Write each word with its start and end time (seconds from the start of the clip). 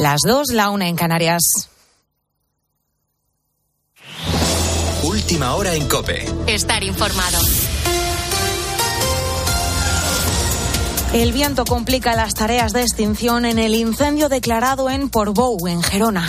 Las 0.00 0.20
dos, 0.26 0.48
la 0.50 0.70
una 0.70 0.88
en 0.88 0.96
Canarias. 0.96 1.42
Última 5.02 5.54
hora 5.54 5.74
en 5.74 5.86
Cope. 5.88 6.24
Estar 6.46 6.82
informado. 6.82 7.38
El 11.12 11.32
viento 11.32 11.66
complica 11.66 12.16
las 12.16 12.32
tareas 12.32 12.72
de 12.72 12.80
extinción 12.80 13.44
en 13.44 13.58
el 13.58 13.74
incendio 13.74 14.30
declarado 14.30 14.88
en 14.88 15.10
Portbou, 15.10 15.68
en 15.68 15.82
Gerona. 15.82 16.26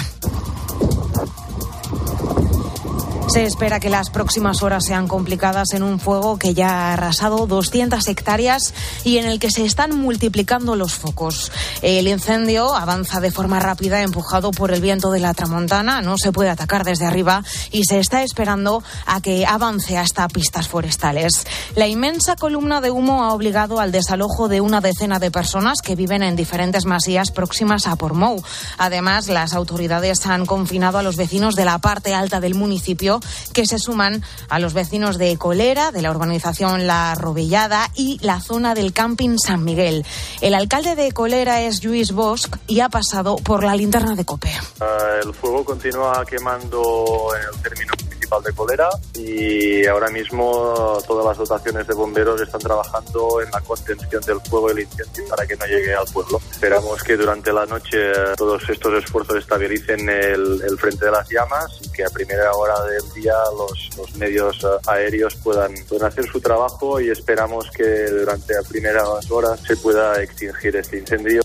Se 3.32 3.46
espera 3.46 3.80
que 3.80 3.90
las 3.90 4.10
próximas 4.10 4.62
horas 4.62 4.84
sean 4.86 5.08
complicadas 5.08 5.72
en 5.72 5.84
un 5.84 6.02
fuego 6.02 6.38
que 6.38 6.54
ya 6.54 6.68
ha 6.70 6.94
arrasado 6.94 7.48
200 7.48 8.06
hectáreas 8.10 8.74
y 9.06 9.20
en 9.20 9.26
el 9.26 9.40
que 9.40 9.50
se 9.50 9.64
están 9.64 9.98
multiplicando 9.98 10.76
los 10.76 10.96
focos. 10.96 11.50
El 11.82 12.10
incendio 12.10 12.76
avanza 12.76 13.22
de 13.22 13.32
forma 13.32 13.62
rápida, 13.62 14.02
empujado 14.02 14.52
por 14.52 14.74
el 14.74 14.82
viento 14.82 15.12
de 15.12 15.22
la 15.22 15.34
tramontana. 15.34 16.02
No 16.02 16.18
se 16.18 16.34
puede 16.34 16.50
atacar 16.50 16.84
desde 16.84 17.06
arriba 17.06 17.42
y 17.72 17.86
se 17.86 18.00
está 18.00 18.22
esperando 18.22 18.84
a 19.06 19.22
que 19.22 19.46
avance 19.46 19.98
hasta 19.98 20.28
pistas 20.28 20.68
forestales. 20.68 21.48
La 21.76 21.88
inmensa 21.88 22.36
columna 22.36 22.82
de 22.82 22.92
humo 22.92 23.24
ha 23.24 23.34
obligado 23.34 23.80
al 23.80 23.94
desalojo 23.94 24.50
de 24.50 24.60
una 24.60 24.82
decena 24.82 25.20
de 25.20 25.32
personas 25.32 25.82
que 25.82 25.96
viven 25.96 26.22
en 26.22 26.36
diferentes 26.36 26.84
masías 26.84 27.32
próximas 27.32 27.88
a 27.88 27.96
Pormou. 27.96 28.44
Además, 28.78 29.30
las 29.30 29.54
autoridades 29.54 30.26
han 30.26 30.46
confinado 30.46 30.98
a 30.98 31.04
los 31.04 31.16
vecinos 31.16 31.56
de 31.56 31.64
la 31.64 31.78
parte 31.80 32.14
alta 32.14 32.42
del 32.42 32.56
municipio 32.56 33.21
que 33.54 33.66
se 33.66 33.80
suman 33.80 34.24
a 34.50 34.60
los 34.60 34.74
vecinos 34.74 35.18
de 35.18 35.38
Colera, 35.38 35.92
de 35.92 36.02
la 36.02 36.12
urbanización 36.12 36.88
La 36.88 37.16
Rovellada 37.16 37.90
y 37.96 38.20
la 38.22 38.42
zona 38.42 38.74
del 38.74 38.94
camping 38.94 39.38
San 39.38 39.64
Miguel. 39.64 40.06
El 40.42 40.54
alcalde 40.54 40.96
de 40.96 41.12
Colera 41.12 41.62
es 41.62 41.84
Luis 41.84 42.12
Bosch 42.12 42.48
y 42.68 42.80
ha 42.80 42.90
pasado 42.90 43.36
por 43.38 43.64
la 43.64 43.76
linterna 43.76 44.16
de 44.16 44.26
COPE. 44.26 44.52
Uh, 44.80 45.28
el 45.28 45.34
fuego 45.34 45.66
continúa 45.66 46.26
quemando 46.26 47.30
en 47.36 47.56
el 47.56 47.62
término 47.62 47.94
de 48.40 48.54
Colera 48.54 48.88
y 49.14 49.86
ahora 49.88 50.10
mismo 50.10 50.98
todas 51.06 51.26
las 51.26 51.38
dotaciones 51.38 51.86
de 51.86 51.94
bomberos 51.94 52.40
están 52.40 52.62
trabajando 52.62 53.42
en 53.42 53.52
la 53.52 53.60
contención 53.60 54.22
del 54.24 54.40
fuego 54.42 54.70
y 54.70 54.72
el 54.72 54.80
incendio 54.80 55.26
para 55.30 55.46
que 55.46 55.58
no 55.58 55.66
llegue 55.66 55.94
al 55.94 56.06
pueblo. 56.06 56.40
Esperamos 56.50 57.04
que 57.04 57.18
durante 57.18 57.52
la 57.52 57.66
noche 57.66 57.98
todos 58.38 58.64
estos 58.70 59.04
esfuerzos 59.04 59.36
estabilicen 59.36 60.08
el, 60.08 60.62
el 60.66 60.78
frente 60.78 61.06
de 61.06 61.12
las 61.12 61.28
llamas 61.30 61.80
y 61.82 61.90
que 61.90 62.06
a 62.06 62.10
primera 62.10 62.54
hora 62.54 62.82
del 62.84 63.11
día 63.14 63.34
los, 63.58 63.98
los 63.98 64.16
medios 64.16 64.66
aéreos 64.88 65.36
puedan, 65.36 65.74
puedan, 65.88 66.08
hacer 66.10 66.26
su 66.32 66.40
trabajo 66.40 67.00
y 67.00 67.10
esperamos 67.10 67.70
que 67.72 68.10
durante 68.10 68.54
las 68.54 68.68
primeras 68.68 69.30
horas 69.30 69.60
se 69.66 69.76
pueda 69.78 70.22
extingir 70.22 70.76
este 70.76 70.98
incendio. 70.98 71.42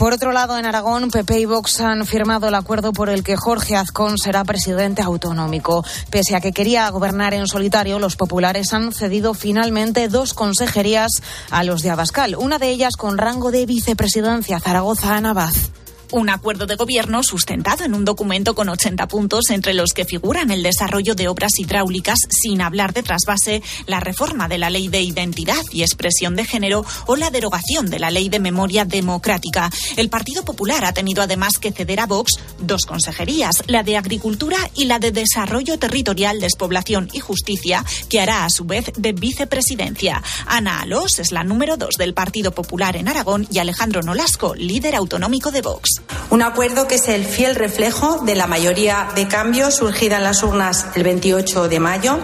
Por 0.00 0.14
otro 0.14 0.32
lado, 0.32 0.56
en 0.56 0.64
Aragón, 0.64 1.10
PP 1.10 1.40
y 1.40 1.44
Vox 1.44 1.82
han 1.82 2.06
firmado 2.06 2.48
el 2.48 2.54
acuerdo 2.54 2.94
por 2.94 3.10
el 3.10 3.22
que 3.22 3.36
Jorge 3.36 3.76
Azcón 3.76 4.16
será 4.16 4.44
presidente 4.44 5.02
autonómico. 5.02 5.84
Pese 6.08 6.34
a 6.34 6.40
que 6.40 6.52
quería 6.52 6.88
gobernar 6.88 7.34
en 7.34 7.46
solitario, 7.46 7.98
los 7.98 8.16
populares 8.16 8.72
han 8.72 8.92
cedido 8.92 9.34
finalmente 9.34 10.08
dos 10.08 10.32
consejerías 10.32 11.10
a 11.50 11.64
los 11.64 11.82
de 11.82 11.90
Abascal, 11.90 12.34
una 12.36 12.58
de 12.58 12.70
ellas 12.70 12.96
con 12.96 13.18
rango 13.18 13.50
de 13.50 13.66
vicepresidencia, 13.66 14.58
Zaragoza-Anabaz 14.58 15.70
un 16.12 16.30
acuerdo 16.30 16.66
de 16.66 16.76
gobierno 16.76 17.22
sustentado 17.22 17.84
en 17.84 17.94
un 17.94 18.04
documento 18.04 18.54
con 18.54 18.68
80 18.68 19.08
puntos 19.08 19.50
entre 19.50 19.74
los 19.74 19.92
que 19.92 20.04
figuran 20.04 20.50
el 20.50 20.62
desarrollo 20.62 21.14
de 21.14 21.28
obras 21.28 21.52
hidráulicas 21.58 22.18
sin 22.28 22.60
hablar 22.62 22.92
de 22.92 23.02
trasvase, 23.02 23.62
la 23.86 24.00
reforma 24.00 24.48
de 24.48 24.58
la 24.58 24.70
ley 24.70 24.88
de 24.88 25.02
identidad 25.02 25.62
y 25.72 25.82
expresión 25.82 26.36
de 26.36 26.44
género 26.44 26.84
o 27.06 27.16
la 27.16 27.30
derogación 27.30 27.90
de 27.90 27.98
la 27.98 28.10
ley 28.10 28.28
de 28.28 28.40
memoria 28.40 28.84
democrática. 28.84 29.70
El 29.96 30.08
Partido 30.08 30.44
Popular 30.44 30.84
ha 30.84 30.92
tenido 30.92 31.22
además 31.22 31.58
que 31.60 31.72
ceder 31.72 32.00
a 32.00 32.06
Vox 32.06 32.32
dos 32.58 32.86
consejerías, 32.86 33.62
la 33.66 33.82
de 33.82 33.96
Agricultura 33.96 34.58
y 34.74 34.86
la 34.86 34.98
de 34.98 35.12
Desarrollo 35.12 35.78
Territorial, 35.78 36.40
Despoblación 36.40 37.08
y 37.12 37.20
Justicia, 37.20 37.84
que 38.08 38.20
hará 38.20 38.44
a 38.44 38.50
su 38.50 38.64
vez 38.64 38.92
de 38.96 39.12
vicepresidencia. 39.12 40.22
Ana 40.46 40.80
Alós 40.80 41.18
es 41.18 41.32
la 41.32 41.44
número 41.44 41.76
dos 41.76 41.94
del 41.96 42.14
Partido 42.14 42.52
Popular 42.52 42.96
en 42.96 43.08
Aragón 43.08 43.46
y 43.50 43.58
Alejandro 43.58 44.02
Nolasco, 44.02 44.54
líder 44.54 44.94
autonómico 44.94 45.50
de 45.50 45.62
Vox. 45.62 45.99
Un 46.30 46.42
acuerdo 46.42 46.86
que 46.86 46.94
es 46.94 47.08
el 47.08 47.24
fiel 47.24 47.56
reflejo 47.56 48.18
de 48.18 48.34
la 48.34 48.46
mayoría 48.46 49.08
de 49.14 49.26
cambios 49.26 49.74
surgida 49.76 50.18
en 50.18 50.24
las 50.24 50.42
urnas 50.42 50.86
el 50.94 51.02
28 51.02 51.68
de 51.68 51.80
mayo 51.80 52.18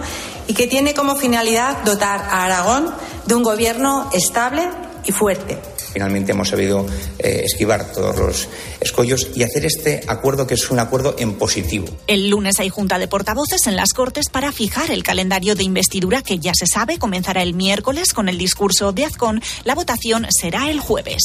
y 0.47 0.53
que 0.53 0.67
tiene 0.67 0.93
como 0.93 1.15
finalidad 1.15 1.83
dotar 1.83 2.21
a 2.21 2.45
Aragón 2.45 2.93
de 3.25 3.35
un 3.35 3.43
gobierno 3.43 4.09
estable 4.13 4.69
y 5.05 5.11
fuerte 5.11 5.76
Finalmente 5.91 6.31
hemos 6.31 6.49
sabido 6.49 6.85
eh, 7.19 7.41
esquivar 7.45 7.91
todos 7.91 8.17
los 8.17 8.47
escollos 8.79 9.29
y 9.35 9.43
hacer 9.43 9.65
este 9.65 10.01
acuerdo 10.07 10.47
que 10.47 10.53
es 10.53 10.69
un 10.69 10.79
acuerdo 10.79 11.15
en 11.17 11.33
positivo. 11.35 11.87
El 12.07 12.29
lunes 12.29 12.59
hay 12.59 12.69
junta 12.69 12.99
de 12.99 13.07
portavoces 13.07 13.67
en 13.67 13.75
las 13.75 13.93
Cortes 13.93 14.29
para 14.29 14.51
fijar 14.51 14.91
el 14.91 15.03
calendario 15.03 15.55
de 15.55 15.63
investidura 15.63 16.21
que 16.21 16.39
ya 16.39 16.51
se 16.53 16.67
sabe 16.67 16.99
comenzará 16.99 17.41
el 17.41 17.53
miércoles 17.53 18.13
con 18.13 18.29
el 18.29 18.37
discurso 18.37 18.91
de 18.91 19.05
Azcón. 19.05 19.41
La 19.63 19.75
votación 19.75 20.27
será 20.29 20.69
el 20.69 20.79
jueves. 20.79 21.23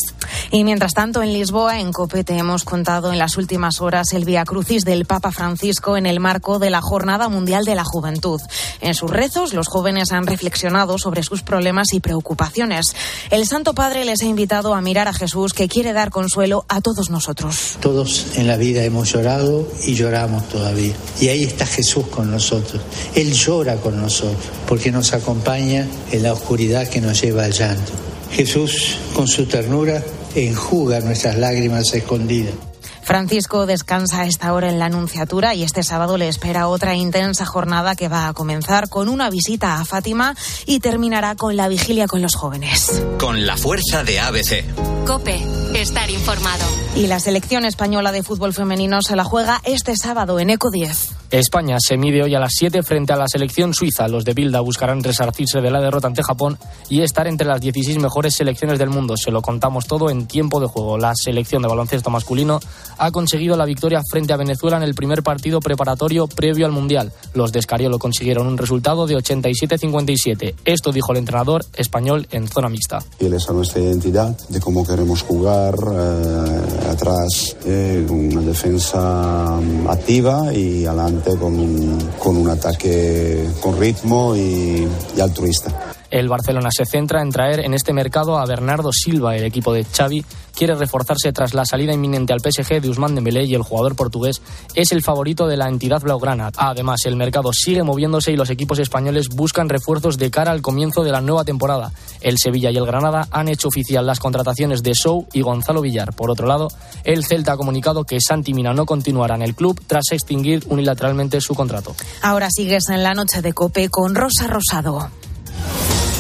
Y 0.51 0.65
mientras 0.65 0.95
tanto, 0.95 1.23
en 1.23 1.33
Lisboa, 1.33 1.81
en 1.81 1.93
Copete, 1.93 2.37
hemos 2.37 2.65
contado 2.65 3.13
en 3.13 3.19
las 3.19 3.37
últimas 3.37 3.81
horas 3.81 4.13
el 4.13 4.25
Via 4.25 4.45
Crucis 4.45 4.85
del 4.85 5.07
Papa 5.07 5.33
Francisco 5.33 5.97
en 5.97 6.07
el 6.07 6.21
marco 6.21 6.59
de 6.59 6.71
la 6.71 6.81
Jornada 6.81 7.29
Mundial 7.29 7.65
de 7.65 7.75
la 7.75 7.85
Juventud. 7.85 8.41
En 8.81 8.95
sus 8.95 9.11
rezos, 9.11 9.53
los 9.55 9.69
jóvenes 9.69 10.13
han 10.13 10.27
reflexionado 10.27 10.99
sobre 10.99 11.23
sus 11.23 11.43
problemas 11.43 11.93
y 11.93 12.01
preocupaciones. 12.01 12.87
El 13.31 13.47
Santo 13.47 13.75
Padre 13.75 14.05
les 14.05 14.23
ha 14.23 14.27
invitado 14.27 14.62
a 14.71 14.81
mirar 14.81 15.09
a 15.09 15.13
Jesús 15.13 15.53
que 15.53 15.69
quiere 15.69 15.93
dar 15.93 16.11
consuelo 16.11 16.65
a 16.69 16.81
todos 16.81 17.11
nosotros. 17.11 17.79
Todos 17.81 18.37
en 18.37 18.47
la 18.47 18.57
vida 18.57 18.85
hemos 18.85 19.13
llorado 19.13 19.67
y 19.85 19.95
lloramos 19.95 20.49
todavía. 20.49 20.95
Y 21.21 21.29
ahí 21.29 21.45
está 21.45 21.67
Jesús 21.67 22.07
con 22.07 22.31
nosotros. 22.31 22.81
Él 23.15 23.33
llora 23.33 23.77
con 23.77 24.01
nosotros 24.01 24.47
porque 24.69 24.93
nos 24.93 25.13
acompaña 25.13 25.87
en 26.11 26.23
la 26.23 26.33
oscuridad 26.33 26.89
que 26.89 27.01
nos 27.01 27.21
lleva 27.21 27.45
al 27.45 27.53
llanto. 27.53 27.93
Jesús, 28.31 28.97
con 29.13 29.29
su 29.29 29.47
ternura, 29.47 30.03
enjuga 30.35 31.01
nuestras 31.01 31.37
lágrimas 31.37 31.93
escondidas. 31.93 32.55
Francisco 33.03 33.67
descansa 33.67 34.23
a 34.23 34.27
esta 34.27 34.53
hora 34.53 34.71
en 34.71 34.79
la 34.79 34.87
Anunciatura 34.87 35.55
y 35.55 35.65
este 35.65 35.83
sábado 35.83 36.17
le 36.17 36.29
espera 36.29 36.69
otra 36.69 36.95
intensa 36.95 37.45
jornada 37.45 37.97
que 37.97 38.09
va 38.09 38.29
a 38.29 38.33
comenzar 38.33 38.89
con 38.89 39.09
una 39.09 39.29
visita 39.29 39.81
a 39.81 39.85
Fátima 39.85 40.35
y 40.67 40.81
terminará 40.81 41.35
con 41.35 41.57
la 41.57 41.69
vigilia 41.69 42.07
con 42.07 42.23
los 42.23 42.37
jóvenes. 42.37 43.03
Con 43.19 43.45
la 43.45 43.57
fuerza 43.57 44.05
de 44.05 44.21
ABC. 44.21 44.65
Cope, 45.07 45.43
estar 45.75 46.09
informado. 46.11 46.65
Y 46.95 47.09
la 47.09 47.19
selección 47.19 47.65
española 47.65 48.13
de 48.13 48.23
fútbol 48.23 48.55
femenino 48.55 49.03
se 49.03 49.17
la 49.17 49.25
juega 49.25 49.61
este 49.65 49.97
sábado 49.97 50.39
en 50.39 50.51
Eco 50.51 50.71
10. 50.71 51.23
España 51.33 51.79
se 51.81 51.97
mide 51.97 52.23
hoy 52.23 52.35
a 52.35 52.39
las 52.39 52.53
7 52.57 52.83
frente 52.83 53.15
a 53.15 53.17
la 53.17 53.27
selección 53.27 53.73
suiza. 53.73 54.07
Los 54.07 54.25
de 54.27 54.35
Bilda 54.35 54.61
buscarán 54.61 55.03
resarcirse 55.03 55.63
de 55.63 55.71
la 55.71 55.81
derrota 55.81 56.07
ante 56.07 56.23
Japón 56.23 56.59
y 56.91 57.01
estar 57.01 57.27
entre 57.27 57.47
las 57.47 57.59
16 57.59 57.99
mejores 57.99 58.35
selecciones 58.35 58.79
del 58.79 58.91
mundo. 58.91 59.17
Se 59.17 59.31
lo 59.31 59.41
contamos 59.41 59.87
todo 59.87 60.11
en 60.11 60.27
tiempo 60.27 60.61
de 60.61 60.67
juego. 60.67 60.99
La 60.99 61.15
selección 61.15 61.63
de 61.63 61.69
baloncesto 61.69 62.11
masculino 62.11 62.61
ha 63.03 63.11
conseguido 63.11 63.57
la 63.57 63.65
victoria 63.65 64.01
frente 64.09 64.33
a 64.33 64.37
Venezuela 64.37 64.77
en 64.77 64.85
el 64.85 64.95
primer 64.95 65.25
partido 65.25 65.59
preparatorio 65.59 66.29
previo 66.29 66.67
al 66.67 66.73
Mundial. 66.73 67.13
Los 67.35 67.51
de 67.51 67.59
Escariolo 67.59 67.99
consiguieron 67.99 68.47
un 68.47 68.57
resultado 68.57 69.09
de 69.09 69.17
87-57. 69.17 70.55
Esto 70.65 70.93
dijo 70.93 71.11
el 71.11 71.19
entrenador 71.19 71.65
español 71.75 72.29
en 72.31 72.47
zona 72.47 72.69
mixta. 72.69 73.01
Fieles 73.19 73.49
a 73.49 73.55
nuestra 73.55 73.81
identidad, 73.81 74.37
de 74.49 74.61
cómo 74.61 74.87
queremos 74.87 75.23
jugar 75.23 75.75
eh, 75.75 76.91
atrás, 76.93 77.57
eh, 77.67 78.07
una 78.09 78.41
defensa 78.43 79.61
mm, 79.61 79.89
activa 79.89 80.55
y 80.55 80.87
adelante 80.87 81.37
con 81.37 81.99
con 82.19 82.37
un 82.37 82.49
ataque 82.49 83.49
con 83.61 83.81
ritmo 83.81 84.37
y, 84.37 84.87
y 85.17 85.21
altruista. 85.21 85.93
El 86.13 86.29
Barcelona 86.29 86.69
se 86.71 86.85
centra 86.85 87.23
en 87.23 87.31
traer 87.31 87.61
en 87.61 87.73
este 87.73 87.95
mercado 87.95 88.39
a 88.39 88.45
Bernardo 88.45 88.93
Silva. 88.93 89.35
El 89.35 89.45
equipo 89.45 89.73
de 89.73 89.83
Xavi 89.83 90.23
quiere 90.55 90.75
reforzarse 90.75 91.33
tras 91.33 91.55
la 91.55 91.65
salida 91.65 91.95
inminente 91.95 92.35
al 92.35 92.41
PSG 92.41 92.83
de 92.83 92.91
Usman 92.91 93.15
Dembélé 93.15 93.45
y 93.45 93.55
el 93.55 93.63
jugador 93.63 93.97
portugués 93.97 94.43
es 94.75 94.93
el 94.93 95.01
favorito 95.03 95.47
de 95.47 95.57
la 95.57 95.69
entidad 95.69 96.03
blaugrana. 96.03 96.51
Además, 96.59 97.01
el 97.07 97.17
mercado 97.17 97.51
sigue 97.55 97.83
moviéndose 97.83 98.31
y 98.31 98.37
los 98.37 98.51
equipos 98.51 98.79
españoles 98.79 99.31
buscan 99.31 99.71
refuerzos 99.71 100.19
de 100.19 100.31
cara 100.31 100.51
al 100.51 100.61
comienzo 100.61 101.03
de 101.03 101.13
la 101.13 101.23
nueva 101.23 101.47
temporada. 101.47 101.93
El 102.21 102.37
Sevilla 102.37 102.71
y 102.71 102.77
el 102.77 102.85
Granada 102.85 103.27
han 103.31 103.49
hecho 103.49 103.69
oficial 103.69 104.05
las 104.05 104.21
contrataciones 104.21 104.83
de 104.83 104.95
Sou 104.95 105.27
y 105.33 105.41
Gonzalo 105.41 105.81
Villar. 105.81 106.13
Por 106.13 106.31
otro 106.31 106.47
lado, 106.47 106.69
el 107.05 107.25
Celta 107.25 107.55
ha 107.55 107.57
comunicado 107.57 108.05
que 108.05 108.21
Santi 108.21 108.53
Mina 108.53 108.75
no 108.75 108.85
continuará 108.85 109.37
en 109.37 109.43
el 109.43 109.55
club 109.55 109.81
tras 109.87 110.13
extinguir 110.13 110.63
unilateralmente 110.69 111.41
su 111.41 111.55
contrato. 111.55 111.97
Ahora 112.21 112.49
sigues 112.55 112.91
en 112.91 113.03
la 113.03 113.15
noche 113.15 113.41
de 113.41 113.55
Cope 113.55 113.89
con 113.89 114.15
Rosa 114.15 114.47
Rosado. 114.47 115.09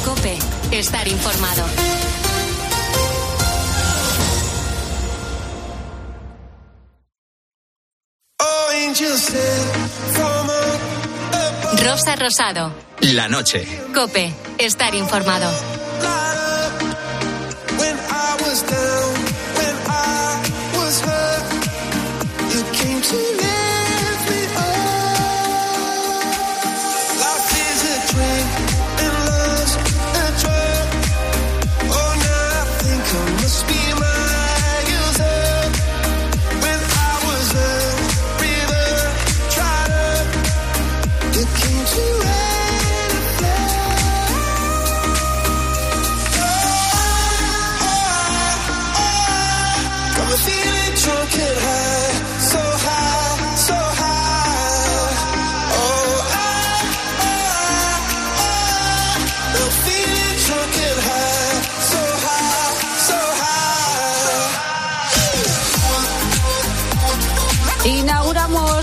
Cope, 0.05 0.39
estar 0.73 1.07
informado. 1.07 1.65
Rosa 11.85 12.17
Rosado. 12.17 12.73
La 13.01 13.29
noche. 13.29 13.67
Cope, 13.95 14.33
estar 14.59 14.95
informado. 14.95 15.49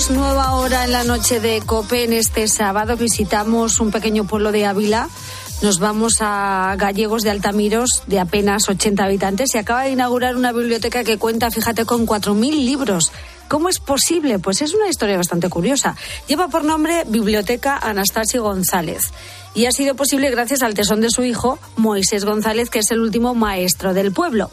Nueva 0.09 0.55
hora 0.55 0.85
en 0.85 0.91
la 0.91 1.03
noche 1.03 1.39
de 1.39 1.61
Cope. 1.61 2.03
En 2.03 2.13
este 2.13 2.47
sábado 2.47 2.97
visitamos 2.97 3.79
un 3.79 3.91
pequeño 3.91 4.23
pueblo 4.23 4.51
de 4.51 4.65
Ávila. 4.65 5.07
Nos 5.61 5.79
vamos 5.79 6.17
a 6.21 6.75
Gallegos 6.79 7.21
de 7.21 7.29
Altamiros, 7.29 8.01
de 8.07 8.19
apenas 8.19 8.67
80 8.67 9.03
habitantes. 9.03 9.51
Se 9.51 9.59
acaba 9.59 9.83
de 9.83 9.91
inaugurar 9.91 10.35
una 10.35 10.51
biblioteca 10.51 11.03
que 11.03 11.19
cuenta, 11.19 11.51
fíjate, 11.51 11.85
con 11.85 12.07
4.000 12.07 12.65
libros. 12.65 13.11
¿Cómo 13.49 13.67
es 13.67 13.79
posible? 13.79 14.37
Pues 14.37 14.61
es 14.61 14.75
una 14.75 14.87
historia 14.87 15.17
bastante 15.17 15.49
curiosa. 15.49 15.95
Lleva 16.27 16.49
por 16.49 16.63
nombre 16.63 17.03
Biblioteca 17.07 17.77
Anastasio 17.77 18.43
González. 18.43 19.11
Y 19.55 19.65
ha 19.65 19.71
sido 19.71 19.95
posible 19.95 20.29
gracias 20.29 20.61
al 20.61 20.75
tesón 20.75 21.01
de 21.01 21.09
su 21.09 21.23
hijo, 21.23 21.57
Moisés 21.75 22.25
González, 22.25 22.69
que 22.69 22.79
es 22.79 22.91
el 22.91 22.99
último 22.99 23.33
maestro 23.33 23.95
del 23.95 24.11
pueblo. 24.11 24.51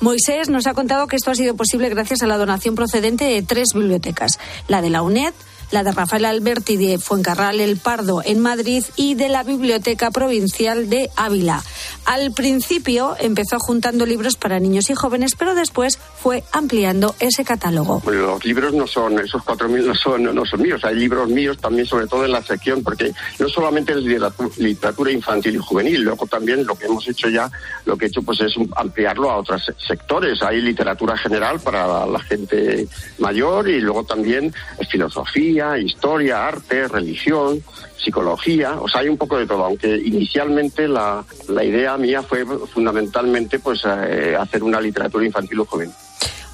Moisés 0.00 0.50
nos 0.50 0.66
ha 0.66 0.74
contado 0.74 1.06
que 1.06 1.16
esto 1.16 1.30
ha 1.30 1.34
sido 1.34 1.56
posible 1.56 1.88
gracias 1.88 2.22
a 2.22 2.26
la 2.26 2.36
donación 2.36 2.74
procedente 2.74 3.24
de 3.24 3.42
tres 3.42 3.68
bibliotecas, 3.72 4.38
la 4.68 4.82
de 4.82 4.90
la 4.90 5.00
UNED, 5.00 5.32
la 5.74 5.82
de 5.82 5.90
Rafael 5.90 6.24
Alberti 6.24 6.76
de 6.76 7.00
Fuencarral 7.00 7.58
El 7.58 7.78
Pardo 7.78 8.22
en 8.24 8.38
Madrid 8.38 8.84
y 8.94 9.16
de 9.16 9.28
la 9.28 9.42
Biblioteca 9.42 10.12
Provincial 10.12 10.88
de 10.88 11.10
Ávila. 11.16 11.64
Al 12.04 12.32
principio 12.32 13.16
empezó 13.18 13.58
juntando 13.58 14.06
libros 14.06 14.36
para 14.36 14.60
niños 14.60 14.88
y 14.90 14.94
jóvenes, 14.94 15.34
pero 15.34 15.56
después 15.56 15.98
fue 15.98 16.44
ampliando 16.52 17.16
ese 17.18 17.44
catálogo. 17.44 18.00
Los 18.06 18.44
libros 18.44 18.72
no 18.72 18.86
son, 18.86 19.18
esos 19.18 19.42
4.000 19.42 19.84
no 19.84 19.94
son, 19.96 20.22
no 20.32 20.46
son 20.46 20.62
míos, 20.62 20.80
hay 20.84 20.94
libros 20.94 21.28
míos 21.28 21.56
también, 21.60 21.86
sobre 21.86 22.06
todo 22.06 22.24
en 22.24 22.30
la 22.30 22.42
sección, 22.44 22.84
porque 22.84 23.12
no 23.40 23.48
solamente 23.48 23.94
es 23.94 24.56
literatura 24.58 25.10
infantil 25.10 25.56
y 25.56 25.58
juvenil, 25.58 26.02
luego 26.02 26.24
también 26.28 26.64
lo 26.64 26.76
que 26.76 26.86
hemos 26.86 27.08
hecho 27.08 27.28
ya, 27.28 27.50
lo 27.84 27.96
que 27.96 28.04
he 28.04 28.08
hecho 28.08 28.22
pues 28.22 28.40
es 28.42 28.54
ampliarlo 28.76 29.28
a 29.28 29.38
otros 29.38 29.62
sectores. 29.84 30.40
Hay 30.40 30.60
literatura 30.60 31.16
general 31.16 31.58
para 31.58 32.06
la 32.06 32.20
gente 32.20 32.86
mayor 33.18 33.68
y 33.68 33.80
luego 33.80 34.04
también 34.04 34.54
filosofía, 34.88 35.63
historia, 35.78 36.46
arte, 36.46 36.88
religión, 36.88 37.62
psicología, 37.96 38.78
o 38.80 38.88
sea, 38.88 39.00
hay 39.00 39.08
un 39.08 39.16
poco 39.16 39.38
de 39.38 39.46
todo, 39.46 39.64
aunque 39.64 39.96
inicialmente 39.96 40.86
la, 40.86 41.24
la 41.48 41.64
idea 41.64 41.96
mía 41.96 42.22
fue 42.22 42.44
fundamentalmente 42.44 43.58
pues 43.58 43.82
eh, 43.86 44.36
hacer 44.38 44.62
una 44.62 44.80
literatura 44.80 45.24
infantil 45.24 45.60
o 45.60 45.64
juvenil. 45.64 45.94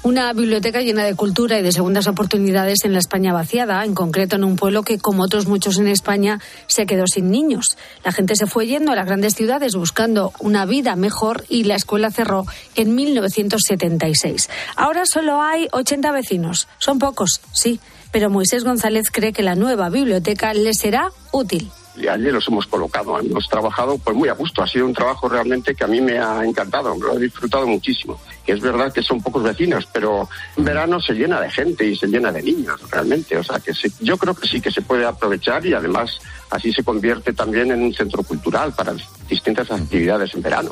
Una 0.03 0.33
biblioteca 0.33 0.81
llena 0.81 1.03
de 1.03 1.13
cultura 1.13 1.59
y 1.59 1.61
de 1.61 1.71
segundas 1.71 2.07
oportunidades 2.07 2.85
en 2.85 2.93
la 2.93 2.97
España 2.97 3.33
vaciada, 3.33 3.85
en 3.85 3.93
concreto 3.93 4.35
en 4.35 4.43
un 4.43 4.55
pueblo 4.55 4.81
que, 4.81 4.97
como 4.97 5.21
otros 5.21 5.45
muchos 5.45 5.77
en 5.77 5.87
España, 5.87 6.39
se 6.65 6.87
quedó 6.87 7.05
sin 7.05 7.29
niños. 7.29 7.77
La 8.03 8.11
gente 8.11 8.35
se 8.35 8.47
fue 8.47 8.65
yendo 8.65 8.93
a 8.93 8.95
las 8.95 9.05
grandes 9.05 9.35
ciudades 9.35 9.75
buscando 9.75 10.33
una 10.39 10.65
vida 10.65 10.95
mejor 10.95 11.43
y 11.49 11.65
la 11.65 11.75
escuela 11.75 12.09
cerró 12.09 12.45
en 12.73 12.95
1976. 12.95 14.49
Ahora 14.75 15.05
solo 15.05 15.39
hay 15.39 15.67
80 15.71 16.11
vecinos. 16.11 16.67
Son 16.79 16.97
pocos, 16.97 17.39
sí, 17.51 17.79
pero 18.11 18.29
Moisés 18.29 18.63
González 18.63 19.09
cree 19.11 19.33
que 19.33 19.43
la 19.43 19.55
nueva 19.55 19.89
biblioteca 19.89 20.53
le 20.53 20.73
será 20.73 21.11
útil 21.31 21.71
y 21.95 22.07
allí 22.07 22.31
los 22.31 22.47
hemos 22.47 22.65
colocado. 22.67 23.19
Hemos 23.19 23.47
trabajado 23.47 23.97
pues 23.97 24.15
muy 24.15 24.29
a 24.29 24.33
gusto. 24.33 24.63
Ha 24.63 24.67
sido 24.67 24.85
un 24.85 24.93
trabajo 24.93 25.27
realmente 25.27 25.75
que 25.75 25.83
a 25.83 25.87
mí 25.87 26.01
me 26.01 26.17
ha 26.19 26.43
encantado, 26.43 26.95
lo 26.95 27.17
he 27.17 27.19
disfrutado 27.19 27.67
muchísimo. 27.67 28.19
Que 28.45 28.53
es 28.53 28.61
verdad 28.61 28.93
que 28.93 29.03
son 29.03 29.21
pocos 29.21 29.43
vecinos, 29.43 29.87
pero 29.91 30.29
en 30.55 30.63
verano 30.63 30.99
se 30.99 31.13
llena 31.13 31.39
de 31.41 31.49
gente 31.49 31.85
y 31.85 31.95
se 31.95 32.07
llena 32.07 32.31
de 32.31 32.41
niños 32.41 32.79
realmente. 32.89 33.37
O 33.37 33.43
sea 33.43 33.59
que 33.59 33.71
yo 33.99 34.17
creo 34.17 34.33
que 34.33 34.47
sí 34.47 34.61
que 34.61 34.71
se 34.71 34.81
puede 34.81 35.05
aprovechar 35.05 35.65
y 35.65 35.73
además 35.73 36.19
así 36.49 36.71
se 36.71 36.83
convierte 36.83 37.33
también 37.33 37.71
en 37.71 37.81
un 37.81 37.93
centro 37.93 38.23
cultural 38.23 38.73
para 38.73 38.93
distintas 39.29 39.69
actividades 39.71 40.33
en 40.33 40.41
verano. 40.41 40.71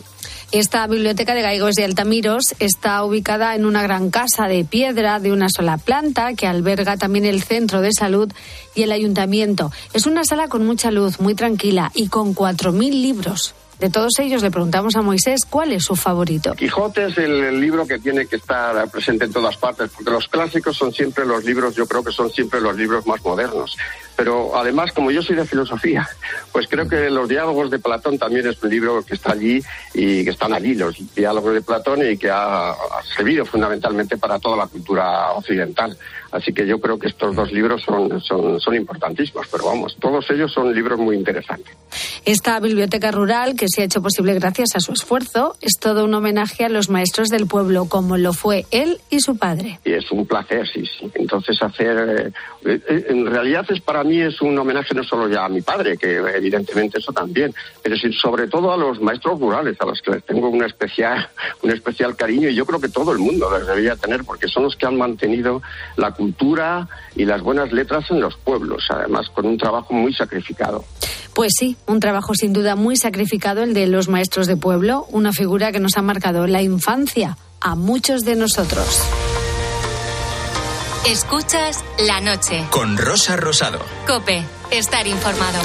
Esta 0.51 0.87
biblioteca 0.87 1.35
de 1.35 1.43
Gaigos 1.43 1.75
de 1.75 1.85
Altamiros 1.85 2.55
está 2.57 3.03
ubicada 3.03 3.53
en 3.53 3.67
una 3.67 3.83
gran 3.83 4.09
casa 4.09 4.47
de 4.47 4.65
piedra 4.65 5.19
de 5.19 5.31
una 5.31 5.47
sola 5.47 5.77
planta 5.77 6.33
que 6.33 6.47
alberga 6.47 6.97
también 6.97 7.25
el 7.25 7.43
centro 7.43 7.81
de 7.81 7.91
salud 7.93 8.31
y 8.73 8.81
el 8.81 8.91
ayuntamiento. 8.91 9.71
Es 9.93 10.07
una 10.07 10.23
sala 10.23 10.47
con 10.47 10.65
mucha 10.65 10.89
luz, 10.89 11.19
muy 11.19 11.35
tranquila 11.35 11.91
y 11.93 12.07
con 12.07 12.33
4.000 12.33 12.89
libros. 12.89 13.53
De 13.79 13.91
todos 13.91 14.17
ellos 14.19 14.41
le 14.41 14.49
preguntamos 14.49 14.95
a 14.95 15.03
Moisés 15.03 15.41
cuál 15.47 15.71
es 15.71 15.85
su 15.85 15.95
favorito. 15.95 16.53
Quijote 16.53 17.05
es 17.05 17.17
el, 17.19 17.61
libro 17.61 17.85
que 17.85 17.99
tiene 17.99 18.25
que 18.25 18.37
estar 18.37 18.89
presente 18.89 19.25
en 19.25 19.31
todas 19.31 19.55
partes, 19.55 19.91
porque 19.95 20.11
los 20.11 20.27
clásicos 20.27 20.75
son 20.75 20.91
siempre 20.91 21.25
los 21.25 21.45
libros, 21.45 21.75
yo 21.75 21.85
creo 21.85 22.03
que 22.03 22.11
son 22.11 22.29
siempre 22.31 22.59
los 22.59 22.75
libros 22.75 23.05
más 23.05 23.23
modernos. 23.23 23.77
Pero 24.19 24.53
además, 24.53 24.91
como 24.91 25.11
yo 25.11 25.21
soy 25.21 25.37
de 25.37 25.45
filosofía, 25.45 26.05
pues 26.51 26.67
creo 26.67 26.89
que 26.89 27.09
los 27.09 27.29
diálogos 27.29 27.71
de 27.71 27.79
Platón 27.79 28.19
también 28.19 28.45
es 28.47 28.61
un 28.61 28.69
libro 28.69 29.01
que 29.01 29.13
está 29.13 29.31
allí 29.31 29.63
y 29.93 30.25
que 30.25 30.31
están 30.31 30.51
allí, 30.51 30.75
los 30.75 30.97
diálogos 31.15 31.53
de 31.53 31.61
Platón, 31.61 32.01
y 32.05 32.17
que 32.17 32.29
ha, 32.29 32.75
servido 33.15 33.45
fundamentalmente 33.45 34.17
para 34.17 34.37
toda 34.37 34.57
la 34.57 34.67
cultura 34.67 35.31
occidental. 35.31 35.97
Así 36.31 36.53
que 36.53 36.65
yo 36.65 36.79
creo 36.79 36.99
que 36.99 37.07
estos 37.07 37.35
dos 37.35 37.51
libros 37.51 37.81
son, 37.83 38.21
son, 38.21 38.59
son 38.59 38.75
importantísimos, 38.75 39.47
pero 39.51 39.65
vamos, 39.65 39.95
todos 39.99 40.29
ellos 40.29 40.51
son 40.51 40.73
libros 40.73 40.99
muy 40.99 41.15
interesantes. 41.15 41.75
Esta 42.25 42.59
biblioteca 42.59 43.11
rural, 43.11 43.55
que 43.55 43.65
se 43.67 43.81
ha 43.81 43.85
hecho 43.85 44.01
posible 44.01 44.33
gracias 44.35 44.75
a 44.75 44.79
su 44.79 44.93
esfuerzo, 44.93 45.55
es 45.61 45.73
todo 45.79 46.05
un 46.05 46.13
homenaje 46.13 46.65
a 46.65 46.69
los 46.69 46.89
maestros 46.89 47.29
del 47.29 47.47
pueblo, 47.47 47.85
como 47.85 48.17
lo 48.17 48.33
fue 48.33 48.65
él 48.71 48.99
y 49.09 49.21
su 49.21 49.37
padre. 49.37 49.79
Y 49.85 49.93
es 49.93 50.11
un 50.11 50.25
placer, 50.25 50.67
sí, 50.67 50.83
sí. 50.85 51.09
Entonces, 51.15 51.61
hacer. 51.61 52.33
Eh, 52.65 52.79
eh, 52.87 53.05
en 53.09 53.25
realidad, 53.25 53.65
es 53.69 53.81
para 53.81 54.03
mí 54.03 54.21
es 54.21 54.41
un 54.41 54.57
homenaje 54.57 54.93
no 54.93 55.03
solo 55.03 55.27
ya 55.27 55.45
a 55.45 55.49
mi 55.49 55.61
padre, 55.61 55.97
que 55.97 56.17
evidentemente 56.17 56.99
eso 56.99 57.11
también, 57.11 57.53
pero 57.81 57.95
sobre 58.11 58.47
todo 58.47 58.71
a 58.71 58.77
los 58.77 59.01
maestros 59.01 59.39
rurales, 59.39 59.77
a 59.79 59.85
los 59.85 60.01
que 60.01 60.11
les 60.11 60.23
tengo 60.23 60.49
un 60.49 60.63
especial, 60.63 61.29
un 61.63 61.71
especial 61.71 62.15
cariño 62.15 62.49
y 62.49 62.55
yo 62.55 62.65
creo 62.65 62.79
que 62.79 62.89
todo 62.89 63.11
el 63.11 63.19
mundo 63.19 63.49
les 63.57 63.65
debería 63.65 63.95
tener, 63.95 64.23
porque 64.23 64.47
son 64.47 64.63
los 64.63 64.75
que 64.75 64.85
han 64.85 64.97
mantenido 64.97 65.61
la 65.97 66.13
cultura 66.19 66.87
y 67.15 67.23
las 67.23 67.41
buenas 67.41 67.71
letras 67.71 68.03
en 68.11 68.19
los 68.19 68.35
pueblos, 68.35 68.83
además 68.89 69.29
con 69.29 69.45
un 69.45 69.57
trabajo 69.57 69.93
muy 69.93 70.13
sacrificado. 70.13 70.83
Pues 71.33 71.53
sí, 71.57 71.77
un 71.87 72.01
trabajo 72.01 72.35
sin 72.35 72.51
duda 72.51 72.75
muy 72.75 72.97
sacrificado 72.97 73.63
el 73.63 73.73
de 73.73 73.87
los 73.87 74.09
maestros 74.09 74.45
de 74.45 74.57
pueblo, 74.57 75.07
una 75.11 75.31
figura 75.31 75.71
que 75.71 75.79
nos 75.79 75.97
ha 75.97 76.01
marcado 76.01 76.45
la 76.45 76.61
infancia 76.61 77.37
a 77.61 77.75
muchos 77.75 78.23
de 78.23 78.35
nosotros. 78.35 79.01
Escuchas 81.07 81.83
la 82.05 82.19
noche. 82.19 82.65
Con 82.71 82.97
Rosa 82.97 83.37
Rosado. 83.37 83.79
Cope, 84.05 84.43
estar 84.71 85.07
informado. 85.07 85.59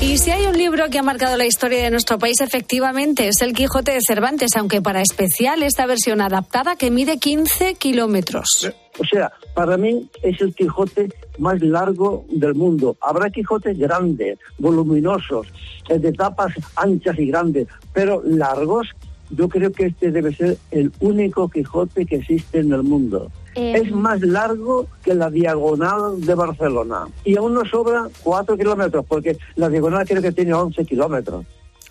Y 0.00 0.18
si 0.18 0.32
hay 0.32 0.46
un 0.46 0.58
libro 0.58 0.88
que 0.90 0.98
ha 0.98 1.02
marcado 1.02 1.36
la 1.36 1.46
historia 1.46 1.84
de 1.84 1.90
nuestro 1.90 2.18
país, 2.18 2.40
efectivamente, 2.40 3.28
es 3.28 3.42
El 3.42 3.52
Quijote 3.52 3.92
de 3.92 4.00
Cervantes, 4.04 4.56
aunque 4.56 4.82
para 4.82 5.02
especial 5.02 5.62
esta 5.62 5.86
versión 5.86 6.20
adaptada 6.20 6.74
que 6.74 6.90
mide 6.90 7.18
15 7.18 7.74
kilómetros. 7.74 8.72
O 8.98 9.04
sea, 9.04 9.32
para 9.54 9.76
mí 9.76 10.08
es 10.22 10.40
el 10.40 10.54
Quijote 10.54 11.10
más 11.38 11.60
largo 11.62 12.24
del 12.30 12.54
mundo. 12.54 12.96
Habrá 13.00 13.30
Quijotes 13.30 13.78
grandes, 13.78 14.38
voluminosos, 14.58 15.46
eh, 15.88 15.98
de 15.98 16.12
tapas 16.12 16.52
anchas 16.76 17.18
y 17.18 17.26
grandes, 17.26 17.68
pero 17.92 18.22
largos. 18.24 18.88
Yo 19.30 19.48
creo 19.48 19.70
que 19.70 19.86
este 19.86 20.10
debe 20.10 20.34
ser 20.34 20.58
el 20.72 20.90
único 21.00 21.48
Quijote 21.48 22.04
que 22.04 22.16
existe 22.16 22.58
en 22.58 22.72
el 22.72 22.82
mundo. 22.82 23.30
Eh. 23.54 23.74
Es 23.76 23.92
más 23.92 24.20
largo 24.20 24.86
que 25.04 25.14
la 25.14 25.30
diagonal 25.30 26.20
de 26.20 26.34
Barcelona. 26.34 27.06
Y 27.24 27.36
aún 27.36 27.54
nos 27.54 27.68
sobra 27.68 28.08
cuatro 28.22 28.56
kilómetros, 28.56 29.04
porque 29.06 29.38
la 29.56 29.68
diagonal 29.68 30.06
creo 30.06 30.22
que 30.22 30.32
tiene 30.32 30.52
11 30.52 30.84
kilómetros. 30.84 31.46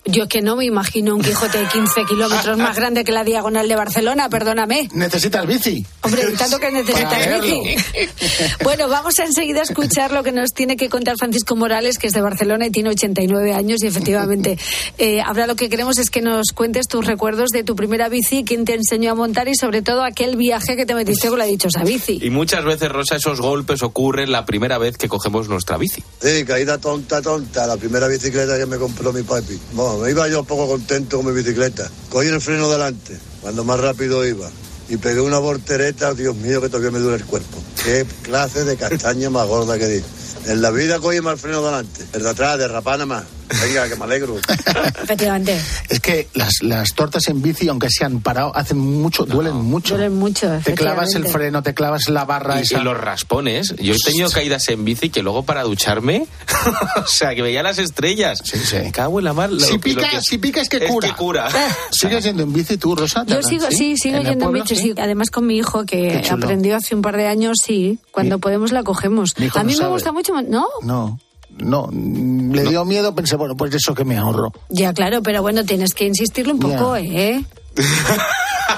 Yo 0.06 0.28
que 0.28 0.40
no 0.40 0.56
me 0.56 0.64
imagino 0.64 1.14
un 1.14 1.22
Quijote 1.22 1.58
de 1.58 1.66
15 1.66 2.04
kilómetros 2.08 2.56
más 2.56 2.74
grande 2.76 3.04
que 3.04 3.12
la 3.12 3.22
diagonal 3.22 3.68
de 3.68 3.76
Barcelona, 3.76 4.28
perdóname. 4.30 4.88
Necesitas 4.94 5.46
bici. 5.46 5.84
Hombre, 6.02 6.22
tanto 6.38 6.58
que 6.58 6.70
necesitas 6.72 7.42
bici. 7.42 7.76
bueno, 8.64 8.88
vamos 8.88 9.18
a 9.18 9.24
enseguida 9.24 9.60
a 9.60 9.64
escuchar 9.64 10.12
lo 10.12 10.22
que 10.22 10.32
nos 10.32 10.50
tiene 10.52 10.76
que 10.76 10.88
contar 10.88 11.16
Francisco 11.18 11.54
Morales, 11.54 11.98
que 11.98 12.06
es 12.06 12.14
de 12.14 12.22
Barcelona 12.22 12.66
y 12.66 12.70
tiene 12.70 12.90
89 12.90 13.52
años 13.52 13.82
y 13.82 13.86
efectivamente 13.86 14.58
eh, 14.98 15.20
ahora 15.20 15.46
lo 15.46 15.54
que 15.54 15.68
queremos 15.68 15.98
es 15.98 16.10
que 16.10 16.22
nos 16.22 16.48
cuentes 16.54 16.86
tus 16.86 17.04
recuerdos 17.06 17.50
de 17.50 17.62
tu 17.62 17.76
primera 17.76 18.08
bici, 18.08 18.44
quién 18.44 18.64
te 18.64 18.74
enseñó 18.74 19.12
a 19.12 19.14
montar 19.14 19.48
y 19.48 19.54
sobre 19.54 19.82
todo 19.82 20.02
aquel 20.02 20.36
viaje 20.36 20.76
que 20.76 20.86
te 20.86 20.94
metiste 20.94 21.28
con 21.28 21.38
la 21.38 21.44
dichosa 21.44 21.84
bici. 21.84 22.18
Y 22.22 22.30
muchas 22.30 22.64
veces, 22.64 22.90
Rosa, 22.90 23.16
esos 23.16 23.40
golpes 23.40 23.82
ocurren 23.82 24.32
la 24.32 24.46
primera 24.46 24.78
vez 24.78 24.96
que 24.96 25.08
cogemos 25.08 25.48
nuestra 25.48 25.76
bici. 25.76 26.02
Sí, 26.20 26.44
caída 26.44 26.78
tonta, 26.78 27.20
tonta, 27.20 27.66
la 27.66 27.76
primera 27.76 28.08
bicicleta 28.08 28.56
que 28.58 28.66
me 28.66 28.78
compró 28.78 29.12
mi 29.12 29.22
papi 29.22 29.58
me 29.98 30.10
iba 30.10 30.28
yo 30.28 30.44
poco 30.44 30.68
contento 30.68 31.18
con 31.18 31.26
mi 31.26 31.32
bicicleta. 31.32 31.90
Cogí 32.10 32.28
el 32.28 32.40
freno 32.40 32.70
delante, 32.70 33.18
cuando 33.40 33.64
más 33.64 33.80
rápido 33.80 34.26
iba. 34.26 34.50
Y 34.88 34.96
pegué 34.96 35.20
una 35.20 35.38
voltereta, 35.38 36.14
Dios 36.14 36.34
mío, 36.36 36.60
que 36.60 36.68
todavía 36.68 36.90
me 36.90 36.98
duele 36.98 37.18
el 37.18 37.24
cuerpo. 37.24 37.58
Qué 37.84 38.04
clase 38.22 38.64
de 38.64 38.76
castaña 38.76 39.30
más 39.30 39.46
gorda 39.46 39.78
que 39.78 39.86
di. 39.86 40.04
En 40.46 40.62
la 40.62 40.70
vida 40.70 40.98
cogí 40.98 41.20
más 41.20 41.34
el 41.34 41.38
freno 41.38 41.62
delante. 41.62 42.04
El 42.12 42.22
de 42.22 42.30
atrás, 42.30 42.58
de 42.58 42.68
rapana 42.68 43.06
más. 43.06 43.24
Venga, 43.62 43.88
que 43.88 43.96
me 43.96 44.04
alegro. 44.04 44.36
Efectivamente. 45.02 45.60
Es 45.88 46.00
que 46.00 46.28
las, 46.34 46.62
las 46.62 46.94
tortas 46.94 47.26
en 47.28 47.42
bici, 47.42 47.68
aunque 47.68 47.88
se 47.90 48.04
han 48.04 48.20
parado, 48.20 48.54
hacen 48.56 48.78
mucho, 48.78 49.24
duelen 49.24 49.56
mucho. 49.56 49.94
Duelen 49.96 50.14
mucho, 50.16 50.48
Te 50.64 50.74
clavas 50.74 51.14
el 51.14 51.26
freno, 51.26 51.62
te 51.62 51.74
clavas 51.74 52.08
la 52.08 52.24
barra 52.24 52.58
Y, 52.58 52.62
esa. 52.62 52.78
y 52.78 52.82
los 52.84 52.96
raspones. 52.98 53.74
Yo 53.78 53.94
he 53.94 53.98
tenido 53.98 54.30
caídas 54.30 54.68
en 54.68 54.84
bici 54.84 55.10
que 55.10 55.22
luego 55.22 55.42
para 55.44 55.62
ducharme, 55.62 56.26
o 56.96 57.06
sea, 57.06 57.34
que 57.34 57.42
veía 57.42 57.62
las 57.62 57.78
estrellas. 57.78 58.42
Me 58.72 58.92
cago 58.92 59.18
en 59.18 59.24
la 59.24 59.32
mar. 59.32 59.50
lo- 59.50 59.60
si 59.60 59.74
lo 59.74 59.80
pica, 59.80 60.08
que- 60.10 60.20
si 60.22 60.38
pica 60.38 60.60
es 60.60 60.68
que 60.68 60.78
es 60.78 60.90
cura. 60.90 61.08
que 61.08 61.14
cura. 61.14 61.48
¿Sigues 61.90 62.24
yendo 62.24 62.42
en 62.42 62.52
bici 62.52 62.76
tú, 62.76 62.94
Rosa? 62.94 63.24
Yo 63.26 63.42
sigo, 63.42 63.66
sí, 63.70 63.96
sigo 63.96 64.16
¿En 64.16 64.22
el 64.22 64.28
yendo 64.30 64.46
en 64.46 64.52
bici, 64.52 64.76
sí. 64.76 64.94
Además 64.98 65.30
con 65.30 65.46
mi 65.46 65.56
hijo, 65.58 65.84
que 65.84 66.22
aprendió 66.30 66.76
hace 66.76 66.94
un 66.94 67.02
par 67.02 67.16
de 67.16 67.26
años, 67.26 67.58
sí. 67.64 67.98
Cuando 68.10 68.38
podemos 68.38 68.72
la 68.72 68.82
cogemos. 68.82 69.34
A 69.36 69.40
mí 69.40 69.50
no 69.54 69.64
me 69.64 69.74
sabe. 69.74 69.90
gusta 69.90 70.12
mucho, 70.12 70.32
¿no? 70.42 70.66
No, 70.82 71.18
no. 71.60 71.88
Le 71.92 72.64
dio 72.64 72.84
miedo, 72.84 73.14
pensé, 73.14 73.36
bueno, 73.36 73.56
pues 73.56 73.74
eso 73.74 73.94
que 73.94 74.04
me 74.04 74.16
ahorro. 74.16 74.52
Ya, 74.68 74.92
claro, 74.92 75.22
pero 75.22 75.42
bueno, 75.42 75.64
tienes 75.64 75.94
que 75.94 76.06
insistirle 76.06 76.52
un 76.52 76.58
poco, 76.58 76.96
¿eh? 76.96 77.44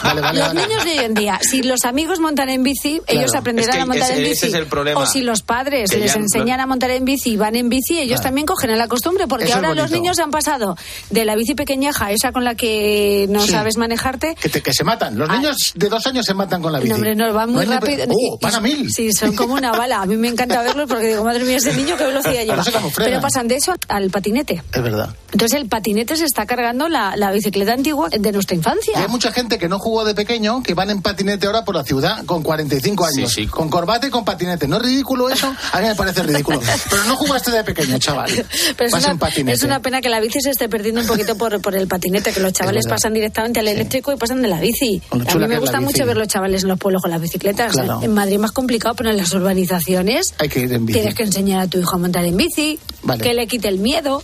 Vale, 0.02 0.20
vale, 0.20 0.38
los 0.40 0.48
vale. 0.54 0.66
niños 0.66 0.84
de 0.84 0.90
hoy 0.92 0.98
en 1.04 1.14
día, 1.14 1.38
si 1.42 1.62
los 1.62 1.84
amigos 1.84 2.20
montan 2.20 2.48
en 2.48 2.62
bici, 2.62 3.00
ellos 3.06 3.34
aprenderán 3.34 3.70
Es 3.70 3.76
que 3.76 3.82
a 3.82 3.86
montar 3.86 4.10
ese- 4.10 4.18
en 4.18 4.24
bici. 4.24 4.32
ese 4.32 4.46
es 4.48 4.54
el 4.54 4.66
problema. 4.66 5.00
O 5.00 5.06
si 5.06 5.20
los 5.22 5.42
padres 5.42 5.90
Que 5.90 5.98
les 5.98 6.14
no- 6.16 6.22
enseñan 6.22 6.60
a 6.60 6.66
montar 6.66 6.90
en 6.90 7.04
bici 7.04 7.30
y 7.32 7.36
van 7.36 7.56
en 7.56 7.68
bici, 7.68 7.98
ellos 7.98 8.16
Claro. 8.20 8.22
también 8.24 8.46
cogen 8.46 8.76
la 8.76 8.88
costumbre, 8.88 9.26
porque 9.26 9.44
Eso 9.46 9.56
ahora 9.56 9.74
los 9.74 9.90
niños 9.90 10.18
han 10.18 10.30
pasado 10.30 10.76
de 11.10 11.24
la 11.24 11.34
bici 11.36 11.54
pequeñaja, 11.54 12.10
esa 12.12 12.32
con 12.32 12.44
la 12.44 12.54
que 12.54 13.26
no 13.28 13.40
Sí. 13.40 13.50
sabes 13.50 13.76
manejarte, 13.76 14.34
Que, 14.40 14.48
te- 14.48 14.62
que 14.62 14.72
se 14.72 14.84
matan. 14.84 15.18
Los 15.18 15.28
niños 15.28 15.72
de 15.74 15.88
dos 15.88 16.06
años 16.06 16.24
se 16.26 16.34
matan 16.34 16.62
con 16.62 16.72
la 16.72 16.78
bici. 16.78 16.88
No, 16.90 16.96
hombre, 16.96 17.14
no, 17.14 17.32
van 17.32 17.50
muy 17.50 17.62
hay 17.62 17.68
ni- 17.68 17.74
rápido. 17.74 18.04
Oh, 18.10 18.38
van 18.40 18.54
a 18.54 18.60
mil. 18.60 18.90
Sí, 18.92 19.10
son 19.12 19.34
como 19.36 19.54
una 19.54 19.72
bala. 19.72 20.00
A 20.02 20.06
mí 20.06 20.16
me 20.16 20.28
encanta 20.28 20.62
verlos 20.62 20.88
porque 20.88 21.06
digo, 21.08 21.24
madre 21.24 21.44
mía, 21.44 21.56
ese 21.56 21.74
niño 21.74 21.96
qué 21.96 22.04
velocidad 22.06 22.42
lleva. 22.44 22.64
Pero 22.96 23.20
pasan 23.20 23.48
de 23.48 23.56
eso 23.56 23.74
al 23.88 24.10
patinete. 24.10 24.62
Es 24.72 24.82
verdad. 24.82 25.14
Entonces 25.32 25.60
el 25.60 25.68
patinete 25.68 26.16
se 26.16 26.24
está 26.24 26.46
cargando 26.46 26.88
la, 26.88 27.16
la 27.16 27.30
bicicleta 27.32 27.72
antigua 27.72 28.08
de 28.10 28.32
nuestra 28.32 28.54
Y 28.54 28.58
infancia. 28.58 28.98
hay 29.00 29.08
mucha 29.08 29.32
gente 29.32 29.58
que 29.58 29.68
no 29.68 29.78
jugó 29.82 30.04
de 30.04 30.14
pequeño 30.14 30.62
que 30.62 30.74
van 30.74 30.90
en 30.90 31.02
patinete 31.02 31.46
ahora 31.46 31.64
por 31.64 31.74
la 31.74 31.84
ciudad 31.84 32.24
con 32.24 32.42
45 32.42 33.04
años. 33.04 33.32
Sí, 33.32 33.42
sí. 33.42 33.46
Con 33.48 33.68
corbata 33.68 34.06
y 34.06 34.10
con 34.10 34.24
patinete. 34.24 34.66
¿No 34.68 34.76
es 34.76 34.82
ridículo 34.82 35.28
eso? 35.28 35.52
A 35.72 35.80
mí 35.80 35.86
me 35.88 35.94
parece 35.94 36.22
ridículo. 36.22 36.60
Pero 36.90 37.04
no 37.04 37.16
jugaste 37.16 37.50
de 37.50 37.64
pequeño, 37.64 37.98
chaval. 37.98 38.30
Pero 38.76 38.90
Vas 38.90 39.02
una, 39.02 39.12
en 39.12 39.18
patinete. 39.18 39.56
es 39.56 39.62
una 39.62 39.80
pena 39.80 40.00
que 40.00 40.08
la 40.08 40.20
bici 40.20 40.40
se 40.40 40.50
esté 40.50 40.68
perdiendo 40.68 41.00
un 41.02 41.06
poquito 41.06 41.36
por, 41.36 41.60
por 41.60 41.74
el 41.74 41.86
patinete, 41.88 42.32
que 42.32 42.40
los 42.40 42.52
chavales 42.52 42.86
pasan 42.86 43.12
directamente 43.14 43.60
al 43.60 43.68
eléctrico 43.68 44.12
y 44.12 44.16
pasan 44.16 44.40
de 44.42 44.48
la 44.48 44.60
bici. 44.60 45.02
A 45.10 45.34
mí 45.36 45.46
me 45.48 45.58
gusta 45.58 45.80
mucho 45.80 46.06
ver 46.06 46.16
los 46.16 46.28
chavales 46.28 46.62
en 46.62 46.68
los 46.68 46.78
pueblos 46.78 47.02
con 47.02 47.10
las 47.10 47.20
bicicletas. 47.20 47.72
Claro. 47.72 48.00
En 48.02 48.12
Madrid 48.14 48.34
es 48.34 48.40
más 48.40 48.52
complicado, 48.52 48.94
pero 48.94 49.10
en 49.10 49.16
las 49.16 49.32
urbanizaciones 49.34 50.34
Hay 50.38 50.48
que 50.48 50.60
ir 50.60 50.72
en 50.72 50.86
bici. 50.86 50.98
tienes 50.98 51.14
que 51.14 51.22
enseñar 51.24 51.60
a 51.60 51.66
tu 51.66 51.78
hijo 51.78 51.94
a 51.94 51.98
montar 51.98 52.24
en 52.24 52.36
bici, 52.36 52.78
Vale. 53.02 53.22
que 53.22 53.34
le 53.34 53.46
quite 53.46 53.68
el 53.68 53.78
miedo. 53.78 54.22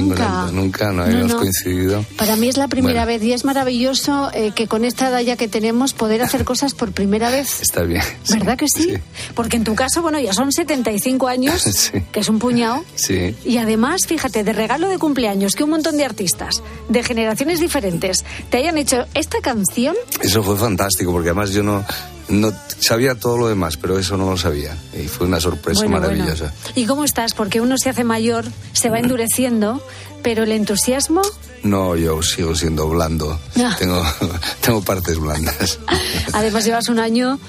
ninguna- 0.46 0.52
nunca, 0.52 0.92
no 0.92 1.04
habíamos 1.04 1.32
no. 1.34 1.38
coincidido. 1.40 2.06
Para 2.18 2.36
mí 2.38 2.48
es 2.48 2.58
la 2.58 2.68
primera 2.70 3.04
Bueno. 3.06 3.20
vez 3.20 3.24
y 3.24 3.34
es 3.34 3.44
maravilloso 3.46 4.32
eh, 4.34 4.54
que 4.56 4.68
con 4.68 4.86
esta 4.86 5.10
edad 5.10 5.20
ya 5.20 5.36
que 5.36 5.48
tenemos 5.48 5.94
poder 5.94 6.22
hacer 6.22 6.46
cosas 6.46 6.74
por 6.74 6.92
primera 6.94 7.30
vez. 7.30 7.62
Está 7.62 7.84
bien. 7.84 8.02
¿Verdad 8.30 8.58
que 8.58 8.68
sí? 8.68 8.94
Porque 9.36 9.58
en 9.58 9.64
tu 9.66 9.76
caso, 9.76 10.02
bueno, 10.02 10.20
ya 10.20 10.34
son 10.34 10.52
75 10.52 11.28
años, 11.28 11.62
Sí. 11.76 12.02
que 12.12 12.22
es 12.22 12.30
un 12.30 12.40
puñado. 12.40 12.84
Sí. 12.96 13.36
Y 13.46 13.58
además, 13.58 14.08
fíjate, 14.08 14.44
de 14.44 14.54
regalo 14.54 14.88
de 14.90 14.98
cumpleaños, 14.98 15.54
que 15.54 15.64
un 15.64 15.72
montón 15.72 15.98
de 15.98 16.06
artistas 16.06 16.64
de 16.90 17.04
generaciones 17.04 17.60
diferentes 17.60 18.24
te 18.50 18.58
hayan 18.58 18.78
hecho 18.78 19.06
esta 19.14 19.40
canción. 19.42 19.96
Eso 20.22 20.42
fue 20.44 20.56
fantástico 20.58 21.12
porque 21.12 21.30
además 21.30 21.52
yo 21.52 21.62
no, 21.62 21.84
no 22.30 22.52
sabía 22.80 23.16
todo 23.16 23.38
lo 23.38 23.48
demás, 23.48 23.78
pero 23.78 23.98
eso 24.00 24.18
no 24.18 24.30
lo 24.32 24.38
sabía. 24.38 24.76
Y 24.94 25.08
fue 25.08 25.28
una 25.28 25.40
sorpresa 25.40 25.82
Bueno, 25.82 26.00
maravillosa. 26.00 26.46
bueno. 26.46 26.72
¿Y 26.76 26.86
cómo 26.86 27.04
estás? 27.06 27.34
Porque 27.34 27.62
uno 27.62 27.78
se 27.78 27.90
hace 27.90 28.04
mayor, 28.04 28.46
se 28.74 28.90
va 28.90 29.00
endureciendo, 29.00 29.82
pero 30.24 30.44
el 30.44 30.52
entusiasmo. 30.52 31.22
No, 31.64 31.96
yo 31.96 32.22
sigo 32.22 32.56
siendo 32.56 32.88
blando. 32.90 33.40
Ah. 33.58 33.76
Tengo, 33.78 34.04
tengo 34.62 34.82
partes 34.82 35.18
blandas. 35.18 35.80
Además, 36.34 36.66
llevas 36.66 36.90
un 36.90 37.00
año 37.00 37.40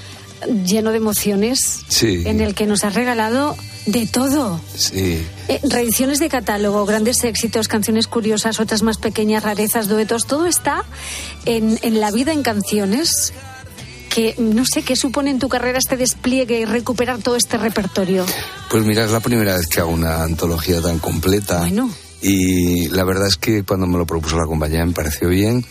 lleno 0.66 0.90
de 0.90 0.99
emociones 0.99 1.80
Sí. 1.88 2.23
en 2.26 2.40
el 2.42 2.54
que 2.54 2.66
nos 2.66 2.85
has 2.85 2.95
regalado 2.95 3.56
de 3.87 4.06
todo. 4.06 4.61
Sí. 4.75 5.25
Eh, 5.49 5.61
reediciones 5.62 6.18
de 6.18 6.28
catálogo, 6.28 6.85
grandes 6.85 7.25
éxitos, 7.25 7.68
canciones 7.68 8.06
curiosas, 8.06 8.61
otras 8.61 8.83
más 8.83 8.99
pequeñas, 8.99 9.42
rarezas, 9.45 9.88
duetos, 9.88 10.26
todo 10.26 10.47
está 10.47 10.85
en, 11.47 11.78
en 11.83 12.00
la 12.00 12.11
vida 12.11 12.33
en 12.33 12.42
canciones. 12.42 13.33
Que 14.16 14.35
no 14.38 14.64
sé 14.64 14.80
qué 14.80 14.96
supone 14.96 15.28
en 15.28 15.38
tu 15.38 15.50
carrera 15.50 15.76
este 15.76 15.99
despliegue 15.99 16.61
y 16.61 16.64
recuperar 16.64 17.18
todo 17.18 17.37
este 17.37 17.58
repertorio. 17.58 18.25
Pues 18.70 18.82
mira, 18.82 19.04
es 19.04 19.11
la 19.11 19.20
primera 19.20 19.54
vez 19.54 19.66
que 19.66 19.80
hago 19.80 19.90
una 19.90 20.23
antología 20.23 20.80
tan 20.80 20.99
completa. 21.00 21.58
Bueno. 21.58 21.90
Y 22.23 22.88
la 22.88 23.04
verdad 23.04 23.28
es 23.28 23.37
que 23.37 23.62
cuando 23.62 23.87
me 23.87 23.99
lo 23.99 24.06
propuso 24.06 24.38
la 24.38 24.46
compañía 24.46 24.87
me 24.87 24.94
pareció 24.94 25.28
bien 25.28 25.62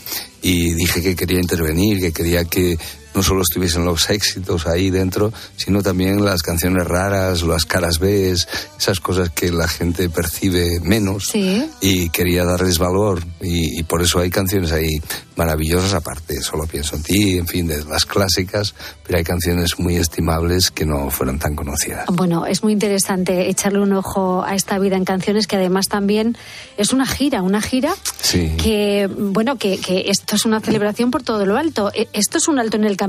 y 0.44 0.76
dije 0.76 1.02
que 1.02 1.16
quería 1.16 1.40
intervenir, 1.40 2.00
que 2.00 2.14
quería 2.14 2.46
que 2.46 2.78
no 3.16 3.24
solo 3.24 3.42
estuviesen 3.42 3.86
los 3.86 4.10
éxitos 4.10 4.68
ahí 4.68 4.90
dentro, 4.90 5.32
sino 5.56 5.82
también 5.82 6.24
las 6.24 6.42
canciones 6.42 6.86
raras, 6.86 7.42
las 7.44 7.66
caras 7.66 8.00
B, 8.00 8.32
esas 8.32 9.00
cosas 9.00 9.30
que 9.30 9.52
la 9.52 9.68
gente 9.68 10.10
percibe 10.10 10.80
menos. 10.82 11.30
Sí. 11.32 11.66
Y 11.82 12.10
quería 12.10 12.44
darles 12.46 12.78
valor 12.78 13.24
y, 13.42 13.80
y 13.80 13.84
por 13.84 14.02
eso 14.02 14.20
hay 14.20 14.30
canciones 14.30 14.72
ahí 14.72 15.00
maravillosas 15.36 15.94
aparte, 15.94 16.42
solo 16.42 16.66
pienso 16.66 16.96
en 16.96 17.04
ti, 17.04 17.38
en 17.38 17.48
fin, 17.48 17.68
de 17.68 17.84
las 17.86 18.06
clásicas, 18.06 18.74
pero 19.06 19.18
hay 19.18 19.24
canciones 19.24 19.78
muy 19.80 19.96
estimables 19.98 20.72
que 20.72 20.86
no 20.86 21.10
fueron 21.10 21.40
tan 21.40 21.56
conocidas. 21.56 22.06
Bueno, 22.12 22.46
es 22.46 22.64
muy 22.64 22.72
interesante 22.74 23.50
echarle 23.50 23.80
un 23.80 23.94
ojo 23.94 24.44
a 24.44 24.56
esta 24.56 24.80
vida 24.80 24.96
en 24.96 25.04
canciones, 25.06 25.48
que 25.48 25.58
además 25.58 25.88
también 25.88 26.38
es 26.78 26.94
una 26.94 27.06
gira, 27.06 27.42
una 27.42 27.62
gira 27.62 27.94
Sí. 28.22 28.54
que, 28.58 29.10
bueno, 29.14 29.58
que, 29.58 29.78
que 29.80 30.06
esto 30.10 30.36
es 30.36 30.46
una 30.46 30.60
celebración 30.62 31.12
por 31.12 31.22
todo 31.24 31.46
lo 31.46 31.58
alto. 31.58 31.92
E- 31.94 32.08
Esto 32.14 32.38
es 32.38 32.48
un 32.48 32.58
alto 32.60 32.78
en 32.78 32.86
el 32.86 32.96
camino, 32.98 33.05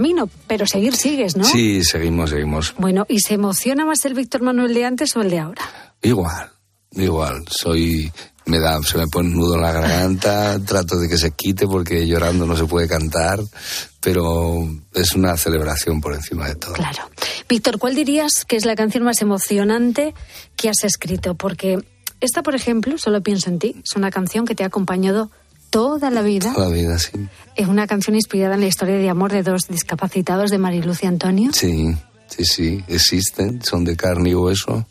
pero 0.46 0.66
seguir 0.66 0.94
sigues, 0.94 1.36
¿no? 1.36 1.44
Sí, 1.44 1.84
seguimos, 1.84 2.30
seguimos. 2.30 2.74
Bueno, 2.78 3.06
¿y 3.08 3.20
se 3.20 3.34
emociona 3.34 3.84
más 3.84 4.04
el 4.04 4.14
Víctor 4.14 4.42
Manuel 4.42 4.74
de 4.74 4.84
antes 4.84 5.16
o 5.16 5.22
el 5.22 5.30
de 5.30 5.38
ahora? 5.38 5.62
Igual, 6.02 6.50
igual, 6.92 7.44
soy 7.48 8.12
me 8.46 8.60
da, 8.60 8.80
se 8.82 8.96
me 8.96 9.08
pone 9.08 9.28
un 9.28 9.36
nudo 9.36 9.56
en 9.56 9.62
la 9.62 9.72
garganta, 9.72 10.58
trato 10.66 10.98
de 10.98 11.08
que 11.08 11.18
se 11.18 11.32
quite 11.32 11.66
porque 11.66 12.06
llorando 12.06 12.46
no 12.46 12.56
se 12.56 12.64
puede 12.64 12.88
cantar, 12.88 13.40
pero 14.00 14.68
es 14.94 15.12
una 15.12 15.36
celebración 15.36 16.00
por 16.00 16.14
encima 16.14 16.48
de 16.48 16.54
todo. 16.54 16.74
Claro. 16.74 17.10
Víctor, 17.48 17.78
¿cuál 17.78 17.94
dirías 17.94 18.44
que 18.44 18.56
es 18.56 18.64
la 18.64 18.76
canción 18.76 19.04
más 19.04 19.20
emocionante 19.20 20.14
que 20.56 20.68
has 20.68 20.84
escrito? 20.84 21.34
Porque 21.34 21.78
esta, 22.20 22.42
por 22.42 22.54
ejemplo, 22.54 22.98
solo 22.98 23.20
pienso 23.22 23.50
en 23.50 23.58
ti, 23.58 23.76
es 23.84 23.96
una 23.96 24.10
canción 24.10 24.46
que 24.46 24.54
te 24.54 24.62
ha 24.62 24.68
acompañado 24.68 25.30
toda 25.76 26.08
la 26.10 26.22
vida. 26.22 26.54
Toda 26.54 26.70
la 26.70 26.74
vida, 26.74 26.98
sí. 26.98 27.10
Es 27.54 27.68
una 27.68 27.86
canción 27.86 28.16
inspirada 28.16 28.54
en 28.54 28.62
la 28.62 28.66
historia 28.66 28.96
de 28.96 29.10
amor 29.10 29.30
de 29.30 29.42
dos 29.42 29.68
discapacitados 29.68 30.50
de 30.50 30.56
Mariluz 30.56 31.02
y 31.02 31.06
Antonio. 31.06 31.50
Sí, 31.52 31.94
sí, 32.28 32.44
sí, 32.46 32.84
existen, 32.88 33.60
son 33.62 33.84
de 33.84 33.94
carne 33.94 34.30
y 34.30 34.34
hueso 34.34 34.86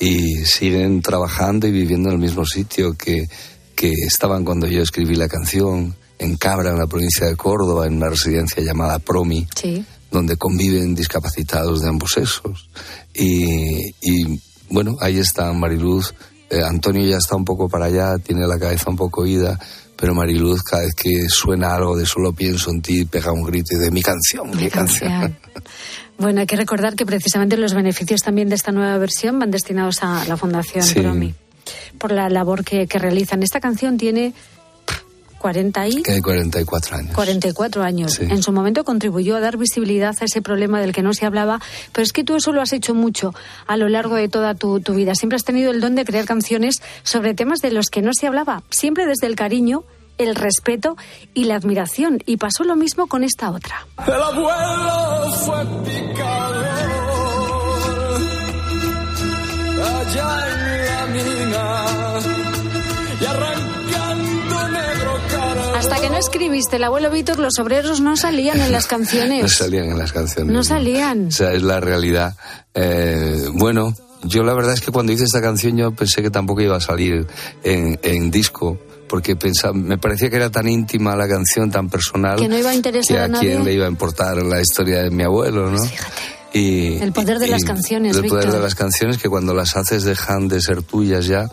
y 0.00 0.44
siguen 0.44 1.00
trabajando 1.00 1.68
y 1.68 1.70
viviendo 1.70 2.08
en 2.08 2.16
el 2.16 2.20
mismo 2.20 2.44
sitio 2.44 2.94
que, 2.94 3.28
que 3.76 3.92
estaban 4.04 4.44
cuando 4.44 4.66
yo 4.66 4.82
escribí 4.82 5.14
la 5.14 5.28
canción, 5.28 5.94
en 6.18 6.36
Cabra, 6.36 6.70
en 6.70 6.78
la 6.78 6.88
provincia 6.88 7.24
de 7.26 7.36
Córdoba, 7.36 7.86
en 7.86 7.98
una 7.98 8.08
residencia 8.08 8.60
llamada 8.64 8.98
Promi, 8.98 9.46
donde 10.10 10.36
conviven 10.36 10.96
discapacitados 10.96 11.82
de 11.82 11.88
ambos 11.88 12.10
sexos. 12.10 12.68
Y, 13.14 13.94
y 14.00 14.40
bueno, 14.70 14.96
ahí 15.00 15.18
está 15.18 15.52
Mariluz. 15.52 16.14
Eh, 16.50 16.62
Antonio 16.64 17.04
ya 17.04 17.18
está 17.18 17.36
un 17.36 17.44
poco 17.44 17.68
para 17.68 17.86
allá, 17.86 18.18
tiene 18.18 18.44
la 18.46 18.58
cabeza 18.58 18.90
un 18.90 18.96
poco 18.96 19.24
ida, 19.24 19.58
pero 19.96 20.14
Mariluz 20.14 20.62
cada 20.62 20.82
vez 20.82 20.94
que 20.94 21.28
suena 21.28 21.74
algo 21.74 21.96
de 21.96 22.06
solo 22.06 22.32
pienso 22.32 22.70
en 22.70 22.82
ti, 22.82 23.04
pega 23.04 23.32
un 23.32 23.42
grito 23.42 23.78
de 23.78 23.90
mi 23.90 24.02
canción, 24.02 24.50
mi, 24.56 24.68
canción. 24.68 25.36
Bueno, 26.18 26.40
hay 26.40 26.46
que 26.46 26.56
recordar 26.56 26.94
que 26.94 27.04
precisamente 27.04 27.58
los 27.58 27.74
beneficios 27.74 28.22
también 28.22 28.48
de 28.48 28.54
esta 28.54 28.72
nueva 28.72 28.96
versión 28.96 29.38
van 29.38 29.50
destinados 29.50 30.02
a 30.02 30.24
la 30.24 30.38
Fundación 30.38 30.82
Promi 30.94 31.34
por 31.98 32.12
la 32.12 32.28
labor 32.28 32.64
que, 32.64 32.86
realizan. 32.86 33.42
Esta 33.42 33.60
canción 33.60 33.96
tiene 33.96 34.32
40 35.38 35.88
y... 35.88 36.02
44 36.22 36.96
años. 36.96 37.14
44 37.14 37.82
años. 37.82 38.18
En 38.20 38.42
su 38.42 38.52
momento 38.52 38.84
contribuyó 38.84 39.36
a 39.36 39.40
dar 39.40 39.56
visibilidad 39.56 40.14
a 40.20 40.24
ese 40.24 40.42
problema 40.42 40.80
del 40.80 40.92
que 40.92 41.02
no 41.02 41.12
se 41.12 41.26
hablaba, 41.26 41.60
pero 41.92 42.04
es 42.04 42.12
que 42.12 42.24
tú 42.24 42.36
eso 42.36 42.52
lo 42.52 42.60
has 42.60 42.72
hecho 42.72 42.94
mucho 42.94 43.34
a 43.66 43.76
lo 43.76 43.88
largo 43.88 44.16
de 44.16 44.28
toda 44.28 44.54
tu, 44.54 44.80
tu 44.80 44.94
vida. 44.94 45.14
Siempre 45.14 45.36
has 45.36 45.44
tenido 45.44 45.70
el 45.70 45.80
don 45.80 45.94
de 45.94 46.04
crear 46.04 46.24
canciones 46.24 46.82
sobre 47.02 47.34
temas 47.34 47.60
de 47.60 47.70
los 47.70 47.86
que 47.86 48.02
no 48.02 48.12
se 48.12 48.26
hablaba, 48.26 48.62
siempre 48.70 49.06
desde 49.06 49.26
el 49.26 49.36
cariño 49.36 49.84
el 50.18 50.34
respeto 50.34 50.96
y 51.34 51.44
la 51.44 51.56
admiración. 51.56 52.18
Y 52.26 52.36
pasó 52.36 52.64
lo 52.64 52.76
mismo 52.76 53.06
con 53.06 53.24
esta 53.24 53.50
otra. 53.50 53.86
El 54.06 54.14
abuelo 54.14 55.32
fue 55.44 55.64
picador, 55.84 56.66
allá 59.84 60.46
en 60.48 60.86
la 60.86 61.06
mina, 61.06 62.45
Hasta 65.76 66.00
que 66.00 66.08
no 66.08 66.16
escribiste 66.16 66.76
el 66.76 66.84
abuelo 66.84 67.10
Víctor, 67.10 67.38
los 67.38 67.58
obreros 67.58 68.00
no 68.00 68.16
salían 68.16 68.60
en 68.60 68.72
las 68.72 68.86
canciones. 68.88 69.42
No 69.42 69.48
salían 69.48 69.90
en 69.90 69.98
las 69.98 70.12
canciones. 70.12 70.52
No 70.52 70.64
salían. 70.64 71.26
O 71.26 71.30
sea, 71.30 71.52
es 71.52 71.62
la 71.62 71.80
realidad. 71.80 72.34
Eh, 72.74 73.46
bueno, 73.52 73.94
yo 74.24 74.42
la 74.42 74.54
verdad 74.54 74.72
es 74.72 74.80
que 74.80 74.90
cuando 74.90 75.12
hice 75.12 75.24
esta 75.24 75.42
canción 75.42 75.76
yo 75.76 75.92
pensé 75.92 76.22
que 76.22 76.30
tampoco 76.30 76.62
iba 76.62 76.76
a 76.76 76.80
salir 76.80 77.26
en, 77.62 77.98
en 78.02 78.30
disco 78.30 78.78
porque 79.06 79.36
pensaba, 79.36 79.72
me 79.72 79.98
parecía 79.98 80.30
que 80.30 80.36
era 80.36 80.50
tan 80.50 80.68
íntima 80.68 81.14
la 81.14 81.28
canción, 81.28 81.70
tan 81.70 81.88
personal, 81.88 82.38
que 82.38 82.48
no 82.48 82.58
iba 82.58 82.70
a 82.70 82.74
interesar 82.74 83.34
a, 83.34 83.38
quién 83.38 83.64
le 83.64 83.72
iba 83.74 83.86
a 83.86 83.88
importar 83.88 84.42
la 84.42 84.60
historia 84.60 85.02
de 85.02 85.10
mi 85.10 85.22
abuelo, 85.22 85.70
¿no? 85.70 85.78
Pues 85.78 85.92
y, 86.52 86.96
el 86.98 87.12
poder 87.12 87.38
de 87.38 87.48
las 87.48 87.64
canciones. 87.64 88.16
El 88.16 88.26
poder 88.26 88.50
de 88.50 88.60
las 88.60 88.74
canciones 88.74 89.18
que 89.18 89.28
cuando 89.28 89.54
las 89.54 89.76
haces 89.76 90.04
dejan 90.04 90.48
de 90.48 90.60
ser 90.60 90.82
tuyas 90.82 91.26
ya. 91.26 91.48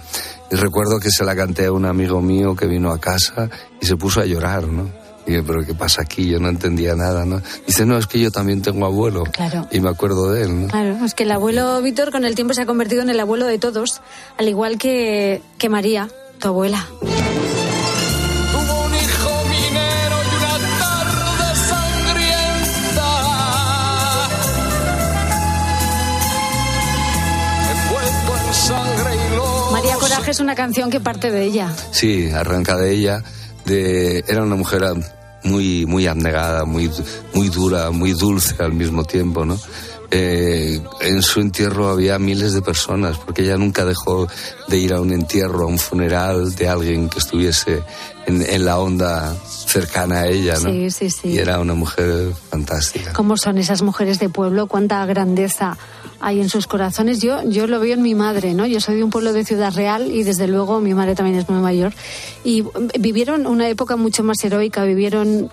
Y 0.51 0.55
recuerdo 0.55 0.99
que 0.99 1.09
se 1.09 1.23
la 1.25 1.35
canté 1.35 1.65
a 1.65 1.71
un 1.71 1.85
amigo 1.85 2.21
mío 2.21 2.55
que 2.55 2.67
vino 2.67 2.91
a 2.91 2.99
casa 2.99 3.49
y 3.81 3.85
se 3.85 3.95
puso 3.97 4.21
a 4.21 4.25
llorar, 4.25 4.67
¿no? 4.67 4.89
Y 5.25 5.31
dije, 5.31 5.43
pero 5.43 5.65
¿qué 5.65 5.73
pasa 5.73 6.01
aquí? 6.01 6.27
Yo 6.27 6.39
no 6.39 6.49
entendía 6.49 6.95
nada, 6.95 7.25
¿no? 7.25 7.41
Dice, 7.65 7.85
no, 7.85 7.97
es 7.97 8.07
que 8.07 8.19
yo 8.19 8.29
también 8.29 8.61
tengo 8.61 8.85
abuelo. 8.85 9.23
Claro. 9.23 9.67
Y 9.71 9.79
me 9.79 9.89
acuerdo 9.89 10.31
de 10.31 10.43
él, 10.43 10.63
¿no? 10.63 10.67
Claro, 10.67 11.05
es 11.05 11.13
que 11.13 11.23
el 11.23 11.31
abuelo 11.31 11.81
Víctor 11.81 12.11
con 12.11 12.25
el 12.25 12.35
tiempo 12.35 12.53
se 12.53 12.61
ha 12.61 12.65
convertido 12.65 13.01
en 13.01 13.09
el 13.09 13.19
abuelo 13.19 13.47
de 13.47 13.57
todos, 13.57 14.01
al 14.37 14.49
igual 14.49 14.77
que, 14.77 15.41
que 15.57 15.69
María, 15.69 16.09
tu 16.39 16.49
abuela. 16.49 16.87
Es 30.27 30.39
una 30.39 30.55
canción 30.55 30.89
que 30.89 30.99
parte 30.99 31.31
de 31.31 31.43
ella. 31.43 31.73
Sí, 31.91 32.31
arranca 32.31 32.77
de 32.77 32.91
ella. 32.91 33.23
De, 33.65 34.23
era 34.27 34.41
una 34.43 34.55
mujer 34.55 34.83
muy, 35.43 35.85
muy 35.85 36.07
abnegada, 36.07 36.65
muy, 36.65 36.89
muy 37.33 37.49
dura, 37.49 37.91
muy 37.91 38.13
dulce 38.13 38.55
al 38.59 38.73
mismo 38.73 39.03
tiempo, 39.03 39.45
¿no? 39.45 39.59
Eh, 40.15 40.81
en 41.01 41.21
su 41.23 41.41
entierro 41.41 41.89
había 41.89 42.19
miles 42.19 42.53
de 42.53 42.61
personas, 42.61 43.17
porque 43.17 43.41
ella 43.41 43.57
nunca 43.57 43.83
dejó 43.83 44.27
de 44.67 44.77
ir 44.77 44.93
a 44.93 45.01
un 45.01 45.11
entierro, 45.11 45.63
a 45.63 45.67
un 45.67 45.79
funeral 45.79 46.53
de 46.55 46.67
alguien 46.69 47.09
que 47.09 47.19
estuviese 47.19 47.81
en, 48.27 48.43
en 48.47 48.65
la 48.65 48.77
onda 48.77 49.35
cercana 49.45 50.19
a 50.19 50.27
ella, 50.27 50.53
¿no? 50.53 50.69
Sí, 50.69 50.91
sí, 50.91 51.09
sí. 51.09 51.27
Y 51.29 51.39
era 51.39 51.59
una 51.59 51.73
mujer 51.73 52.31
fantástica. 52.49 53.11
¿Cómo 53.13 53.37
son 53.37 53.57
esas 53.57 53.81
mujeres 53.81 54.19
de 54.19 54.29
pueblo? 54.29 54.67
¿Cuánta 54.67 55.03
grandeza 55.05 55.77
hay 56.23 56.39
en 56.39 56.49
sus 56.49 56.67
corazones? 56.67 57.19
Yo, 57.19 57.43
yo 57.43 57.67
lo 57.67 57.79
veo 57.79 57.93
en 57.93 58.01
mi 58.01 58.15
madre, 58.15 58.53
¿no? 58.53 58.65
Yo 58.65 58.79
soy 58.79 58.95
de 58.95 59.03
un 59.03 59.09
pueblo 59.09 59.33
de 59.33 59.43
Ciudad 59.43 59.73
Real 59.73 60.09
y 60.09 60.23
desde 60.23 60.47
luego 60.47 60.79
mi 60.79 60.93
madre 60.93 61.15
también 61.15 61.37
es 61.37 61.49
muy 61.49 61.59
mayor. 61.59 61.93
Y 62.43 62.63
vivieron 62.99 63.45
una 63.45 63.67
época 63.67 63.97
mucho 63.97 64.23
más 64.23 64.43
heroica, 64.43 64.83
vivieron 64.85 65.51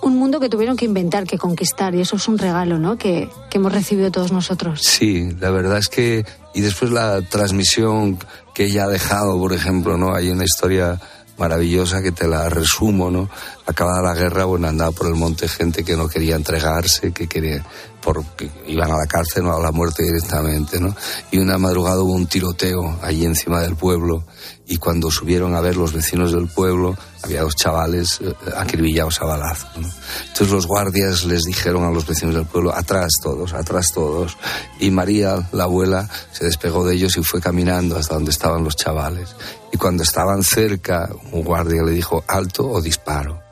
un 0.00 0.16
mundo 0.16 0.40
que 0.40 0.48
tuvieron 0.48 0.76
que 0.76 0.84
inventar, 0.84 1.24
que 1.24 1.38
conquistar, 1.38 1.94
y 1.94 2.00
eso 2.00 2.16
es 2.16 2.26
un 2.26 2.38
regalo, 2.38 2.78
¿no? 2.78 2.98
Que, 2.98 3.28
que, 3.50 3.58
hemos 3.58 3.72
recibido 3.72 4.10
todos 4.10 4.32
nosotros. 4.32 4.80
Sí, 4.82 5.30
la 5.38 5.50
verdad 5.50 5.78
es 5.78 5.88
que, 5.88 6.24
y 6.54 6.60
después 6.60 6.90
la 6.90 7.22
transmisión 7.22 8.18
que 8.54 8.64
ella 8.64 8.84
ha 8.84 8.88
dejado, 8.88 9.38
por 9.38 9.52
ejemplo, 9.52 9.96
¿no? 9.96 10.14
Hay 10.14 10.30
una 10.30 10.44
historia 10.44 10.98
maravillosa 11.38 12.02
que 12.02 12.12
te 12.12 12.26
la 12.26 12.48
resumo, 12.48 13.10
¿no? 13.10 13.30
Acabada 13.66 14.02
la 14.02 14.14
guerra, 14.14 14.44
bueno, 14.44 14.68
andaba 14.68 14.90
por 14.92 15.06
el 15.06 15.14
monte 15.14 15.48
gente 15.48 15.84
que 15.84 15.96
no 15.96 16.08
quería 16.08 16.36
entregarse, 16.36 17.12
que 17.12 17.28
quería, 17.28 17.64
porque 18.02 18.50
iban 18.66 18.90
a 18.90 18.96
la 18.98 19.06
cárcel 19.06 19.46
o 19.46 19.56
a 19.56 19.60
la 19.60 19.72
muerte 19.72 20.02
directamente, 20.02 20.80
¿no? 20.80 20.94
Y 21.30 21.38
una 21.38 21.56
madrugada 21.56 22.02
hubo 22.02 22.12
un 22.12 22.26
tiroteo 22.26 22.98
allí 23.02 23.24
encima 23.24 23.60
del 23.60 23.76
pueblo 23.76 24.24
y 24.66 24.78
cuando 24.78 25.10
subieron 25.10 25.54
a 25.54 25.60
ver 25.60 25.76
los 25.76 25.92
vecinos 25.92 26.32
del 26.32 26.48
pueblo, 26.48 26.96
había 27.22 27.42
dos 27.42 27.56
chavales 27.56 28.20
eh, 28.22 28.34
acribillados 28.56 29.20
a 29.20 29.26
balazo. 29.26 29.66
¿no? 29.76 29.88
Entonces 30.22 30.50
los 30.50 30.66
guardias 30.66 31.24
les 31.24 31.42
dijeron 31.42 31.84
a 31.84 31.90
los 31.90 32.06
vecinos 32.06 32.34
del 32.34 32.46
pueblo, 32.46 32.74
atrás 32.74 33.10
todos, 33.22 33.52
atrás 33.52 33.88
todos. 33.92 34.36
Y 34.80 34.90
María, 34.90 35.48
la 35.52 35.64
abuela, 35.64 36.08
se 36.32 36.44
despegó 36.44 36.86
de 36.86 36.94
ellos 36.94 37.16
y 37.16 37.22
fue 37.22 37.40
caminando 37.40 37.96
hasta 37.96 38.14
donde 38.14 38.30
estaban 38.30 38.64
los 38.64 38.76
chavales. 38.76 39.34
Y 39.72 39.76
cuando 39.76 40.04
estaban 40.04 40.42
cerca, 40.42 41.10
un 41.32 41.44
guardia 41.44 41.82
le 41.82 41.92
dijo, 41.92 42.24
alto 42.26 42.68
o 42.68 42.80
disparo. 42.80 43.42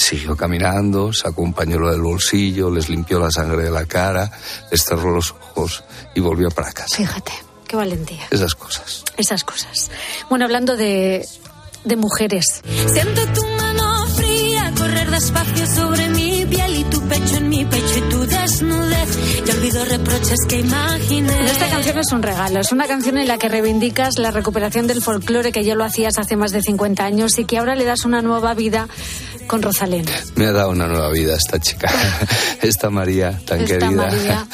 Siguió 0.00 0.34
caminando, 0.34 1.12
sacó 1.12 1.42
un 1.42 1.52
pañuelo 1.52 1.90
del 1.90 2.00
bolsillo, 2.00 2.70
les 2.70 2.88
limpió 2.88 3.20
la 3.20 3.30
sangre 3.30 3.64
de 3.64 3.70
la 3.70 3.84
cara, 3.84 4.32
les 4.70 4.82
cerró 4.82 5.10
los 5.10 5.32
ojos 5.32 5.84
y 6.14 6.20
volvió 6.20 6.50
para 6.50 6.72
casa. 6.72 6.96
Fíjate. 6.96 7.32
Qué 7.68 7.76
valentía. 7.76 8.26
Esas 8.30 8.54
cosas. 8.54 9.04
Esas 9.18 9.44
cosas. 9.44 9.90
Bueno, 10.30 10.46
hablando 10.46 10.76
de, 10.76 11.24
de 11.84 11.96
mujeres. 11.96 12.44
Siento 12.64 13.26
tu 13.26 13.46
mano 13.46 14.06
fría 14.16 14.72
correr 14.76 15.10
despacio 15.10 15.66
sobre 15.66 16.08
mi 16.08 16.46
piel 16.46 16.76
y 16.78 16.84
tu 16.84 17.00
pecho 17.02 17.36
en 17.36 17.48
mi 17.48 17.64
pecho 17.66 17.98
y 17.98 18.10
tu 18.10 18.26
desnudez. 18.26 19.44
Ya 19.46 19.54
olvido 19.54 19.84
reproches 19.84 20.38
que 20.48 20.60
imaginé. 20.60 21.44
Esta 21.44 21.68
canción 21.68 21.98
es 21.98 22.10
un 22.10 22.22
regalo. 22.22 22.58
Es 22.58 22.72
una 22.72 22.88
canción 22.88 23.18
en 23.18 23.28
la 23.28 23.38
que 23.38 23.48
reivindicas 23.48 24.18
la 24.18 24.32
recuperación 24.32 24.88
del 24.88 25.00
folclore 25.00 25.52
que 25.52 25.62
ya 25.62 25.76
lo 25.76 25.84
hacías 25.84 26.18
hace 26.18 26.36
más 26.36 26.50
de 26.50 26.62
50 26.62 27.04
años 27.04 27.38
y 27.38 27.44
que 27.44 27.58
ahora 27.58 27.76
le 27.76 27.84
das 27.84 28.04
una 28.04 28.20
nueva 28.20 28.54
vida 28.54 28.88
con 29.50 29.62
Rosalén. 29.62 30.06
Me 30.36 30.46
ha 30.46 30.52
dado 30.52 30.70
una 30.70 30.86
nueva 30.86 31.10
vida 31.10 31.34
esta 31.34 31.58
chica, 31.58 31.90
esta 32.62 32.88
María 32.88 33.32
tan 33.44 33.62
esta 33.62 33.78
querida. 33.80 33.90
María. 33.90 34.46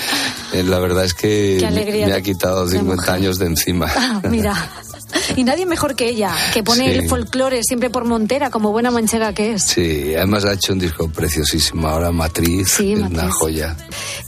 La 0.64 0.78
verdad 0.78 1.04
es 1.04 1.12
que 1.12 1.58
me, 1.70 2.06
me 2.06 2.14
ha 2.14 2.22
quitado 2.22 2.66
50 2.66 3.12
años 3.12 3.38
de 3.38 3.44
encima. 3.44 3.92
Ah, 3.94 4.22
mira. 4.30 4.54
Y 5.36 5.44
nadie 5.44 5.66
mejor 5.66 5.94
que 5.96 6.08
ella, 6.08 6.34
que 6.52 6.62
pone 6.62 6.84
Sí. 6.92 6.98
el 6.98 7.08
folclore 7.08 7.62
siempre 7.62 7.90
por 7.90 8.04
montera, 8.04 8.50
como 8.50 8.72
buena 8.72 8.90
manchega 8.90 9.32
que 9.32 9.52
es. 9.54 9.62
Sí, 9.62 10.14
además 10.14 10.44
ha 10.44 10.52
hecho 10.54 10.72
un 10.72 10.78
disco 10.78 11.08
preciosísimo. 11.08 11.88
Ahora 11.88 12.10
Matriz, 12.12 12.70
Sí, 12.72 12.92
es 12.92 12.98
una 13.00 13.08
Matriz. 13.10 13.34
joya. 13.38 13.76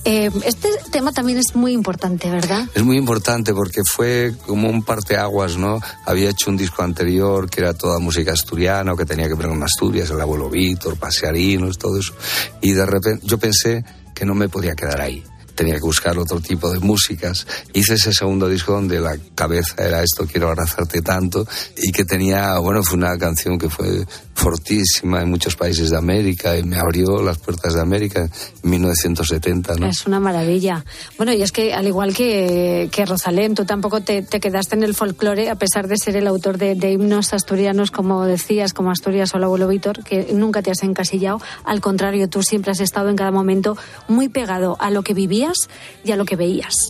Eh, 0.04 0.30
este 0.44 0.68
tema 0.90 1.12
también 1.12 1.38
es 1.38 1.54
muy 1.54 1.72
importante, 1.72 2.30
¿verdad? 2.30 2.66
Es 2.74 2.82
muy 2.84 2.96
importante 2.96 3.52
porque 3.52 3.82
fue 3.84 4.34
como 4.46 4.68
un 4.70 4.82
parteaguas, 4.82 5.56
¿no? 5.56 5.80
Había 6.06 6.30
hecho 6.30 6.50
un 6.50 6.56
disco 6.56 6.82
anterior 6.82 7.50
que 7.50 7.60
era 7.60 7.74
toda 7.74 7.98
música 7.98 8.32
asturiana, 8.32 8.92
o 8.92 8.96
que 8.96 9.04
tenía 9.04 9.28
que 9.28 9.34
ver 9.34 9.48
con 9.48 9.62
Asturias, 9.62 10.10
el 10.10 10.20
abuelo 10.20 10.48
Víctor, 10.48 10.96
Pasearinos, 10.96 11.78
todo 11.78 11.98
eso. 11.98 12.14
Y 12.60 12.72
de 12.72 12.86
repente 12.86 13.26
yo 13.26 13.38
pensé 13.38 13.84
que 14.14 14.24
no 14.24 14.34
me 14.34 14.48
podía 14.48 14.74
quedar 14.74 15.00
ahí. 15.00 15.22
Tenía 15.58 15.74
que 15.74 15.80
buscar 15.80 16.16
otro 16.16 16.40
tipo 16.40 16.70
de 16.70 16.78
músicas. 16.78 17.44
Hice 17.72 17.94
ese 17.94 18.12
segundo 18.12 18.48
disco 18.48 18.74
donde 18.74 19.00
la 19.00 19.18
cabeza 19.34 19.74
era 19.84 20.04
esto, 20.04 20.24
quiero 20.24 20.46
abrazarte 20.46 21.02
tanto, 21.02 21.46
y 21.76 21.90
que 21.90 22.04
tenía, 22.04 22.58
bueno, 22.58 22.84
fue 22.84 22.96
una 22.96 23.18
canción 23.18 23.58
que 23.58 23.68
fue 23.68 24.06
fortísima 24.38 25.20
en 25.20 25.30
muchos 25.30 25.56
países 25.56 25.90
de 25.90 25.96
América 25.96 26.56
y 26.56 26.62
me 26.62 26.78
abrió 26.78 27.20
las 27.22 27.38
puertas 27.38 27.74
de 27.74 27.80
América 27.80 28.30
en 28.62 28.70
1970, 28.70 29.74
¿no? 29.74 29.86
Es 29.88 30.06
una 30.06 30.20
maravilla. 30.20 30.84
Bueno, 31.16 31.32
y 31.32 31.42
es 31.42 31.50
que 31.50 31.74
al 31.74 31.88
igual 31.88 32.14
que, 32.14 32.88
que 32.92 33.04
Rosalén, 33.04 33.56
tú 33.56 33.64
tampoco 33.64 34.00
te, 34.00 34.22
te 34.22 34.38
quedaste 34.38 34.76
en 34.76 34.84
el 34.84 34.94
folclore, 34.94 35.50
a 35.50 35.56
pesar 35.56 35.88
de 35.88 35.96
ser 35.96 36.14
el 36.14 36.28
autor 36.28 36.56
de, 36.56 36.76
de 36.76 36.92
himnos 36.92 37.34
asturianos, 37.34 37.90
como 37.90 38.24
decías, 38.24 38.72
como 38.72 38.92
Asturias 38.92 39.34
o 39.34 39.38
el 39.38 39.44
abuelo 39.44 39.66
Víctor, 39.66 40.04
que 40.04 40.28
nunca 40.32 40.62
te 40.62 40.70
has 40.70 40.84
encasillado. 40.84 41.40
Al 41.64 41.80
contrario, 41.80 42.28
tú 42.28 42.42
siempre 42.42 42.70
has 42.70 42.80
estado 42.80 43.08
en 43.08 43.16
cada 43.16 43.32
momento 43.32 43.76
muy 44.06 44.28
pegado 44.28 44.76
a 44.78 44.90
lo 44.90 45.02
que 45.02 45.14
vivías 45.14 45.68
y 46.04 46.12
a 46.12 46.16
lo 46.16 46.24
que 46.24 46.36
veías. 46.36 46.88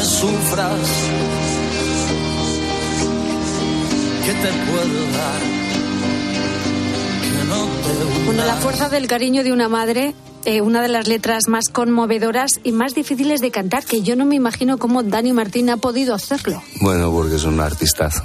Me 0.00 0.06
sufras 0.06 0.80
que 4.24 4.32
te 4.32 4.52
puedo 4.70 5.02
dar 5.12 5.40
que 7.22 7.44
no 7.48 7.66
te 7.66 8.24
Bueno, 8.24 8.44
la 8.46 8.54
fuerza 8.56 8.88
del 8.88 9.06
cariño 9.06 9.44
de 9.44 9.52
una 9.52 9.68
madre, 9.68 10.14
eh, 10.46 10.62
una 10.62 10.80
de 10.80 10.88
las 10.88 11.06
letras 11.06 11.48
más 11.48 11.68
conmovedoras 11.68 12.60
y 12.64 12.72
más 12.72 12.94
difíciles 12.94 13.42
de 13.42 13.50
cantar, 13.50 13.84
que 13.84 14.00
yo 14.00 14.16
no 14.16 14.24
me 14.24 14.36
imagino 14.36 14.78
cómo 14.78 15.02
Dani 15.02 15.34
Martín 15.34 15.68
ha 15.68 15.76
podido 15.76 16.14
hacerlo. 16.14 16.62
Bueno, 16.80 17.12
porque 17.12 17.36
es 17.36 17.44
un 17.44 17.60
artistazo. 17.60 18.22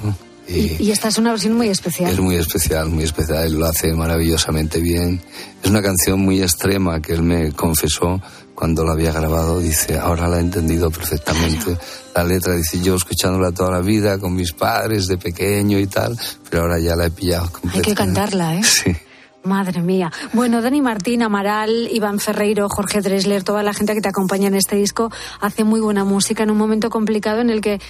Y 0.48 0.82
Y 0.82 0.92
esta 0.92 1.08
es 1.08 1.18
una 1.18 1.32
versión 1.32 1.54
muy 1.54 1.68
especial. 1.68 2.10
es 2.10 2.20
muy 2.20 2.36
especial, 2.36 2.88
muy 2.88 3.04
especial. 3.04 3.44
Él 3.44 3.58
lo 3.58 3.66
hace 3.66 3.92
maravillosamente 3.92 4.80
bien. 4.80 5.20
Es 5.62 5.68
una 5.68 5.82
canción 5.82 6.20
muy 6.20 6.40
extrema 6.40 7.02
que 7.02 7.12
él 7.12 7.22
me 7.22 7.52
confesó 7.52 8.22
cuando 8.56 8.84
la 8.84 8.92
había 8.92 9.12
grabado. 9.12 9.60
Dice, 9.60 9.96
ahora 9.98 10.26
la 10.26 10.38
he 10.38 10.40
entendido 10.40 10.90
perfectamente. 10.90 11.76
La 12.16 12.24
letra 12.24 12.54
dice, 12.54 12.80
yo 12.82 12.96
escuchándola 12.96 13.52
toda 13.52 13.70
la 13.70 13.80
vida 13.80 14.18
con 14.18 14.34
mis 14.34 14.52
padres 14.52 15.06
de 15.06 15.18
pequeño 15.18 15.78
y 15.78 15.86
tal, 15.86 16.18
pero 16.50 16.62
ahora 16.62 16.80
ya 16.80 16.96
la 16.96 17.06
he 17.06 17.10
pillado 17.10 17.44
Hay 17.44 17.50
completamente. 17.52 17.88
que 17.90 17.94
cantarla, 17.94 18.56
¿eh? 18.56 18.62
Sí. 18.64 18.96
Madre 19.44 19.80
mía. 19.80 20.10
Bueno, 20.32 20.60
Dani 20.60 20.82
Martín, 20.82 21.22
Amaral, 21.22 21.88
Iván 21.92 22.18
Ferreiro, 22.18 22.68
Jorge 22.68 23.00
Dresler, 23.00 23.44
toda 23.44 23.62
la 23.62 23.72
gente 23.74 23.94
que 23.94 24.00
te 24.00 24.08
acompaña 24.08 24.48
en 24.48 24.56
este 24.56 24.74
disco 24.74 25.12
hace 25.40 25.62
muy 25.62 25.78
buena 25.78 26.02
música 26.02 26.42
en 26.42 26.50
un 26.50 26.56
momento 26.56 26.90
complicado 26.90 27.42
en 27.42 27.50
el 27.50 27.60
que, 27.60 27.80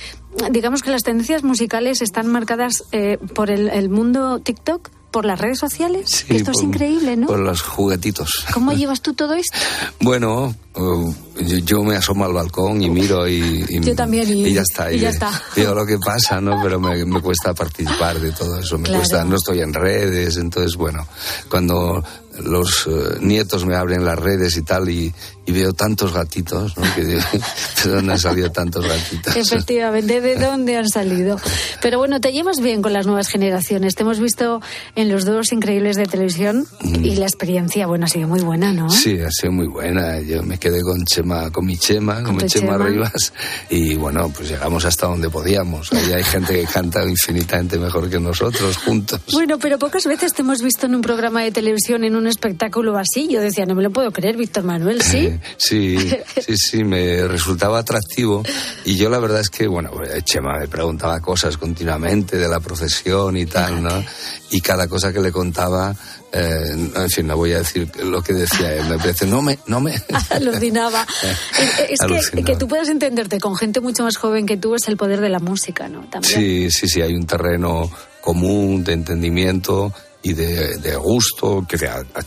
digamos 0.50 0.82
que 0.82 0.90
las 0.90 1.02
tendencias 1.02 1.44
musicales 1.44 2.02
están 2.02 2.26
marcadas 2.26 2.84
eh, 2.92 3.16
por 3.34 3.50
el, 3.50 3.68
el 3.70 3.88
mundo 3.88 4.38
TikTok, 4.40 4.90
por 5.10 5.24
las 5.24 5.40
redes 5.40 5.58
sociales. 5.58 6.10
Sí, 6.10 6.24
que 6.26 6.36
esto 6.36 6.50
es 6.50 6.62
increíble, 6.62 7.16
¿no? 7.16 7.26
Por 7.26 7.38
los 7.38 7.62
juguetitos. 7.62 8.44
¿Cómo 8.52 8.72
llevas 8.74 9.00
tú 9.00 9.14
todo 9.14 9.34
esto? 9.34 9.56
Bueno, 10.00 10.54
uh, 10.74 11.14
yo, 11.42 11.56
yo 11.58 11.82
me 11.84 11.96
asomo 11.96 12.24
al 12.26 12.32
balcón 12.34 12.82
y 12.82 12.90
miro 12.90 13.26
y, 13.26 13.64
y- 13.68 13.80
Yo 13.80 13.94
también, 13.94 14.28
y- 14.30 14.52
ya 14.52 14.60
está. 14.62 14.92
y 14.92 14.98
ya 14.98 15.08
ve- 15.08 15.14
está. 15.14 15.42
Veo 15.56 15.74
lo 15.74 15.86
que 15.86 15.98
pasa, 15.98 16.40
¿no? 16.40 16.60
Pero 16.62 16.78
me, 16.80 17.04
me 17.06 17.20
cuesta 17.22 17.54
participar 17.54 18.20
de 18.20 18.32
todo 18.32 18.58
eso. 18.60 18.76
Me 18.78 18.84
Claro. 18.84 19.00
cuesta, 19.00 19.24
no 19.24 19.36
estoy 19.36 19.60
en 19.60 19.72
redes, 19.72 20.36
entonces, 20.36 20.76
bueno, 20.76 21.06
cuando 21.48 22.04
los 22.42 22.86
eh, 22.86 23.18
nietos 23.20 23.64
me 23.64 23.76
abren 23.76 24.04
las 24.04 24.18
redes 24.18 24.56
y 24.56 24.62
tal 24.62 24.88
y, 24.88 25.12
y 25.46 25.52
veo 25.52 25.72
tantos 25.72 26.12
gatitos, 26.12 26.76
¿no? 26.76 26.82
Que 26.94 27.04
digo, 27.04 27.20
¿de 27.84 27.90
dónde 27.90 28.12
han 28.12 28.18
salido 28.18 28.50
tantos 28.50 28.86
gatitos? 28.86 29.36
Efectivamente, 29.36 30.20
¿de 30.20 30.34
dónde 30.36 30.76
han 30.76 30.88
salido? 30.88 31.38
Pero 31.80 31.98
bueno, 31.98 32.20
te 32.20 32.32
llevas 32.32 32.60
bien 32.60 32.82
con 32.82 32.92
las 32.92 33.06
nuevas 33.06 33.28
generaciones. 33.28 33.94
Te 33.94 34.02
hemos 34.02 34.18
visto 34.18 34.60
en 34.96 35.08
los 35.08 35.24
dos 35.24 35.52
increíbles 35.52 35.96
de 35.96 36.06
televisión 36.06 36.66
y 36.82 37.14
la 37.16 37.26
experiencia, 37.26 37.86
bueno, 37.86 38.06
ha 38.06 38.08
sido 38.08 38.26
muy 38.26 38.40
buena, 38.40 38.72
¿no? 38.72 38.86
Mm. 38.86 38.90
Sí, 38.90 39.20
ha 39.20 39.30
sido 39.30 39.52
muy 39.52 39.68
buena. 39.68 40.20
Yo 40.20 40.42
me 40.42 40.58
quedé 40.58 40.82
con 40.82 41.04
Chema, 41.04 41.50
con 41.50 41.64
mi 41.64 41.76
Chema, 41.76 42.22
con, 42.22 42.36
mi 42.36 42.46
Chema, 42.46 42.72
Chema. 42.72 42.86
Rivas, 42.86 43.32
y 43.70 43.94
bueno, 43.94 44.30
pues 44.34 44.48
llegamos 44.48 44.84
hasta 44.84 45.06
donde 45.06 45.30
podíamos. 45.30 45.92
Ahí 45.92 46.12
hay 46.12 46.24
gente 46.24 46.60
que 46.60 46.66
canta 46.66 47.04
infinitamente 47.04 47.78
mejor 47.78 48.10
que 48.10 48.18
nosotros 48.18 48.76
juntos. 48.78 49.20
Bueno, 49.32 49.58
pero 49.58 49.78
pocas 49.78 50.04
veces 50.06 50.34
te 50.34 50.42
hemos 50.42 50.60
visto 50.60 50.86
en 50.86 50.96
un 50.96 51.02
programa 51.02 51.42
de 51.42 51.52
televisión, 51.52 52.02
en 52.04 52.16
un 52.16 52.25
espectáculo 52.28 52.96
así. 52.98 53.28
Yo 53.30 53.40
decía, 53.40 53.64
no 53.66 53.74
me 53.74 53.82
lo 53.82 53.90
puedo 53.90 54.10
creer, 54.12 54.36
Víctor 54.36 54.64
Manuel, 54.64 55.02
¿sí? 55.02 55.38
Sí, 55.56 55.96
sí, 56.44 56.56
sí, 56.56 56.84
me 56.84 57.26
resultaba 57.28 57.78
atractivo. 57.80 58.42
Y 58.84 58.96
yo 58.96 59.08
la 59.10 59.18
verdad 59.18 59.40
es 59.40 59.50
que, 59.50 59.66
bueno, 59.66 59.90
pues, 59.92 60.24
Chema 60.24 60.58
me 60.58 60.68
preguntaba 60.68 61.20
cosas 61.20 61.56
continuamente 61.56 62.36
de 62.36 62.48
la 62.48 62.60
procesión 62.60 63.36
y 63.36 63.46
tal, 63.46 63.82
¿no? 63.82 64.04
Y 64.50 64.60
cada 64.60 64.86
cosa 64.88 65.12
que 65.12 65.20
le 65.20 65.32
contaba, 65.32 65.94
eh, 66.32 66.90
en 66.94 67.10
fin, 67.10 67.26
no 67.26 67.36
voy 67.36 67.52
a 67.52 67.58
decir 67.58 67.90
lo 68.04 68.22
que 68.22 68.32
decía 68.32 68.74
él. 68.74 68.88
Me 68.88 68.96
parece, 68.98 69.26
no 69.26 69.42
me, 69.42 69.58
no 69.66 69.80
me. 69.80 69.94
Alucinaba. 70.30 71.06
Es- 71.88 72.00
Es 72.00 72.30
que, 72.30 72.42
que 72.44 72.56
tú 72.56 72.68
puedas 72.68 72.88
entenderte 72.88 73.38
con 73.40 73.56
gente 73.56 73.80
mucho 73.80 74.04
más 74.04 74.16
joven 74.16 74.46
que 74.46 74.56
tú 74.56 74.74
es 74.74 74.86
el 74.88 74.96
poder 74.96 75.20
de 75.20 75.28
la 75.28 75.38
música, 75.40 75.88
¿no? 75.88 76.00
También. 76.10 76.34
Sí, 76.34 76.70
sí, 76.70 76.88
sí, 76.88 77.00
hay 77.02 77.14
un 77.14 77.26
terreno 77.26 77.90
común 78.20 78.82
de 78.84 78.92
entendimiento 78.92 79.92
y 80.22 80.32
de, 80.32 80.76
de 80.78 80.96
gusto, 80.96 81.64
que 81.68 81.86
a, 81.86 82.02
a 82.14 82.22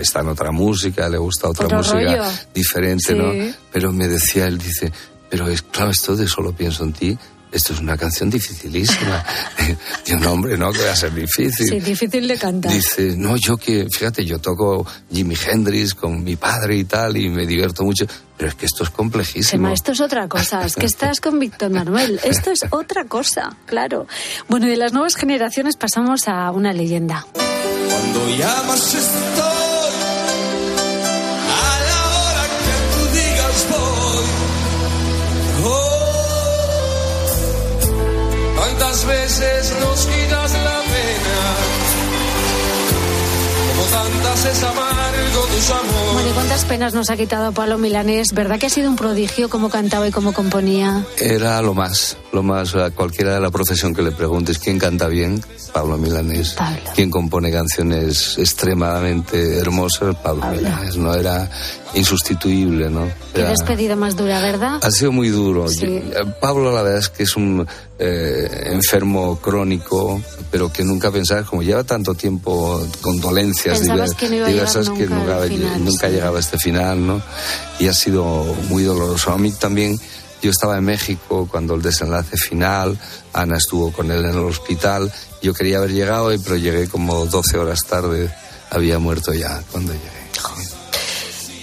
está 0.00 0.20
en 0.20 0.28
otra 0.28 0.50
música, 0.52 1.08
le 1.08 1.18
gusta 1.18 1.48
otra 1.48 1.66
Otro 1.66 1.78
música 1.78 1.98
rollo. 1.98 2.24
diferente, 2.54 3.12
Sí. 3.12 3.14
¿no? 3.14 3.32
Pero 3.72 3.92
me 3.92 4.08
decía, 4.08 4.46
él 4.46 4.58
dice, 4.58 4.90
pero 5.28 5.48
es 5.48 5.62
claro, 5.62 5.90
esto 5.90 6.16
de 6.16 6.26
solo 6.28 6.52
pienso 6.52 6.84
en 6.84 6.92
ti, 6.92 7.18
esto 7.52 7.74
es 7.74 7.80
una 7.80 7.96
canción 7.96 8.30
dificilísima. 8.30 9.24
Digo, 10.06 10.18
no, 10.18 10.32
hombre, 10.32 10.56
no, 10.56 10.72
que 10.72 10.82
va 10.82 10.92
a 10.92 10.96
ser 10.96 11.12
difícil. 11.14 11.68
Sí, 11.68 11.80
difícil 11.80 12.26
de 12.26 12.38
cantar. 12.38 12.72
Dice, 12.72 13.14
no, 13.16 13.36
yo 13.36 13.56
que, 13.56 13.86
fíjate, 13.90 14.24
yo 14.24 14.38
toco 14.38 14.86
Jimi 15.12 15.34
Hendrix 15.34 15.94
con 15.94 16.24
mi 16.24 16.36
padre 16.36 16.76
y 16.76 16.84
tal, 16.84 17.16
y 17.16 17.28
me 17.28 17.46
divierto 17.46 17.84
mucho, 17.84 18.06
pero 18.36 18.48
es 18.48 18.54
que 18.54 18.66
esto 18.66 18.84
es 18.84 18.90
complejísimo. 18.90 19.50
Chema, 19.50 19.72
esto 19.72 19.92
es 19.92 20.00
otra 20.00 20.28
cosa, 20.28 20.64
es 20.64 20.74
que 20.74 20.86
estás 20.86 21.20
con 21.20 21.38
Víctor 21.38 21.70
Manuel, 21.70 22.18
esto 22.24 22.50
es 22.50 22.64
otra 22.70 23.04
cosa, 23.04 23.56
claro. 23.66 24.06
Bueno, 24.48 24.66
de 24.66 24.76
las 24.76 24.92
nuevas 24.92 25.14
generaciones 25.14 25.76
pasamos 25.76 26.28
a 26.28 26.50
una 26.50 26.72
leyenda. 26.72 27.26
Cuando 27.34 28.36
llamas 28.36 28.94
estoy 28.94 29.81
tantas 39.02 39.06
veces 39.06 39.74
nos 39.80 40.06
quitas 40.06 40.52
la 40.52 40.80
pena, 40.80 41.54
como 43.68 43.82
tantas 43.84 44.44
es 44.44 44.62
amargo 44.62 45.46
tus 45.54 45.70
amores. 45.70 46.12
Bueno, 46.12 46.28
¿y 46.28 46.32
cuántas 46.32 46.64
penas 46.64 46.94
nos 46.94 47.10
ha 47.10 47.16
quitado 47.16 47.52
Pablo 47.52 47.78
Milanés? 47.78 48.32
¿Verdad 48.32 48.58
que 48.58 48.66
ha 48.66 48.70
sido 48.70 48.90
un 48.90 48.96
prodigio 48.96 49.48
cómo 49.48 49.70
cantaba 49.70 50.08
y 50.08 50.10
cómo 50.10 50.32
componía? 50.32 51.04
Era 51.18 51.62
lo 51.62 51.74
más, 51.74 52.16
lo 52.32 52.42
más, 52.42 52.74
a 52.74 52.90
cualquiera 52.90 53.34
de 53.34 53.40
la 53.40 53.50
profesión 53.50 53.94
que 53.94 54.02
le 54.02 54.10
preguntes 54.12 54.58
quién 54.58 54.78
canta 54.78 55.06
bien, 55.08 55.42
Pablo 55.72 55.98
Milanés. 55.98 56.56
Quién 56.94 57.10
compone 57.10 57.50
canciones 57.52 58.36
extremadamente 58.38 59.58
hermosas, 59.58 60.16
Pablo, 60.16 60.46
Milanés. 60.50 60.96
No 60.96 61.14
era 61.14 61.50
insustituible, 61.94 62.88
¿no? 62.90 63.06
Qué 63.34 63.40
Era- 63.42 63.50
despedida 63.50 63.96
más 63.96 64.16
dura, 64.16 64.40
¿verdad? 64.40 64.78
ha 64.82 64.90
sido 64.90 65.12
muy 65.12 65.28
duro. 65.28 65.68
Sí. 65.68 66.02
Pablo, 66.40 66.72
la 66.74 66.82
verdad 66.82 66.98
es 67.00 67.08
que 67.10 67.22
es 67.24 67.36
un 67.36 67.66
eh, 67.98 68.68
enfermo 68.72 69.38
crónico, 69.40 70.20
pero 70.50 70.72
que 70.72 70.84
nunca 70.84 71.10
pensaba, 71.10 71.42
como 71.44 71.62
lleva 71.62 71.84
tanto 71.84 72.14
tiempo 72.14 72.82
con 73.02 73.20
dolencias 73.20 73.78
Pensabas 73.78 74.14
que 74.14 74.28
no 74.28 74.46
diversas, 74.46 74.88
que 74.88 75.06
nunca 75.06 75.14
nunca, 75.16 75.42
al 75.42 75.48
final, 75.48 75.84
nunca 75.84 76.06
sí. 76.08 76.14
llegaba 76.14 76.36
a 76.38 76.40
este 76.40 76.58
final, 76.58 77.06
¿no? 77.06 77.22
Y 77.78 77.88
ha 77.88 77.94
sido 77.94 78.24
muy 78.68 78.82
doloroso. 78.84 79.30
A 79.32 79.38
mí 79.38 79.52
también, 79.52 79.98
yo 80.42 80.50
estaba 80.50 80.76
en 80.78 80.84
México 80.84 81.48
cuando 81.50 81.74
el 81.74 81.82
desenlace 81.82 82.36
final, 82.36 82.98
Ana 83.32 83.56
estuvo 83.56 83.92
con 83.92 84.10
él 84.10 84.24
en 84.24 84.32
el 84.32 84.38
hospital, 84.44 85.10
yo 85.42 85.54
quería 85.54 85.78
haber 85.78 85.92
llegado, 85.92 86.30
pero 86.42 86.56
llegué 86.56 86.88
como 86.88 87.24
12 87.26 87.56
horas 87.58 87.80
tarde, 87.88 88.30
había 88.70 88.98
muerto 88.98 89.32
ya 89.32 89.62
cuando 89.70 89.92
llegué. 89.92 90.22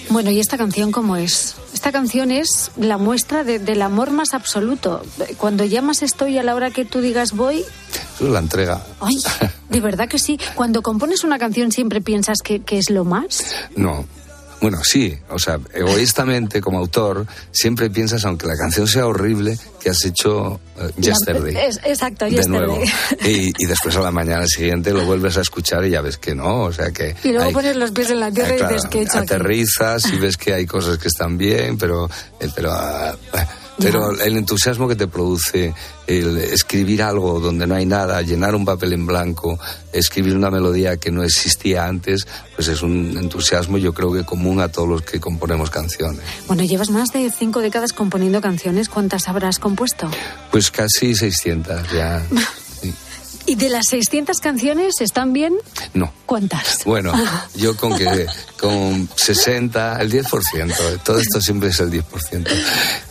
Bueno, 0.09 0.31
¿y 0.31 0.39
esta 0.39 0.57
canción 0.57 0.91
cómo 0.91 1.17
es? 1.17 1.55
Esta 1.71 1.91
canción 1.91 2.31
es 2.31 2.71
la 2.77 2.97
muestra 2.97 3.43
de- 3.43 3.59
del 3.59 3.81
amor 3.83 4.09
más 4.09 4.33
absoluto. 4.33 5.03
Cuando 5.37 5.65
llamas 5.65 6.01
estoy 6.01 6.37
a 6.39 6.43
la 6.43 6.55
hora 6.55 6.71
que 6.71 6.83
tú 6.83 6.99
digas 6.99 7.33
voy, 7.33 7.59
Eso 8.15 8.25
es 8.25 8.31
la 8.31 8.39
entrega. 8.39 8.83
ay, 9.01 9.15
de 9.69 9.79
verdad 9.79 10.07
que 10.07 10.17
sí. 10.17 10.39
Cuando 10.55 10.81
compones 10.81 11.23
una 11.23 11.37
canción 11.37 11.71
siempre 11.71 12.01
piensas 12.01 12.39
que, 12.43 12.61
que 12.61 12.79
es 12.79 12.89
lo 12.89 13.05
más. 13.05 13.43
No. 13.75 14.05
Bueno, 14.61 14.79
sí, 14.83 15.17
o 15.29 15.39
sea, 15.39 15.57
egoístamente 15.73 16.59
como 16.59 16.79
autor, 16.79 17.25
siempre 17.51 17.89
piensas, 17.89 18.25
aunque 18.25 18.45
la 18.45 18.55
canción 18.57 18.87
sea 18.87 19.07
horrible, 19.07 19.57
que 19.81 19.89
has 19.89 20.03
hecho 20.03 20.59
eh, 20.77 20.91
Yesterday. 20.97 21.53
La- 21.53 21.65
es- 21.65 21.79
exacto, 21.85 22.25
de 22.25 22.31
yesterday. 22.31 22.67
nuevo. 22.67 22.81
Y, 23.25 23.53
y 23.57 23.65
después 23.65 23.95
a 23.95 24.01
la 24.01 24.11
mañana 24.11 24.45
siguiente 24.47 24.91
lo 24.91 25.05
vuelves 25.05 25.37
a 25.37 25.41
escuchar 25.41 25.85
y 25.85 25.91
ya 25.91 26.01
ves 26.01 26.17
que 26.17 26.35
no, 26.35 26.63
o 26.63 26.73
sea 26.73 26.91
que... 26.91 27.15
Y 27.23 27.29
luego 27.29 27.45
hay- 27.47 27.53
pones 27.53 27.75
los 27.77 27.91
pies 27.91 28.09
en 28.09 28.19
la 28.19 28.31
tierra 28.31 28.55
eh, 28.55 28.59
y 28.59 28.73
dices 28.73 28.89
que 28.89 28.99
he 28.99 29.01
hecho 29.03 29.19
aquí? 29.19 29.33
aterrizas 29.33 30.05
y 30.11 30.17
ves 30.17 30.35
que 30.35 30.53
hay 30.53 30.65
cosas 30.65 30.97
que 30.97 31.07
están 31.07 31.37
bien, 31.37 31.77
pero... 31.77 32.09
eh, 32.39 32.49
pero 32.53 32.71
ah, 32.73 33.15
Pero 33.79 34.11
el 34.19 34.37
entusiasmo 34.37 34.87
que 34.87 34.95
te 34.95 35.07
produce 35.07 35.73
el 36.07 36.37
escribir 36.37 37.01
algo 37.03 37.39
donde 37.39 37.65
no 37.65 37.75
hay 37.75 37.85
nada, 37.85 38.21
llenar 38.21 38.55
un 38.55 38.65
papel 38.65 38.93
en 38.93 39.05
blanco, 39.05 39.59
escribir 39.93 40.35
una 40.35 40.49
melodía 40.49 40.97
que 40.97 41.11
no 41.11 41.23
existía 41.23 41.85
antes, 41.85 42.27
pues 42.55 42.67
es 42.67 42.81
un 42.81 43.17
entusiasmo 43.17 43.77
yo 43.77 43.93
creo 43.93 44.11
que 44.11 44.23
común 44.23 44.59
a 44.59 44.69
todos 44.69 44.89
los 44.89 45.01
que 45.03 45.19
componemos 45.19 45.69
canciones. 45.69 46.21
Bueno, 46.47 46.63
llevas 46.63 46.89
más 46.89 47.11
de 47.13 47.31
cinco 47.31 47.61
décadas 47.61 47.93
componiendo 47.93 48.41
canciones. 48.41 48.89
¿Cuántas 48.89 49.27
habrás 49.27 49.59
compuesto? 49.59 50.09
Pues 50.51 50.71
casi 50.71 51.15
600 51.15 51.91
ya. 51.91 52.25
¿Y 53.49 53.55
de 53.55 53.67
las 53.69 53.87
600 53.89 54.39
canciones 54.41 55.01
están 55.01 55.33
bien? 55.33 55.55
No. 55.95 56.13
¿Cuántas? 56.27 56.83
Bueno, 56.85 57.11
yo 57.55 57.75
con 57.75 57.97
que 57.97 58.27
con 58.59 59.09
60, 59.15 59.99
el 60.01 60.11
10%, 60.11 61.01
todo 61.03 61.17
esto 61.17 61.41
siempre 61.41 61.69
es 61.69 61.79
el 61.79 61.91
10%, 61.91 62.47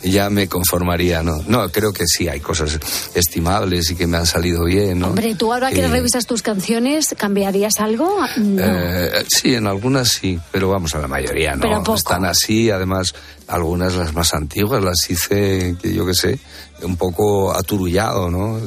ya 0.03 0.29
me 0.29 0.47
conformaría, 0.47 1.21
¿no? 1.23 1.41
No, 1.45 1.69
creo 1.69 1.91
que 1.91 2.05
sí, 2.07 2.29
hay 2.29 2.39
cosas 2.39 2.79
estimables 3.13 3.89
y 3.91 3.95
que 3.95 4.07
me 4.07 4.15
han 4.15 4.25
salido 4.25 4.63
bien, 4.63 4.99
¿no? 4.99 5.07
Hombre, 5.07 5.35
tú 5.35 5.51
ahora 5.51 5.71
que 5.71 5.81
Eh, 5.81 5.87
revisas 5.89 6.25
tus 6.25 6.41
canciones, 6.41 7.13
¿cambiarías 7.17 7.81
algo? 7.81 8.17
No. 8.37 8.63
Eh, 8.63 9.25
sí, 9.27 9.55
en 9.55 9.67
algunas 9.67 10.07
sí, 10.09 10.39
pero 10.51 10.69
vamos, 10.69 10.95
a 10.95 10.99
la 10.99 11.07
mayoría 11.09 11.55
no. 11.55 11.61
Pero 11.63 11.79
poco. 11.83 11.95
Están 11.95 12.23
así, 12.23 12.69
además, 12.71 13.13
algunas 13.49 13.95
las 13.95 14.13
más 14.13 14.33
antiguas 14.33 14.83
las 14.83 15.09
hice, 15.09 15.75
que 15.81 15.93
yo 15.93 16.05
qué 16.05 16.13
sé, 16.13 16.39
un 16.83 16.95
poco 16.95 17.51
aturullado, 17.53 18.29
¿no? 18.29 18.59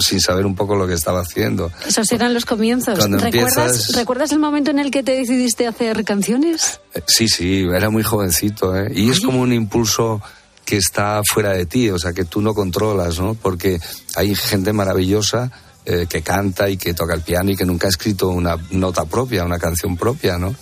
Sin 0.00 0.20
saber 0.20 0.46
un 0.46 0.54
poco 0.56 0.74
lo 0.74 0.86
que 0.86 0.94
estaba 0.94 1.20
haciendo. 1.20 1.70
Esos 1.86 2.10
eran 2.10 2.34
los 2.34 2.44
comienzos. 2.44 2.98
Cuando 2.98 3.18
¿Recuerdas, 3.18 3.56
empiezas- 3.56 3.96
¿Recuerdas 3.96 4.32
el 4.32 4.38
momento 4.38 4.70
en 4.70 4.78
el 4.78 4.90
que 4.90 5.02
te 5.02 5.12
decidiste 5.12 5.66
hacer 5.66 6.04
canciones? 6.04 6.80
Eh, 6.94 7.02
Sí, 7.06 7.28
sí, 7.28 7.64
era 7.72 7.90
muy 7.90 8.02
jovencito, 8.02 8.74
¿eh? 8.76 8.90
Y 8.94 9.10
es 9.10 9.20
como 9.20 9.40
un 9.40 9.52
impulso 9.52 10.20
que 10.64 10.76
está 10.78 11.20
fuera 11.24 11.52
de 11.52 11.66
ti, 11.66 11.90
o 11.90 11.98
sea, 11.98 12.12
que 12.12 12.24
tú 12.24 12.40
no 12.40 12.54
controlas, 12.54 13.18
¿no? 13.18 13.34
Porque 13.34 13.78
hay 14.16 14.34
gente 14.34 14.72
maravillosa 14.72 15.50
eh, 15.86 16.06
que 16.08 16.20
canta 16.22 16.68
y 16.68 16.76
que 16.76 16.92
toca 16.94 17.14
el 17.14 17.22
piano 17.22 17.50
y 17.50 17.56
que 17.56 17.64
nunca 17.64 17.86
ha 17.86 17.90
escrito 17.90 18.28
una 18.28 18.56
nota 18.70 19.06
propia, 19.06 19.44
una 19.44 19.58
canción 19.58 19.96
propia, 19.96 20.36
¿no? 20.38 20.54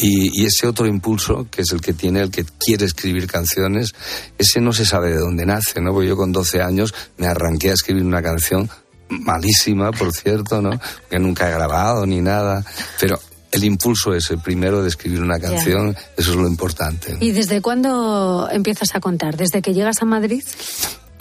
Y, 0.00 0.42
y 0.42 0.46
ese 0.46 0.66
otro 0.66 0.86
impulso, 0.86 1.46
que 1.50 1.62
es 1.62 1.72
el 1.72 1.80
que 1.80 1.92
tiene 1.92 2.22
el 2.22 2.30
que 2.30 2.44
quiere 2.44 2.86
escribir 2.86 3.26
canciones, 3.26 3.92
ese 4.38 4.60
no 4.60 4.72
se 4.72 4.86
sabe 4.86 5.10
de 5.10 5.18
dónde 5.18 5.44
nace, 5.44 5.80
¿no? 5.80 5.92
Porque 5.92 6.08
yo 6.08 6.16
con 6.16 6.32
12 6.32 6.62
años 6.62 6.94
me 7.18 7.26
arranqué 7.26 7.70
a 7.70 7.74
escribir 7.74 8.04
una 8.04 8.22
canción 8.22 8.70
malísima, 9.10 9.90
por 9.92 10.12
cierto, 10.12 10.62
¿no? 10.62 10.80
Que 11.08 11.18
nunca 11.18 11.48
he 11.48 11.52
grabado 11.52 12.06
ni 12.06 12.20
nada, 12.20 12.64
pero 12.98 13.18
el 13.52 13.64
impulso 13.64 14.14
es 14.14 14.30
el 14.30 14.38
primero 14.38 14.82
de 14.82 14.88
escribir 14.88 15.20
una 15.20 15.38
canción, 15.38 15.96
eso 16.16 16.30
es 16.30 16.36
lo 16.36 16.46
importante. 16.46 17.16
¿Y 17.20 17.32
desde 17.32 17.60
cuándo 17.60 18.48
empiezas 18.50 18.94
a 18.94 19.00
contar? 19.00 19.36
¿Desde 19.36 19.60
que 19.60 19.74
llegas 19.74 20.02
a 20.02 20.04
Madrid? 20.04 20.44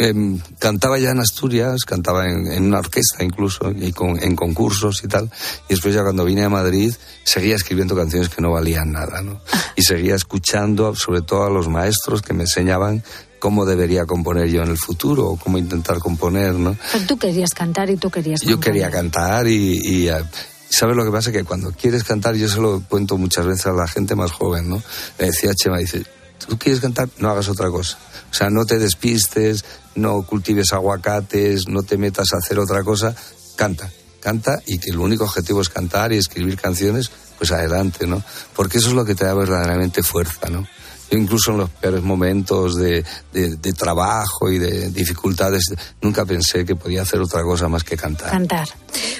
Em, 0.02 0.40
cantaba 0.60 0.98
ya 0.98 1.10
en 1.12 1.20
Asturias, 1.20 1.84
cantaba 1.86 2.26
en, 2.30 2.48
en 2.50 2.64
una 2.68 2.80
orquesta 2.80 3.22
incluso, 3.22 3.70
y 3.72 3.92
con- 3.92 4.18
en 4.24 4.34
concursos 4.36 5.04
y 5.04 5.10
tal. 5.10 5.30
Y 5.68 5.74
después 5.74 5.94
ya 5.94 6.04
cuando 6.04 6.24
vine 6.24 6.44
a 6.46 6.50
Madrid, 6.50 6.94
seguía 7.26 7.56
escribiendo 7.56 7.98
canciones 7.98 8.30
que 8.30 8.42
no 8.42 8.52
valían 8.52 8.94
nada, 8.94 9.22
¿no? 9.22 9.42
Y 9.76 9.82
seguía 9.84 10.16
escuchando 10.16 10.96
sobre 10.96 11.22
todo 11.22 11.44
a 11.46 11.50
los 11.50 11.68
maestros 11.68 12.22
que 12.22 12.34
me 12.34 12.44
enseñaban 12.44 13.04
cómo 13.40 13.66
debería 13.66 14.06
componer 14.06 14.48
yo 14.50 14.62
en 14.64 14.70
el 14.70 14.78
futuro, 14.78 15.28
o 15.28 15.38
cómo 15.38 15.58
intentar 15.58 16.00
componer, 16.00 16.54
¿no? 16.54 16.78
Pero 16.94 17.06
tú 17.06 17.18
querías 17.18 17.52
cantar 17.54 17.90
y 17.90 17.98
tú 17.98 18.10
querías 18.10 18.42
Yo 18.42 18.60
quería 18.60 18.90
cantar 18.90 19.48
y, 19.48 19.80
y, 19.84 20.08
eh, 20.10 20.24
¿sabes 20.70 20.96
lo 20.96 21.04
que 21.06 21.12
pasa? 21.12 21.32
Que 21.32 21.44
cuando 21.44 21.72
quieres 21.72 22.04
cantar, 22.06 22.36
yo 22.36 22.48
se 22.50 22.60
lo 22.62 22.82
cuento 22.88 23.18
muchas 23.18 23.46
veces 23.46 23.66
a 23.68 23.74
la 23.74 23.88
gente 23.88 24.16
más 24.16 24.32
joven, 24.32 24.70
¿no? 24.70 24.82
Me 25.20 25.26
decía 25.28 25.52
Chema, 25.54 25.78
dice, 25.80 26.04
¿tú 26.50 26.58
quieres 26.58 26.82
cantar? 26.82 27.08
No 27.20 27.30
hagas 27.30 27.48
otra 27.48 27.70
cosa. 27.70 27.98
O 28.30 28.34
sea, 28.34 28.50
no 28.50 28.66
te 28.66 28.78
despistes, 28.78 29.64
no 29.96 30.24
cultives 30.24 30.74
aguacates, 30.74 31.68
no 31.68 31.84
te 31.84 31.98
metas 31.98 32.34
a 32.34 32.38
hacer 32.38 32.60
otra 32.60 32.84
cosa, 32.84 33.16
canta. 33.56 33.90
Canta 34.20 34.60
y 34.66 34.80
que 34.80 34.90
el 34.90 34.98
único 34.98 35.24
objetivo 35.24 35.62
es 35.62 35.70
cantar 35.70 36.12
y 36.12 36.18
escribir 36.18 36.60
canciones, 36.60 37.10
pues 37.38 37.52
adelante, 37.52 38.06
¿no? 38.06 38.22
Porque 38.54 38.80
eso 38.80 38.90
es 38.90 38.96
lo 38.96 39.06
que 39.06 39.16
te 39.16 39.24
da 39.24 39.34
verdaderamente 39.34 40.04
fuerza, 40.04 40.50
¿no? 40.50 40.68
Yo 41.12 41.18
incluso 41.18 41.52
en 41.52 41.58
los 41.58 41.70
peores 41.70 42.04
momentos 42.04 42.76
de, 42.76 43.04
de- 43.34 43.56
de 43.56 43.74
trabajo 43.74 44.52
y 44.52 44.60
de 44.60 44.90
dificultades, 44.90 45.64
nunca 46.02 46.26
pensé 46.26 46.66
que 46.66 46.76
podía 46.76 47.02
hacer 47.02 47.20
otra 47.20 47.42
cosa 47.44 47.68
más 47.68 47.84
que 47.84 47.98
cantar. 47.98 48.30
Cantar. 48.30 48.68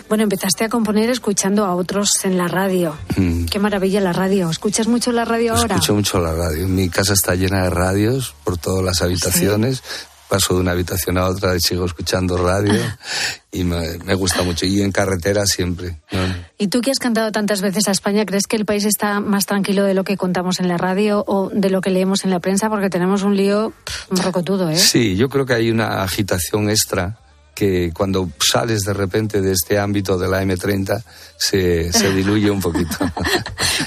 Bueno, 0.08 0.24
empezaste 0.24 0.64
a 0.66 0.70
componer 0.70 1.10
escuchando 1.10 1.66
a 1.66 1.76
otros 1.76 2.24
en 2.26 2.38
la 2.38 2.48
radio. 2.48 2.96
Mm. 3.16 3.46
Qué 3.46 3.60
maravilla 3.60 4.02
la 4.02 4.14
radio. 4.14 4.50
¿Escuchas 4.50 4.88
mucho 4.88 5.12
la 5.12 5.26
radio 5.26 5.56
ahora? 5.56 5.76
Escucho 5.76 5.94
mucho 5.96 6.20
la 6.20 6.34
radio. 6.34 6.68
Mi 6.68 6.90
casa 6.90 7.14
está 7.14 7.36
llena 7.36 7.64
de 7.64 7.70
radios 7.70 8.34
por 8.44 8.58
todas 8.58 8.84
las 8.84 9.02
habitaciones. 9.02 9.84
Paso 10.30 10.54
de 10.54 10.62
una 10.62 10.72
habitación 10.72 11.18
a 11.18 11.26
otra 11.26 11.56
y 11.56 11.60
sigo 11.60 11.86
escuchando 11.86 12.38
radio 12.38 12.80
y 13.52 13.64
me, 13.64 13.98
me 14.06 14.14
gusta 14.14 14.44
mucho. 14.44 14.66
Y 14.66 14.82
en 14.82 14.92
carretera 14.92 15.46
siempre. 15.46 15.98
¿no? 16.12 16.20
¿Y 16.58 16.68
tú 16.68 16.82
que 16.82 16.92
has 16.92 17.00
cantado 17.00 17.32
tantas 17.32 17.62
veces 17.62 17.88
a 17.88 17.92
España, 17.92 18.26
crees 18.26 18.46
que 18.46 18.56
el 18.56 18.66
país 18.66 18.86
está 18.86 19.20
más 19.20 19.46
tranquilo 19.46 19.84
de 19.84 19.96
lo 19.96 20.04
que 20.04 20.18
contamos 20.18 20.60
en 20.60 20.68
la 20.68 20.78
radio 20.78 21.24
o 21.28 21.50
de 21.52 21.70
lo 21.70 21.82
que 21.82 21.90
leemos 21.90 22.24
en 22.26 22.30
la 22.30 22.40
prensa? 22.40 22.70
Porque 22.70 22.90
tenemos 22.90 23.24
un 23.24 23.36
lío 23.36 23.74
pff, 23.84 24.12
morrocotudo, 24.12 24.70
¿eh? 24.70 24.78
Sí, 24.78 25.16
yo 25.16 25.30
creo 25.30 25.46
que 25.46 25.56
hay 25.56 25.72
una 25.72 26.04
agitación 26.04 26.70
extra 26.70 27.18
que 27.60 27.92
cuando 27.94 28.30
sales 28.40 28.84
de 28.84 28.94
repente 28.94 29.42
de 29.42 29.52
este 29.52 29.78
ámbito 29.78 30.18
de 30.18 30.30
la 30.30 30.42
M30 30.42 31.04
se, 31.36 31.92
se 31.92 32.14
diluye 32.14 32.50
un 32.50 32.62
poquito. 32.62 32.96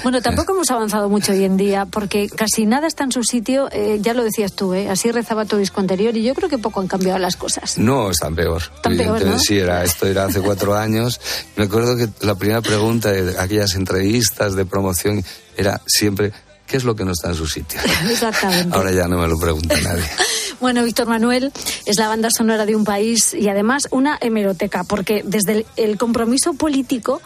Bueno, 0.01 0.21
tampoco 0.21 0.51
hemos 0.51 0.69
avanzado 0.69 1.07
mucho 1.07 1.31
hoy 1.31 1.45
en 1.45 1.55
día 1.55 1.85
porque 1.85 2.27
casi 2.27 2.65
nada 2.65 2.87
está 2.87 3.05
en 3.05 3.11
su 3.13 3.23
sitio. 3.23 3.69
eh, 3.71 3.99
ya 4.01 4.13
lo 4.13 4.23
decías 4.23 4.51
tú, 4.53 4.73
¿eh? 4.73 4.89
Así 4.89 5.11
rezaba 5.11 5.45
tu 5.45 5.55
disco 5.55 5.79
anterior 5.79 6.17
y 6.17 6.23
yo 6.23 6.33
creo 6.35 6.49
que 6.49 6.57
poco 6.57 6.81
han 6.81 6.87
cambiado 6.87 7.19
las 7.19 7.37
cosas. 7.37 7.77
No, 7.77 8.09
están 8.11 8.35
peor. 8.35 8.63
Tan 8.81 8.97
peor, 8.97 9.15
Evidentemente, 9.21 9.29
¿no? 9.37 9.39
Sí, 9.39 9.57
era, 9.59 9.81
esto 9.83 10.05
era 10.07 10.25
hace 10.25 10.41
cuatro 10.41 10.75
años. 10.85 11.21
Me 11.55 11.65
acuerdo 11.65 11.95
que 11.95 12.09
la 12.25 12.35
primera 12.35 12.61
pregunta 12.61 13.11
de 13.11 13.39
aquellas 13.39 13.75
entrevistas 13.75 14.55
de 14.55 14.65
promoción 14.65 15.23
era 15.55 15.79
siempre, 15.85 16.33
¿qué 16.73 16.77
es 16.77 16.85
lo 16.85 16.95
que 16.95 17.05
no 17.05 17.11
está 17.11 17.27
en 17.27 17.35
su 17.35 17.45
sitio? 17.45 17.79
Exactamente. 18.09 18.75
Ahora 18.75 18.91
ya 18.91 19.07
no 19.07 19.19
me 19.19 19.27
lo 19.27 19.37
pregunta 19.37 19.79
nadie. 19.79 20.03
Bueno, 20.59 20.83
Víctor 20.83 21.07
Manuel 21.07 21.51
es 21.85 21.97
la 21.97 22.07
banda 22.07 22.29
sonora 22.29 22.65
de 22.65 22.73
un 22.75 22.85
país 22.85 23.33
y 23.33 23.49
además 23.49 23.89
una 23.91 24.17
hemeroteca, 24.21 24.85
porque 24.85 25.21
desde 25.25 25.51
el, 25.51 25.65
el 25.75 25.97
compromiso 25.97 26.53
político 26.53 27.21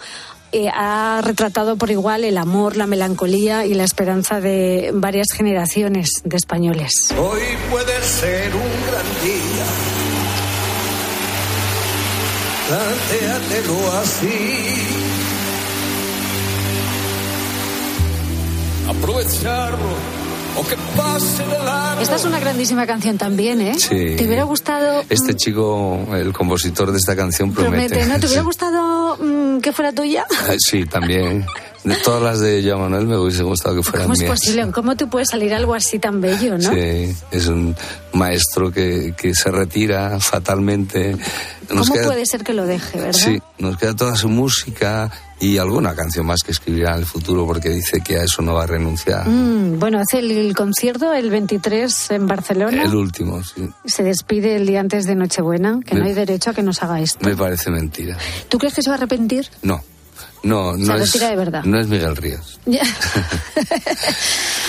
eh, 0.51 0.69
ha 0.73 1.21
retratado 1.23 1.77
por 1.77 1.91
igual 1.91 2.23
el 2.23 2.37
amor, 2.37 2.75
la 2.77 2.87
melancolía 2.87 3.65
y 3.65 3.75
la 3.75 3.83
esperanza 3.83 4.41
de 4.41 4.89
varias 4.93 5.27
generaciones 5.31 6.09
de 6.23 6.35
españoles. 6.35 6.91
Hoy 7.15 7.41
puede 7.69 8.01
ser 8.01 8.55
un 8.55 8.61
gran 8.87 9.05
día. 9.23 9.65
Plantéatelo 12.67 13.91
así. 13.99 15.06
Aprovecharlo 18.87 20.17
o 20.57 20.65
que 20.65 20.75
pase 20.95 21.43
de 21.45 21.59
largo. 21.63 22.01
Esta 22.01 22.15
es 22.15 22.25
una 22.25 22.39
grandísima 22.39 22.87
canción 22.87 23.17
también, 23.17 23.61
¿eh? 23.61 23.75
Sí. 23.77 24.15
¿Te 24.15 24.25
hubiera 24.25 24.43
gustado? 24.43 25.03
Este 25.09 25.35
chico, 25.35 25.99
el 26.15 26.33
compositor 26.33 26.91
de 26.91 26.97
esta 26.97 27.15
canción, 27.15 27.53
promete. 27.53 27.89
Promete, 27.89 28.05
¿no? 28.11 28.19
¿Te 28.19 28.25
hubiera 28.25 28.41
gustado 28.43 29.17
mm, 29.17 29.59
que 29.59 29.71
fuera 29.71 29.91
tuya? 29.93 30.25
Ah, 30.31 30.55
Sí, 30.57 30.85
también. 30.85 31.45
De 31.83 31.95
todas 31.97 32.21
las 32.23 32.39
de 32.39 32.63
Joan 32.67 32.81
Manuel 32.81 33.05
me 33.07 33.17
hubiese 33.17 33.43
gustado 33.43 33.75
que 33.75 33.83
fueran 33.83 34.03
¿Cómo 34.03 34.13
es 34.15 34.19
mías. 34.21 34.31
posible? 34.31 34.71
¿Cómo 34.71 34.95
te 34.97 35.05
puede 35.05 35.25
salir 35.25 35.53
algo 35.53 35.73
así 35.75 35.99
tan 35.99 36.19
bello, 36.21 36.57
no? 36.57 36.73
Sí, 36.73 37.15
es 37.31 37.47
un 37.47 37.75
maestro 38.13 38.71
que, 38.71 39.13
que 39.15 39.35
se 39.35 39.51
retira 39.51 40.19
fatalmente. 40.19 41.15
Nos 41.69 41.87
¿Cómo 41.87 41.93
queda- 41.93 42.07
puede 42.07 42.25
ser 42.25 42.43
que 42.43 42.53
lo 42.53 42.65
deje, 42.65 42.97
verdad? 42.99 43.13
Sí, 43.19 43.39
nos 43.59 43.77
queda 43.77 43.95
toda 43.95 44.15
su 44.15 44.27
música 44.27 45.11
y 45.39 45.57
alguna 45.57 45.93
canción 45.95 46.25
más 46.25 46.41
que 46.43 46.51
escribirá 46.51 46.93
en 46.93 46.99
el 46.99 47.05
futuro 47.05 47.45
porque 47.45 47.69
dice 47.69 48.01
que 48.01 48.17
a 48.17 48.23
eso 48.23 48.41
no 48.41 48.55
va 48.55 48.63
a 48.63 48.67
renunciar. 48.67 49.27
Mm, 49.27 49.79
bueno, 49.79 49.99
hace 49.99 50.19
el, 50.19 50.31
el 50.31 50.55
concierto 50.55 51.13
el 51.13 51.29
23 51.29 52.11
en 52.11 52.27
Barcelona. 52.27 52.83
El 52.83 52.95
último, 52.95 53.43
sí. 53.43 53.69
Se 53.85 54.03
despide 54.03 54.55
el 54.55 54.65
día 54.65 54.79
antes 54.79 55.05
de 55.05 55.15
Nochebuena, 55.15 55.79
que 55.85 55.95
no 55.95 56.05
hay 56.05 56.13
derecho 56.13 56.51
a 56.51 56.53
que 56.53 56.63
nos 56.63 56.81
haga 56.81 56.99
esto. 57.01 57.27
Me 57.27 57.35
parece 57.35 57.69
mentira. 57.69 58.17
¿Tú 58.49 58.57
crees 58.57 58.73
que 58.73 58.81
se 58.81 58.89
va 58.89 58.95
a 58.95 58.97
arrepentir? 58.97 59.49
No, 59.61 59.81
no, 60.47 60.77
no 60.77 60.95
es, 60.95 61.11
retira 61.13 61.29
de 61.29 61.35
verdad. 61.35 61.63
no 61.63 61.79
es 61.79 61.87
Miguel 61.87 62.15
Ríos. 62.15 62.59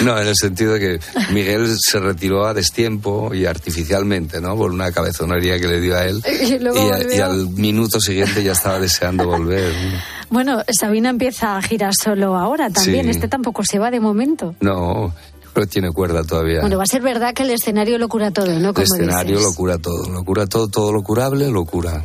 No, 0.04 0.16
en 0.16 0.28
el 0.28 0.36
sentido 0.36 0.74
de 0.74 0.80
que 0.80 1.00
Miguel 1.32 1.74
se 1.76 1.98
retiró 1.98 2.46
a 2.46 2.54
destiempo 2.54 3.34
y 3.34 3.46
artificialmente, 3.46 4.40
¿no? 4.40 4.56
Por 4.56 4.70
una 4.70 4.92
cabezonería 4.92 5.58
que 5.58 5.66
le 5.66 5.80
dio 5.80 5.96
a 5.96 6.04
él. 6.04 6.22
Y 6.48 6.58
luego 6.60 6.92
al 7.24 7.48
minuto 7.50 8.00
siguiente 8.00 8.42
ya 8.44 8.52
estaba 8.52 8.78
deseando 8.78 9.26
volver. 9.26 9.72
¿no? 9.72 9.98
Bueno, 10.30 10.62
Sabina 10.78 11.08
empieza 11.08 11.56
a 11.56 11.62
girar 11.62 11.94
solo 11.94 12.36
ahora 12.36 12.68
también. 12.68 13.04
Sí. 13.06 13.10
Este 13.12 13.28
tampoco 13.28 13.64
se 13.64 13.78
va 13.78 13.90
de 13.90 13.98
momento. 13.98 14.54
No, 14.60 15.14
pero 15.58 15.66
tiene 15.68 15.90
cuerda 15.90 16.22
todavía. 16.22 16.60
Bueno, 16.60 16.76
va 16.76 16.84
a 16.84 16.86
ser 16.86 17.02
verdad 17.02 17.34
que 17.34 17.42
el 17.42 17.50
escenario 17.50 17.98
lo 17.98 18.08
cura 18.08 18.30
todo, 18.30 18.46
¿no? 18.60 18.68
el 18.68 18.74
Como 18.74 18.84
escenario 18.84 19.38
dices. 19.38 19.50
lo 19.50 19.54
cura 19.56 19.78
todo, 19.78 20.08
lo 20.08 20.22
cura 20.22 20.46
todo, 20.46 20.68
todo 20.68 20.92
lo 20.92 21.02
curable 21.02 21.50
lo 21.50 21.64
cura. 21.64 22.04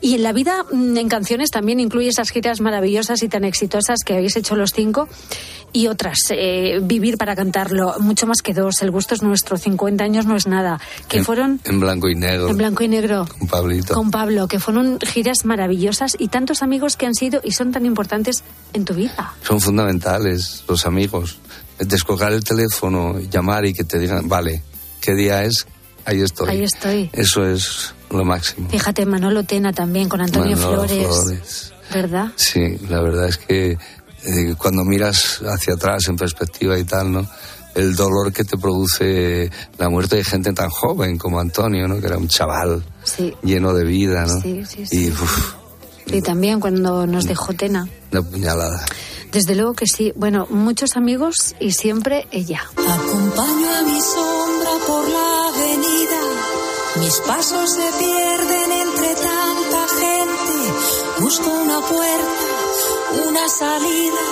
Y 0.00 0.14
en 0.14 0.22
la 0.22 0.32
vida, 0.32 0.64
mm, 0.72 0.96
en 0.96 1.08
canciones, 1.10 1.50
también 1.50 1.80
incluye 1.80 2.08
esas 2.08 2.30
giras 2.30 2.62
maravillosas 2.62 3.22
y 3.22 3.28
tan 3.28 3.44
exitosas 3.44 3.98
que 4.06 4.14
habéis 4.14 4.36
hecho 4.36 4.56
los 4.56 4.72
cinco 4.72 5.06
y 5.72 5.88
otras. 5.88 6.16
eh, 6.30 6.78
vivir 6.82 7.18
para 7.18 7.36
cantarlo, 7.36 7.94
mucho 7.98 8.26
más 8.26 8.40
que 8.40 8.54
dos. 8.54 8.80
El 8.80 8.90
gusto 8.90 9.14
es 9.14 9.22
nuestro, 9.22 9.58
50 9.58 10.02
años 10.02 10.24
no 10.24 10.36
es 10.36 10.46
nada. 10.46 10.80
Que 11.08 11.18
en, 11.18 11.24
fueron 11.26 11.60
en 11.64 11.80
blanco 11.80 12.08
y 12.08 12.14
negro. 12.14 12.48
en 12.48 12.56
blanco 12.56 12.84
y 12.84 12.88
negro. 12.88 13.26
Con 13.38 13.48
Pablito. 13.48 13.92
Con 13.92 14.10
Pablo, 14.10 14.48
que 14.48 14.60
fueron 14.60 14.98
giras 15.00 15.44
maravillosas 15.44 16.16
y 16.18 16.28
tantos 16.28 16.62
amigos 16.62 16.96
que 16.96 17.04
han 17.04 17.14
sido 17.14 17.42
y 17.44 17.52
son 17.52 17.70
tan 17.72 17.84
importantes 17.84 18.44
en 18.72 18.86
tu 18.86 18.94
vida. 18.94 19.34
Son 19.42 19.60
fundamentales 19.60 20.64
los 20.68 20.86
amigos. 20.86 21.38
Descolgar 21.78 22.32
el 22.32 22.44
teléfono, 22.44 23.18
llamar 23.30 23.66
y 23.66 23.72
que 23.74 23.84
te 23.84 23.98
digan, 23.98 24.28
vale, 24.28 24.62
¿qué 25.00 25.14
día 25.14 25.42
es? 25.44 25.66
Ahí 26.04 26.20
estoy. 26.20 26.48
Ahí 26.50 26.62
estoy. 26.62 27.10
Eso 27.12 27.44
es 27.46 27.94
lo 28.10 28.24
máximo. 28.24 28.68
Fíjate, 28.70 29.04
Manolo 29.06 29.42
Tena 29.44 29.72
también, 29.72 30.08
con 30.08 30.20
Antonio 30.20 30.56
Manolo 30.56 30.84
Flores, 30.86 31.06
Flores. 31.06 31.72
¿verdad? 31.92 32.26
Sí, 32.36 32.60
la 32.88 33.00
verdad 33.00 33.28
es 33.28 33.38
que 33.38 33.72
eh, 34.24 34.54
cuando 34.56 34.84
miras 34.84 35.40
hacia 35.46 35.74
atrás 35.74 36.06
en 36.08 36.16
perspectiva 36.16 36.78
y 36.78 36.84
tal, 36.84 37.10
¿no? 37.12 37.26
El 37.74 37.96
dolor 37.96 38.32
que 38.32 38.44
te 38.44 38.56
produce 38.56 39.50
la 39.78 39.88
muerte 39.88 40.14
de 40.16 40.24
gente 40.24 40.52
tan 40.52 40.70
joven 40.70 41.18
como 41.18 41.40
Antonio, 41.40 41.88
¿no? 41.88 42.00
Que 42.00 42.06
era 42.06 42.18
un 42.18 42.28
chaval 42.28 42.84
Sí. 43.02 43.34
lleno 43.42 43.74
de 43.74 43.84
vida, 43.84 44.24
¿no? 44.26 44.40
Sí, 44.40 44.62
sí, 44.64 44.86
sí. 44.86 45.06
Y 45.06 45.10
uf, 45.10 45.54
Y 46.06 46.22
también 46.22 46.60
cuando 46.60 47.04
nos 47.06 47.24
dejó 47.26 47.52
Tena. 47.54 47.88
una 48.12 48.22
puñalada. 48.22 48.84
Desde 49.34 49.56
luego 49.56 49.74
que 49.74 49.86
sí. 49.88 50.12
Bueno, 50.14 50.46
muchos 50.48 50.90
amigos 50.94 51.56
y 51.58 51.72
siempre 51.72 52.28
ella. 52.30 52.62
Acompaño 52.76 53.68
a 53.68 53.82
mi 53.82 54.00
sombra 54.00 54.70
por 54.86 55.08
la 55.08 55.48
avenida. 55.48 56.20
Mis 57.00 57.16
pasos 57.26 57.68
se 57.68 57.90
pierden 57.98 58.72
entre 58.72 59.08
tanta 59.14 59.88
gente. 59.98 61.20
Busco 61.20 61.50
una 61.50 61.80
puerta, 61.80 63.28
una 63.28 63.48
salida, 63.48 64.24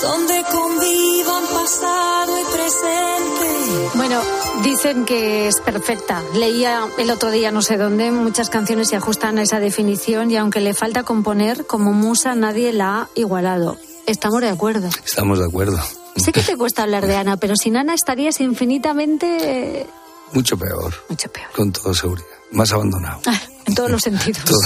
donde 0.00 0.44
convivan 0.52 1.44
pasado 1.46 2.38
y 2.38 2.44
presente. 2.54 3.90
Bueno, 3.96 4.20
dicen 4.62 5.06
que 5.06 5.48
es 5.48 5.60
perfecta. 5.60 6.22
Leía 6.36 6.86
el 6.98 7.10
otro 7.10 7.32
día 7.32 7.50
no 7.50 7.62
sé 7.62 7.76
dónde, 7.76 8.12
muchas 8.12 8.48
canciones 8.48 8.90
se 8.90 8.94
ajustan 8.94 9.38
a 9.38 9.42
esa 9.42 9.58
definición 9.58 10.30
y 10.30 10.36
aunque 10.36 10.60
le 10.60 10.72
falta 10.72 11.02
componer, 11.02 11.66
como 11.66 11.92
musa 11.92 12.36
nadie 12.36 12.72
la 12.72 12.96
ha 12.96 13.08
igualado. 13.16 13.76
Estamos 14.06 14.40
de 14.40 14.48
acuerdo. 14.48 14.88
Estamos 15.04 15.38
de 15.38 15.44
acuerdo. 15.46 15.78
Sé 16.16 16.32
que 16.32 16.42
te 16.42 16.56
cuesta 16.56 16.82
hablar 16.82 17.06
de 17.06 17.16
Ana, 17.16 17.36
pero 17.36 17.54
sin 17.56 17.76
Ana 17.76 17.94
estarías 17.94 18.40
infinitamente... 18.40 19.80
eh, 19.82 19.86
Mucho 20.32 20.56
peor. 20.58 20.92
Mucho 21.08 21.28
peor. 21.30 21.48
Con 21.54 21.72
toda 21.72 21.94
seguridad. 21.94 22.26
Más 22.52 22.72
abandonado. 22.72 23.20
Ah, 23.60 23.64
en 23.66 23.74
todos 23.74 23.90
los 23.90 24.02
sentidos. 24.02 24.44
Todo. 24.44 24.60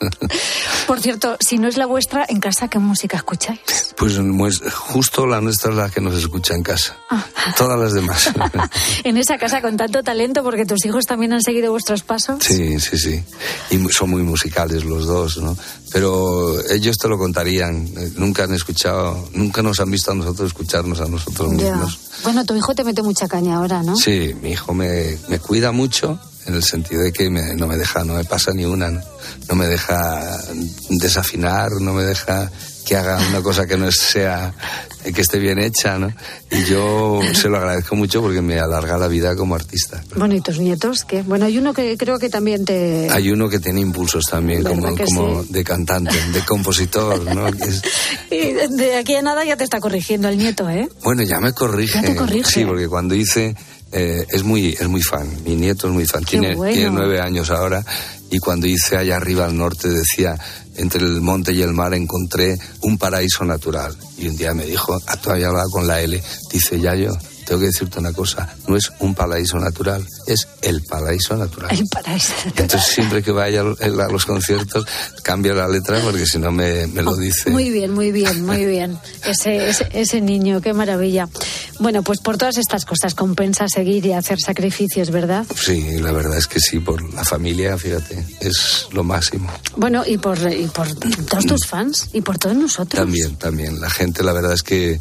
Por 0.86 1.00
cierto, 1.00 1.36
si 1.40 1.58
no 1.58 1.68
es 1.68 1.76
la 1.76 1.86
vuestra, 1.86 2.26
en 2.28 2.40
casa, 2.40 2.68
¿qué 2.68 2.78
música 2.78 3.16
escucháis? 3.16 3.60
Pues 3.96 4.18
pues, 4.36 4.60
justo 4.72 5.26
la 5.26 5.40
nuestra 5.40 5.70
es 5.70 5.76
la 5.76 5.88
que 5.90 6.00
nos 6.00 6.14
escucha 6.14 6.54
en 6.54 6.62
casa. 6.62 6.96
Todas 7.56 7.78
las 7.78 7.94
demás. 7.94 8.30
en 9.04 9.16
esa 9.16 9.38
casa 9.38 9.62
con 9.62 9.76
tanto 9.76 10.02
talento, 10.02 10.42
porque 10.42 10.66
tus 10.66 10.84
hijos 10.84 11.04
también 11.06 11.32
han 11.32 11.42
seguido 11.42 11.70
vuestros 11.72 12.02
pasos. 12.02 12.42
Sí, 12.44 12.78
sí, 12.80 12.98
sí. 12.98 13.22
Y 13.70 13.78
son 13.92 14.10
muy 14.10 14.22
musicales 14.22 14.84
los 14.84 15.06
dos, 15.06 15.38
¿no? 15.38 15.56
Pero 15.92 16.60
ellos 16.70 16.98
te 16.98 17.08
lo 17.08 17.16
contarían. 17.18 17.86
Eh, 17.96 18.12
Nunca 18.16 18.44
han 18.44 18.52
escuchado, 18.54 19.28
nunca 19.32 19.62
nos 19.62 19.80
han 19.80 19.90
visto 19.90 20.10
a 20.12 20.14
nosotros 20.14 20.48
escucharnos 20.48 21.00
a 21.00 21.06
nosotros 21.06 21.50
Ya. 21.56 21.72
mismos. 21.76 21.98
Bueno, 22.22 22.44
tu 22.44 22.54
hijo 22.56 22.74
te 22.74 22.84
mete 22.84 23.02
mucha 23.02 23.26
caña 23.28 23.56
ahora, 23.56 23.82
¿no? 23.82 23.96
Sí, 23.96 24.34
mi 24.42 24.50
hijo 24.50 24.74
me, 24.74 25.16
me 25.28 25.38
cuida 25.38 25.72
mucho 25.72 26.18
en 26.46 26.54
el 26.54 26.62
sentido 26.62 27.02
de 27.02 27.12
que 27.12 27.30
me- 27.30 27.54
no 27.54 27.66
me 27.66 27.76
deja, 27.76 28.04
no 28.04 28.14
me 28.14 28.24
pasa 28.24 28.52
ni 28.52 28.64
una, 28.64 28.90
¿no? 28.90 29.00
No 29.48 29.54
me 29.54 29.66
deja 29.66 30.38
desafinar, 30.90 31.70
no 31.80 31.92
me 31.92 32.02
deja 32.04 32.50
que 32.86 32.96
haga 32.96 33.18
una 33.30 33.40
cosa 33.40 33.66
que 33.66 33.78
no 33.78 33.90
sea, 33.90 34.52
que 35.14 35.20
esté 35.22 35.38
bien 35.38 35.58
hecha, 35.58 35.98
¿no? 35.98 36.12
Y 36.50 36.64
yo 36.64 37.18
se 37.32 37.48
lo 37.48 37.56
agradezco 37.56 37.96
mucho 37.96 38.20
porque 38.20 38.42
me 38.42 38.60
alarga 38.60 38.98
la 38.98 39.08
vida 39.08 39.34
como 39.36 39.54
artista. 39.54 40.02
Bueno, 40.16 40.34
¿y 40.34 40.42
tus 40.42 40.58
nietos 40.58 41.04
qué? 41.06 41.22
Bueno, 41.22 41.46
hay 41.46 41.56
uno 41.56 41.72
que 41.72 41.96
creo 41.96 42.18
que 42.18 42.28
también 42.28 42.66
te... 42.66 43.08
Hay 43.10 43.30
uno 43.30 43.48
que 43.48 43.58
tiene 43.58 43.80
impulsos 43.80 44.24
también, 44.30 44.62
¿Verdad 44.64 44.80
como, 44.80 44.96
como 45.30 45.42
sí? 45.44 45.48
de 45.52 45.64
cantante, 45.64 46.14
de 46.32 46.44
compositor, 46.44 47.22
¿no? 47.34 47.46
Es- 47.66 47.82
Y 48.30 48.52
de- 48.52 48.68
de 48.68 48.96
aquí 48.96 49.14
a 49.14 49.22
nada 49.22 49.44
ya 49.46 49.56
te 49.56 49.64
está 49.64 49.80
corrigiendo 49.80 50.28
el 50.28 50.36
nieto, 50.36 50.68
¿eh? 50.68 50.86
bueno, 51.02 51.22
ya 51.22 51.40
me 51.40 51.52
corrige. 51.54 51.94
Ya 52.02 52.02
te 52.02 52.16
corrige. 52.16 52.50
Sí, 52.50 52.64
porque 52.66 52.86
cuando 52.86 53.14
hice, 53.14 53.56
eh, 53.94 54.26
es 54.28 54.42
muy, 54.42 54.72
es 54.72 54.88
muy 54.88 55.02
fan. 55.02 55.28
Mi 55.44 55.54
nieto 55.54 55.86
es 55.86 55.92
muy 55.92 56.04
fan. 56.04 56.24
Tiene, 56.24 56.54
bueno. 56.56 56.74
tiene 56.74 56.90
nueve 56.90 57.20
años 57.20 57.50
ahora 57.50 57.84
y 58.28 58.38
cuando 58.38 58.66
hice 58.66 58.96
allá 58.96 59.16
arriba 59.16 59.44
al 59.44 59.56
norte 59.56 59.88
decía 59.88 60.36
entre 60.76 61.04
el 61.04 61.20
monte 61.20 61.52
y 61.52 61.62
el 61.62 61.72
mar 61.72 61.94
encontré 61.94 62.58
un 62.82 62.98
paraíso 62.98 63.44
natural. 63.44 63.96
Y 64.18 64.26
un 64.26 64.36
día 64.36 64.52
me 64.52 64.64
dijo, 64.64 64.98
ah, 65.06 65.16
todavía 65.16 65.46
hablaba 65.46 65.68
con 65.70 65.86
la 65.86 66.00
L, 66.00 66.20
dice 66.52 66.80
Yayo, 66.80 67.12
tengo 67.44 67.60
que 67.60 67.66
decirte 67.66 67.98
una 67.98 68.12
cosa, 68.12 68.54
no 68.66 68.76
es 68.76 68.92
un 69.00 69.14
paraíso 69.14 69.58
natural, 69.58 70.06
es 70.26 70.48
el 70.62 70.82
paraíso 70.82 71.36
natural. 71.36 71.70
El 71.70 71.86
paraíso. 71.88 72.32
Entonces 72.46 72.82
siempre 72.82 73.22
que 73.22 73.32
vaya 73.32 73.60
a 73.60 73.88
los 73.88 74.26
conciertos 74.26 74.86
cambia 75.22 75.54
la 75.54 75.68
letra 75.68 76.00
porque 76.00 76.26
si 76.26 76.38
no 76.38 76.52
me, 76.52 76.86
me 76.86 77.02
lo 77.02 77.16
dice. 77.16 77.50
Muy 77.50 77.70
bien, 77.70 77.92
muy 77.92 78.12
bien, 78.12 78.44
muy 78.44 78.64
bien. 78.64 78.98
Ese, 79.24 79.68
ese, 79.68 79.88
ese 79.92 80.20
niño, 80.20 80.60
qué 80.60 80.72
maravilla. 80.72 81.28
Bueno, 81.78 82.02
pues 82.02 82.20
por 82.20 82.38
todas 82.38 82.56
estas 82.56 82.84
cosas 82.84 83.14
compensa 83.14 83.66
seguir 83.68 84.06
y 84.06 84.12
hacer 84.12 84.38
sacrificios, 84.40 85.10
¿verdad? 85.10 85.46
Sí, 85.56 85.98
la 85.98 86.12
verdad 86.12 86.38
es 86.38 86.46
que 86.46 86.60
sí, 86.60 86.78
por 86.78 87.02
la 87.14 87.24
familia, 87.24 87.76
fíjate, 87.76 88.24
es 88.40 88.86
lo 88.92 89.04
máximo. 89.04 89.50
Bueno, 89.76 90.04
y 90.06 90.18
por, 90.18 90.38
y 90.52 90.66
por 90.66 90.94
todos 90.94 91.46
tus 91.46 91.66
fans 91.66 92.08
y 92.12 92.20
por 92.20 92.38
todos 92.38 92.56
nosotros. 92.56 93.00
También, 93.00 93.36
también. 93.36 93.80
La 93.80 93.90
gente, 93.90 94.22
la 94.22 94.32
verdad 94.32 94.52
es 94.52 94.62
que 94.62 95.00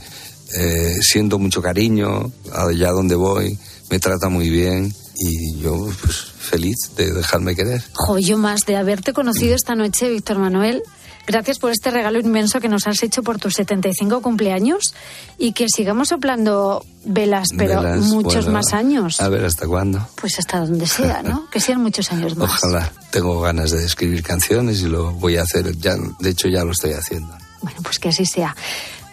eh, 0.57 0.95
siento 1.01 1.39
mucho 1.39 1.61
cariño 1.61 2.31
allá 2.53 2.91
donde 2.91 3.15
voy, 3.15 3.57
me 3.89 3.99
trata 3.99 4.29
muy 4.29 4.49
bien 4.49 4.93
y 5.15 5.59
yo 5.59 5.87
pues 6.01 6.25
feliz 6.39 6.75
de 6.95 7.11
dejarme 7.13 7.55
querer. 7.55 7.83
Jo, 7.93 8.19
yo 8.19 8.37
más 8.37 8.65
de 8.65 8.75
haberte 8.75 9.13
conocido 9.13 9.55
esta 9.55 9.75
noche, 9.75 10.09
Víctor 10.09 10.39
Manuel. 10.39 10.83
Gracias 11.25 11.57
por 11.57 11.71
este 11.71 11.89
regalo 11.89 12.19
inmenso 12.19 12.59
que 12.59 12.67
nos 12.67 12.85
has 12.85 13.01
hecho 13.01 13.23
por 13.23 13.39
tus 13.39 13.53
75 13.53 14.21
cumpleaños 14.21 14.93
y 15.37 15.53
que 15.53 15.67
sigamos 15.73 16.09
soplando 16.09 16.85
velas, 17.05 17.47
pero 17.57 17.81
Velas, 17.81 17.99
muchos 18.07 18.45
bueno, 18.45 18.59
más 18.59 18.73
años. 18.73 19.21
A 19.21 19.29
ver 19.29 19.45
hasta 19.45 19.65
cuándo. 19.65 20.05
Pues 20.15 20.37
hasta 20.37 20.59
donde 20.59 20.85
sea, 20.85 21.23
¿no? 21.23 21.47
Que 21.51 21.61
sean 21.61 21.81
muchos 21.81 22.11
años 22.11 22.35
más. 22.35 22.61
Ojalá. 22.61 22.91
Tengo 23.09 23.39
ganas 23.39 23.71
de 23.71 23.85
escribir 23.85 24.21
canciones 24.21 24.81
y 24.81 24.87
lo 24.87 25.13
voy 25.13 25.37
a 25.37 25.43
hacer. 25.43 25.77
Ya, 25.77 25.95
de 26.19 26.29
hecho, 26.29 26.49
ya 26.49 26.65
lo 26.65 26.73
estoy 26.73 26.91
haciendo. 26.91 27.33
Bueno, 27.61 27.79
pues 27.83 27.99
que 27.99 28.09
así 28.09 28.25
sea. 28.25 28.53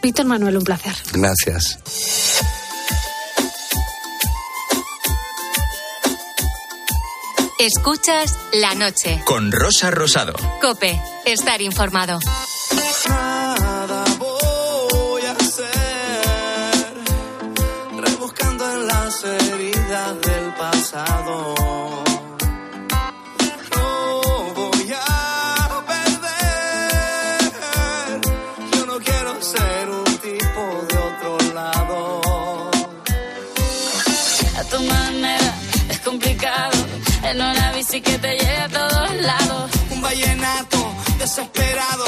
Víctor 0.03 0.27
Manuel, 0.27 0.57
un 0.57 0.65
placer. 0.65 0.95
Gracias. 1.13 1.79
Escuchas 7.59 8.39
la 8.55 8.75
noche. 8.75 9.21
Con 9.27 9.53
Rosa 9.53 9.91
Rosado. 9.91 10.33
Cope, 10.63 10.99
estar 11.27 11.61
informado. 11.61 12.19
Nada 13.09 14.05
voy 14.19 15.23
a 15.23 15.33
hacer, 15.33 16.95
rebuscando 17.99 18.73
en 18.73 18.87
las 18.87 19.25
heridas 19.25 20.21
del 20.23 20.55
pasado. 20.55 21.80
En 37.31 37.37
una 37.37 37.71
bici 37.71 38.01
que 38.01 38.19
te 38.19 38.37
lleve 38.37 38.57
a 38.57 38.69
todos 38.69 39.15
lados. 39.21 39.71
Un 39.93 40.03
vallenato 40.03 40.95
desesperado, 41.17 42.05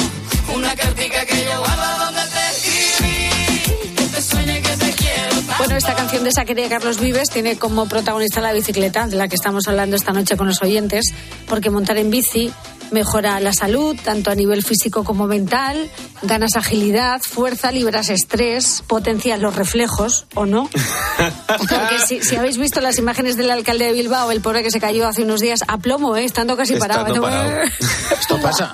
una 0.53 0.75
cartica 0.75 1.25
que 1.25 1.45
yo 1.45 1.61
guardo 1.61 2.05
donde 2.07 2.21
te 2.23 2.51
escribí, 2.51 3.95
que 3.95 4.07
te 4.07 4.21
sueñe 4.21 4.61
que 4.61 4.77
te 4.77 4.93
quiero. 4.95 5.35
tanto. 5.35 5.55
Bueno, 5.59 5.77
esta 5.77 5.95
canción 5.95 6.25
de 6.25 6.31
esa 6.31 6.45
querida 6.45 6.69
Carlos 6.69 6.99
Vives 6.99 7.31
tiene 7.31 7.57
como 7.57 7.87
protagonista 7.87 8.41
la 8.41 8.53
bicicleta, 8.53 9.07
de 9.07 9.15
la 9.15 9.29
que 9.29 9.37
estamos 9.37 9.69
hablando 9.69 9.95
esta 9.95 10.13
noche 10.13 10.37
con 10.37 10.49
los 10.49 10.61
oyentes, 10.61 11.15
porque 11.47 11.71
montar 11.71 11.99
en 11.99 12.11
bici 12.11 12.53
mejora 12.93 13.41
la 13.41 13.53
salud, 13.53 13.97
tanto 14.03 14.31
a 14.31 14.35
nivel 14.35 14.63
físico 14.63 15.05
como 15.05 15.27
mental, 15.27 15.91
ganas 16.23 16.57
agilidad, 16.57 17.21
fuerza, 17.21 17.73
liberas 17.73 18.09
estrés, 18.11 18.83
potencias 18.87 19.41
los 19.41 19.55
reflejos, 19.57 20.27
¿o 20.35 20.47
no? 20.47 20.69
Porque 21.59 21.99
si, 22.07 22.23
si 22.23 22.37
habéis 22.37 22.59
visto 22.59 22.81
las 22.81 22.99
imágenes 22.99 23.37
del 23.37 23.51
alcalde 23.51 23.87
de 23.87 23.93
Bilbao, 23.93 24.31
el 24.31 24.41
pobre 24.41 24.63
que 24.63 24.71
se 24.71 24.81
cayó 24.81 25.09
hace 25.09 25.23
unos 25.23 25.41
días 25.41 25.61
a 25.67 25.79
plomo, 25.79 26.17
¿eh? 26.17 26.25
estando 26.25 26.57
casi 26.57 26.75
Estando 26.75 27.21
parado. 27.21 27.23
parado. 27.23 27.63
Esto 28.21 28.39
pasa. 28.41 28.73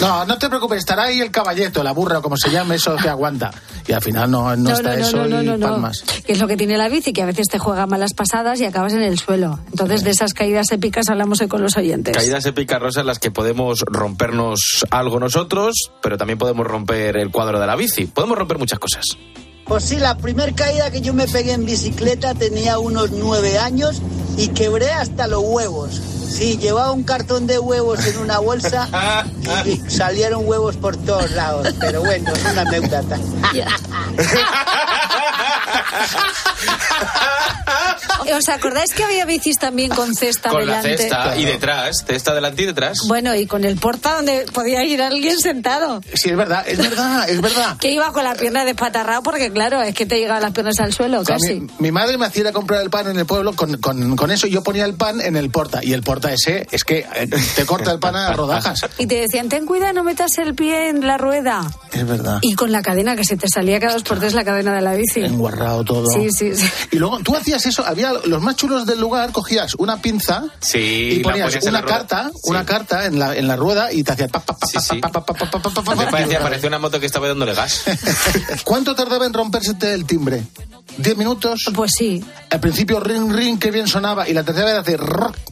No, 0.00 0.24
no 0.24 0.38
te 0.38 0.48
preocupes, 0.48 0.78
estará 0.78 1.04
ahí 1.04 1.20
el 1.20 1.30
caballeto, 1.30 1.82
la 1.82 1.92
burra, 1.92 2.20
como 2.20 2.36
se 2.36 2.50
llame, 2.50 2.74
eso 2.74 2.96
que 2.96 3.08
aguanta. 3.08 3.50
Y 3.86 3.92
al 3.92 4.02
final 4.02 4.30
no, 4.30 4.54
no, 4.56 4.72
está 4.72 4.94
eso 4.96 5.26
y 5.26 5.58
palmas. 5.58 6.02
Que 6.26 6.32
es 6.32 6.40
lo 6.40 6.48
que 6.48 6.56
tiene 6.56 6.76
la 6.76 6.88
bici, 6.88 7.12
que 7.12 7.22
a 7.22 7.26
veces 7.26 7.46
te 7.48 7.58
juega 7.58 7.86
malas 7.86 8.14
pasadas 8.14 8.60
y 8.60 8.64
acabas 8.64 8.92
en 8.94 9.02
el 9.02 9.18
suelo. 9.18 9.60
Entonces, 9.70 10.02
de 10.02 10.10
esas 10.10 10.34
caídas 10.34 10.72
épicas 10.72 11.08
hablamos 11.08 11.40
hoy 11.40 11.48
con 11.48 11.62
los 11.62 11.76
oyentes. 11.76 12.16
Caídas 12.16 12.44
épicas, 12.46 12.80
Rosa, 12.86 13.00
en 13.00 13.06
las 13.06 13.18
que 13.18 13.32
podemos 13.32 13.80
rompernos 13.80 14.86
algo 14.90 15.18
nosotros, 15.18 15.90
pero 16.00 16.16
también 16.16 16.38
podemos 16.38 16.64
romper 16.64 17.16
el 17.16 17.32
cuadro 17.32 17.58
de 17.58 17.66
la 17.66 17.74
bici. 17.74 18.06
Podemos 18.06 18.38
romper 18.38 18.58
muchas 18.58 18.78
cosas. 18.78 19.04
Pues 19.64 19.84
sí, 19.84 19.96
la 19.96 20.16
primera 20.16 20.52
caída 20.52 20.92
que 20.92 21.00
yo 21.00 21.12
me 21.12 21.26
pegué 21.26 21.52
en 21.52 21.66
bicicleta 21.66 22.34
tenía 22.34 22.78
unos 22.78 23.10
nueve 23.10 23.58
años 23.58 24.00
y 24.36 24.48
quebré 24.48 24.92
hasta 24.92 25.26
los 25.26 25.42
huevos. 25.42 26.00
Sí, 26.28 26.58
llevaba 26.58 26.92
un 26.92 27.02
cartón 27.02 27.48
de 27.48 27.58
huevos 27.58 28.06
en 28.06 28.18
una 28.18 28.38
bolsa 28.38 28.88
y 29.64 29.78
salieron 29.90 30.46
huevos 30.46 30.76
por 30.76 30.96
todos 30.96 31.32
lados. 31.32 31.74
Pero 31.80 32.02
bueno, 32.02 32.32
es 32.32 32.44
una 32.52 32.60
anécdota. 32.60 33.18
¿Os 38.36 38.48
acordáis 38.48 38.92
que 38.92 39.04
había 39.04 39.24
bicis 39.24 39.56
también 39.58 39.90
con 39.90 40.14
cesta 40.14 40.50
Con 40.50 40.66
la 40.66 40.82
delante? 40.82 41.02
cesta 41.04 41.36
y 41.36 41.44
detrás, 41.44 42.04
cesta 42.06 42.34
delante 42.34 42.62
y 42.62 42.66
detrás. 42.66 42.98
Bueno, 43.06 43.34
y 43.34 43.46
con 43.46 43.64
el 43.64 43.76
porta 43.76 44.16
donde 44.16 44.46
podía 44.52 44.82
ir 44.84 45.00
alguien 45.00 45.38
sentado. 45.38 46.00
Sí, 46.14 46.30
es 46.30 46.36
verdad, 46.36 46.64
es 46.66 46.78
verdad, 46.78 47.28
es 47.28 47.40
verdad. 47.40 47.76
Que 47.78 47.92
iba 47.92 48.12
con 48.12 48.24
la 48.24 48.34
pierna 48.34 48.64
despatarrada 48.64 49.20
porque, 49.22 49.50
claro, 49.52 49.80
es 49.82 49.94
que 49.94 50.06
te 50.06 50.18
llegaban 50.18 50.42
las 50.42 50.52
piernas 50.52 50.78
al 50.80 50.92
suelo, 50.92 51.22
casi. 51.24 51.60
mi, 51.60 51.70
mi 51.78 51.92
madre 51.92 52.18
me 52.18 52.26
hacía 52.26 52.42
ir 52.42 52.48
a 52.48 52.52
comprar 52.52 52.82
el 52.82 52.90
pan 52.90 53.08
en 53.08 53.18
el 53.18 53.26
pueblo 53.26 53.54
con, 53.54 53.76
con, 53.78 54.16
con 54.16 54.30
eso. 54.30 54.46
Yo 54.46 54.62
ponía 54.62 54.84
el 54.84 54.94
pan 54.94 55.20
en 55.20 55.36
el 55.36 55.50
porta. 55.50 55.80
Y 55.82 55.92
el 55.92 56.02
porta 56.02 56.32
ese 56.32 56.66
es 56.70 56.84
que 56.84 57.06
eh, 57.14 57.28
te 57.54 57.64
corta 57.64 57.92
el 57.92 57.98
pan 58.00 58.16
a 58.16 58.32
rodajas. 58.32 58.80
Y 58.98 59.06
te 59.06 59.20
decían, 59.20 59.48
ten 59.48 59.66
cuidado, 59.66 59.92
no 59.94 60.04
metas 60.04 60.36
el 60.38 60.54
pie 60.54 60.88
en 60.88 61.06
la 61.06 61.16
rueda. 61.16 61.62
Es 61.92 62.06
verdad. 62.06 62.38
Y 62.42 62.54
con 62.54 62.72
la 62.72 62.82
cadena, 62.82 63.16
que 63.16 63.24
se 63.24 63.36
te 63.36 63.48
salía 63.48 63.78
cada 63.80 63.94
dos 63.94 64.02
por 64.02 64.18
tres 64.18 64.34
la 64.34 64.44
cadena 64.44 64.74
de 64.74 64.80
la 64.82 64.94
bici 64.94 65.20
todo. 65.84 66.06
Sí, 66.06 66.30
sí, 66.30 66.54
sí. 66.54 66.68
Y 66.92 66.96
luego 66.96 67.18
tú 67.20 67.36
hacías 67.36 67.64
eso, 67.66 67.84
había 67.84 68.12
los 68.12 68.42
más 68.42 68.56
chulos 68.56 68.86
del 68.86 69.00
lugar, 69.00 69.32
cogías 69.32 69.74
una 69.76 70.00
pinza 70.00 70.44
sí, 70.60 71.18
y 71.18 71.18
ponías, 71.20 71.54
ponías 71.54 71.66
una 71.66 71.82
carta, 71.82 72.30
sí. 72.32 72.40
una 72.50 72.64
carta 72.64 73.06
en 73.06 73.18
la, 73.18 73.36
en 73.36 73.48
la 73.48 73.56
rueda 73.56 73.92
y 73.92 74.02
te 74.02 74.12
hacías 74.12 74.30
parecía, 76.40 76.68
una 76.68 76.78
moto 76.78 77.00
que 77.00 77.06
estaba 77.06 77.28
dándole 77.28 77.54
gas. 77.54 77.84
¿Cuánto 78.64 78.94
tardaba 78.94 79.26
en 79.26 79.32
romperse 79.32 79.74
el 79.80 80.04
timbre? 80.04 80.42
¿Diez 80.98 81.16
minutos? 81.16 81.70
Pues 81.74 81.92
sí. 81.96 82.24
Al 82.50 82.60
principio, 82.60 83.00
ring, 83.00 83.30
ring, 83.32 83.58
qué 83.58 83.70
bien 83.70 83.86
sonaba. 83.86 84.28
Y 84.28 84.32
la 84.32 84.44
tercera 84.44 84.66
vez 84.66 84.78
hace. 84.78 84.96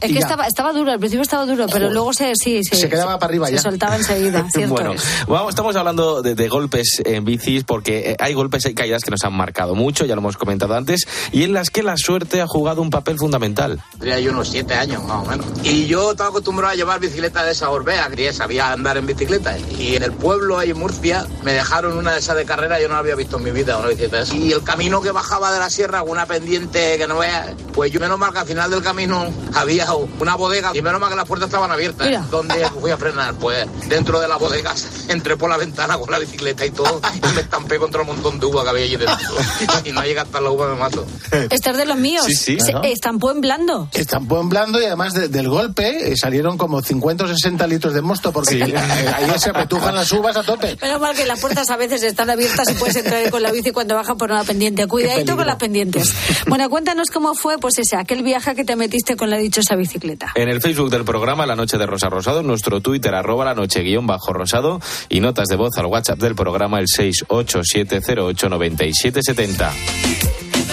Es 0.01 0.11
que 0.11 0.17
estaba, 0.17 0.47
estaba 0.47 0.73
duro, 0.73 0.91
al 0.91 0.99
principio 0.99 1.21
estaba 1.21 1.45
duro, 1.45 1.65
pero 1.67 1.85
Joder. 1.85 1.91
luego 1.91 2.13
se, 2.13 2.33
sí, 2.35 2.61
sí, 2.63 2.75
se 2.75 2.89
quedaba 2.89 3.13
se, 3.13 3.19
para 3.19 3.29
arriba 3.29 3.47
se 3.47 3.53
ya. 3.53 3.57
Se 3.59 3.63
soltaba 3.63 3.95
enseguida. 3.95 4.45
cierto 4.53 4.73
bueno, 4.73 4.93
es. 4.93 5.03
vamos, 5.27 5.49
estamos 5.49 5.75
hablando 5.75 6.21
de, 6.21 6.35
de 6.35 6.47
golpes 6.47 7.01
en 7.05 7.25
bicis 7.25 7.63
porque 7.63 8.11
eh, 8.11 8.15
hay 8.19 8.33
golpes 8.33 8.65
y 8.65 8.73
caídas 8.73 9.03
que 9.03 9.11
nos 9.11 9.23
han 9.23 9.33
marcado 9.33 9.75
mucho 9.75 9.94
ya 10.03 10.15
lo 10.15 10.19
hemos 10.19 10.35
comentado 10.35 10.75
antes, 10.75 11.07
y 11.31 11.43
en 11.43 11.53
las 11.53 11.69
que 11.69 11.83
la 11.83 11.95
suerte 11.95 12.41
ha 12.41 12.47
jugado 12.47 12.81
un 12.81 12.89
papel 12.89 13.17
fundamental. 13.17 13.81
Tenía 13.99 14.19
yo 14.19 14.31
unos 14.31 14.49
siete 14.49 14.73
años, 14.73 15.03
más 15.03 15.25
o 15.25 15.29
menos. 15.29 15.45
Y 15.63 15.85
yo 15.85 16.11
estaba 16.11 16.29
acostumbrado 16.29 16.73
a 16.73 16.75
llevar 16.75 16.99
bicicleta 16.99 17.43
de 17.43 17.51
esa 17.51 17.69
Orbea, 17.69 18.09
que 18.09 18.25
ya 18.25 18.33
sabía 18.33 18.71
andar 18.71 18.97
en 18.97 19.05
bicicleta. 19.05 19.57
Y 19.77 19.95
en 19.95 20.03
el 20.03 20.11
pueblo, 20.11 20.57
ahí 20.57 20.71
en 20.71 20.79
Murcia, 20.79 21.25
me 21.43 21.53
dejaron 21.53 21.97
una 21.97 22.11
de 22.11 22.19
esas 22.19 22.35
de 22.35 22.45
carrera, 22.45 22.81
yo 22.81 22.87
no 22.87 22.95
la 22.95 22.99
había 22.99 23.15
visto 23.15 23.37
en 23.37 23.43
mi 23.43 23.51
vida, 23.51 23.77
una 23.77 23.87
bicicleta 23.87 24.17
de 24.17 24.23
esas. 24.23 24.35
Y 24.35 24.51
el 24.51 24.63
camino 24.63 25.01
que 25.01 25.11
bajaba 25.11 25.53
de 25.53 25.59
la 25.59 25.69
sierra, 25.69 26.03
una 26.03 26.25
pendiente 26.25 26.97
que 26.97 27.07
no 27.07 27.19
veas, 27.19 27.51
pues 27.73 27.91
yo 27.91 27.99
menos 27.99 28.17
mal 28.17 28.33
que 28.33 28.39
al 28.39 28.47
final 28.47 28.69
del 28.71 28.81
camino 28.81 29.31
había 29.53 29.87
una 30.19 30.35
bodega 30.35 30.71
y 30.73 30.81
menos 30.81 30.99
mal 30.99 31.09
que 31.09 31.15
las 31.15 31.27
puertas 31.27 31.47
estaban 31.47 31.71
abiertas. 31.71 32.07
Mira. 32.07 32.25
Donde 32.31 32.67
fui 32.69 32.91
a 32.91 32.97
frenar, 32.97 33.35
pues 33.35 33.67
dentro 33.87 34.19
de 34.19 34.27
la 34.27 34.37
bodega 34.37 34.73
entré 35.09 35.37
por 35.37 35.49
la 35.49 35.57
ventana 35.57 35.97
con 35.97 36.09
la 36.09 36.19
bicicleta 36.19 36.65
y 36.65 36.71
todo 36.71 37.01
y 37.13 37.35
me 37.35 37.41
estampé 37.41 37.77
contra 37.77 38.01
un 38.01 38.07
montón 38.07 38.39
de 38.39 38.45
uva 38.45 38.63
que 38.63 38.69
había 38.69 38.83
allí 38.85 38.95
dentro. 38.95 39.35
y 39.85 39.91
no 39.91 40.01
llega 40.03 40.21
hasta 40.23 40.39
la 40.41 40.49
uva, 40.51 40.67
me 40.69 40.75
mato. 40.79 41.05
Este 41.49 41.69
es 41.71 41.77
de 41.77 41.85
los 41.85 41.97
míos. 41.97 42.25
Sí, 42.25 42.35
sí. 42.35 42.59
Se- 42.59 42.71
Claro. 42.71 42.87
estampó 42.89 43.31
en 43.31 43.41
blando. 43.41 43.89
Estampó 43.93 44.41
en 44.41 44.49
blando 44.49 44.81
y 44.81 44.85
además 44.85 45.13
de- 45.13 45.27
del 45.29 45.47
golpe 45.49 46.11
eh, 46.11 46.17
salieron 46.17 46.57
como 46.57 46.81
50 46.81 47.23
o 47.23 47.27
60 47.27 47.67
litros 47.67 47.93
de 47.93 48.01
mosto 48.01 48.31
porque 48.31 48.55
eh, 48.57 48.73
ahí 49.15 49.29
se 49.37 49.49
apetujan 49.51 49.93
las 49.95 50.11
uvas 50.11 50.35
a 50.35 50.43
tope. 50.43 50.77
Menos 50.81 50.99
mal 50.99 51.15
que 51.15 51.25
las 51.25 51.39
puertas 51.39 51.69
a 51.69 51.77
veces 51.77 52.03
están 52.03 52.29
abiertas 52.29 52.69
y 52.71 52.73
puedes 52.75 52.95
entrar 52.97 53.29
con 53.29 53.41
la 53.43 53.51
bici 53.51 53.71
cuando 53.71 53.95
baja 53.95 54.15
por 54.15 54.31
una 54.31 54.43
pendiente. 54.43 54.87
Cuidadito 54.87 55.35
con 55.37 55.45
las 55.47 55.55
pendientes. 55.57 56.13
Bueno, 56.47 56.69
cuéntanos 56.69 57.09
cómo 57.11 57.33
fue, 57.35 57.57
pues 57.57 57.77
ese, 57.79 57.95
aquel 57.97 58.23
viaje 58.23 58.55
que 58.55 58.63
te 58.65 58.75
metiste 58.75 59.15
con 59.15 59.29
la 59.29 59.37
dichosa 59.37 59.75
bicicleta. 59.75 60.31
En 60.35 60.49
el 60.49 60.61
Facebook 60.61 60.89
del 60.89 61.05
programa 61.05 61.45
La 61.45 61.55
Noche 61.55 61.77
de 61.77 61.85
Rosa 61.85 62.09
Rosado, 62.09 62.39
en 62.41 62.47
nuestro 62.47 62.81
Twitter 62.81 63.13
arroba 63.15 63.45
la 63.45 63.53
noche 63.53 63.81
guion 63.81 64.07
bajo 64.07 64.33
rosado 64.33 64.81
y 65.09 65.19
notas 65.19 65.47
de 65.47 65.55
voz 65.55 65.77
al 65.77 65.85
WhatsApp 65.85 66.17
del 66.19 66.33
programa 66.35 66.79
el 66.79 66.87
687089770. 66.87 69.69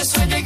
Sueño 0.04 0.41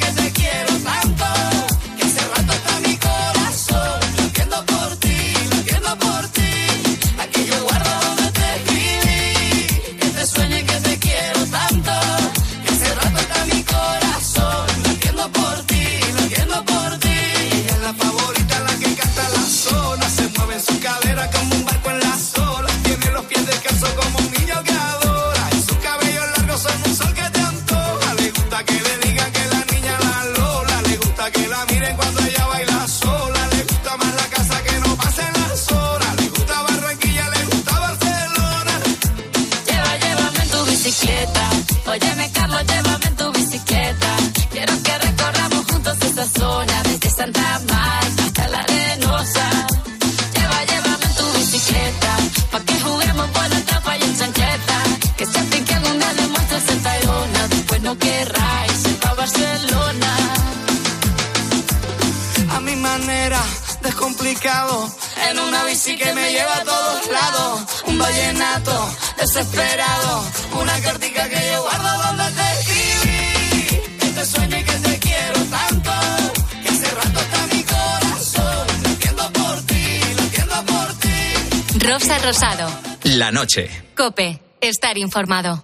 Rosado. 82.27 82.69
La 83.05 83.31
noche. 83.31 83.71
Cope. 83.97 84.41
Estar 84.61 84.99
informado. 84.99 85.63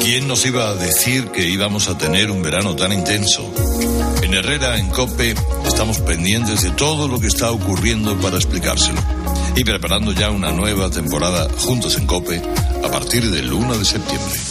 ¿Quién 0.00 0.28
nos 0.28 0.46
iba 0.46 0.68
a 0.68 0.74
decir 0.76 1.32
que 1.32 1.48
íbamos 1.48 1.88
a 1.88 1.98
tener 1.98 2.30
un 2.30 2.44
verano 2.44 2.76
tan 2.76 2.92
intenso? 2.92 3.52
En 4.22 4.32
Herrera, 4.32 4.78
en 4.78 4.88
Cope, 4.90 5.34
estamos 5.66 5.98
pendientes 5.98 6.62
de 6.62 6.70
todo 6.70 7.08
lo 7.08 7.18
que 7.18 7.26
está 7.26 7.50
ocurriendo 7.50 8.16
para 8.20 8.36
explicárselo. 8.36 9.00
Y 9.56 9.64
preparando 9.64 10.12
ya 10.12 10.30
una 10.30 10.52
nueva 10.52 10.90
temporada 10.90 11.48
juntos 11.58 11.96
en 11.96 12.06
Cope 12.06 12.40
a 12.84 12.88
partir 12.88 13.28
del 13.28 13.52
1 13.52 13.76
de 13.76 13.84
septiembre. 13.84 14.49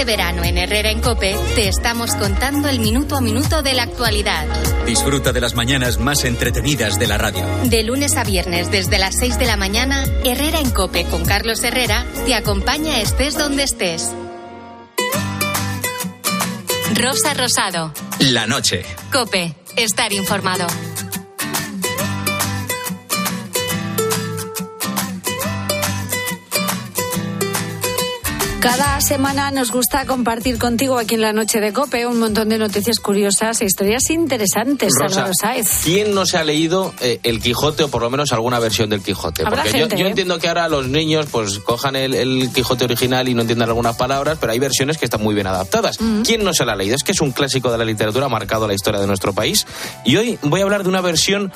Este 0.00 0.16
verano 0.16 0.42
en 0.44 0.56
Herrera 0.56 0.90
en 0.90 1.02
Cope 1.02 1.36
te 1.54 1.68
estamos 1.68 2.14
contando 2.14 2.70
el 2.70 2.80
minuto 2.80 3.16
a 3.16 3.20
minuto 3.20 3.60
de 3.60 3.74
la 3.74 3.82
actualidad. 3.82 4.46
Disfruta 4.86 5.30
de 5.30 5.42
las 5.42 5.54
mañanas 5.54 5.98
más 5.98 6.24
entretenidas 6.24 6.98
de 6.98 7.06
la 7.06 7.18
radio. 7.18 7.46
De 7.64 7.82
lunes 7.82 8.16
a 8.16 8.24
viernes 8.24 8.70
desde 8.70 8.98
las 8.98 9.16
6 9.18 9.38
de 9.38 9.44
la 9.44 9.58
mañana, 9.58 10.06
Herrera 10.24 10.58
en 10.58 10.70
Cope 10.70 11.04
con 11.04 11.26
Carlos 11.26 11.62
Herrera 11.62 12.06
te 12.24 12.34
acompaña 12.34 12.98
estés 13.02 13.36
donde 13.36 13.64
estés. 13.64 14.10
Rosa 16.94 17.34
Rosado. 17.34 17.92
La 18.20 18.46
noche. 18.46 18.86
Cope. 19.12 19.54
Estar 19.76 20.14
informado. 20.14 20.66
Cada 28.60 29.00
semana 29.00 29.50
nos 29.50 29.72
gusta 29.72 30.04
compartir 30.04 30.58
contigo 30.58 30.98
aquí 30.98 31.14
en 31.14 31.22
la 31.22 31.32
noche 31.32 31.60
de 31.60 31.72
Cope 31.72 32.04
un 32.06 32.18
montón 32.18 32.50
de 32.50 32.58
noticias 32.58 33.00
curiosas 33.00 33.62
e 33.62 33.64
historias 33.64 34.10
interesantes, 34.10 34.92
Rosa, 35.00 35.30
Sáez. 35.32 35.80
¿quién 35.82 36.14
no 36.14 36.26
se 36.26 36.36
ha 36.36 36.44
leído 36.44 36.92
eh, 37.00 37.20
el 37.22 37.40
Quijote 37.40 37.84
o 37.84 37.88
por 37.88 38.02
lo 38.02 38.10
menos 38.10 38.32
alguna 38.32 38.58
versión 38.58 38.90
del 38.90 39.02
Quijote? 39.02 39.44
Porque 39.44 39.70
gente, 39.70 39.96
yo, 39.96 40.02
yo 40.02 40.06
¿eh? 40.06 40.10
entiendo 40.10 40.38
que 40.38 40.48
ahora 40.48 40.68
los 40.68 40.88
niños 40.88 41.26
pues 41.30 41.58
cojan 41.60 41.96
el, 41.96 42.12
el 42.12 42.50
Quijote 42.52 42.84
original 42.84 43.26
y 43.30 43.34
no 43.34 43.40
entiendan 43.40 43.70
algunas 43.70 43.96
palabras, 43.96 44.36
pero 44.38 44.52
hay 44.52 44.58
versiones 44.58 44.98
que 44.98 45.06
están 45.06 45.22
muy 45.22 45.34
bien 45.34 45.46
adaptadas. 45.46 45.96
¿Quién 46.26 46.44
no 46.44 46.52
se 46.52 46.66
la 46.66 46.74
ha 46.74 46.76
leído? 46.76 46.96
Es 46.96 47.02
que 47.02 47.12
es 47.12 47.20
un 47.22 47.32
clásico 47.32 47.72
de 47.72 47.78
la 47.78 47.86
literatura, 47.86 48.26
ha 48.26 48.28
marcado 48.28 48.68
la 48.68 48.74
historia 48.74 49.00
de 49.00 49.06
nuestro 49.06 49.32
país. 49.32 49.66
Y 50.04 50.16
hoy 50.16 50.38
voy 50.42 50.60
a 50.60 50.64
hablar 50.64 50.82
de 50.82 50.90
una 50.90 51.00
versión 51.00 51.50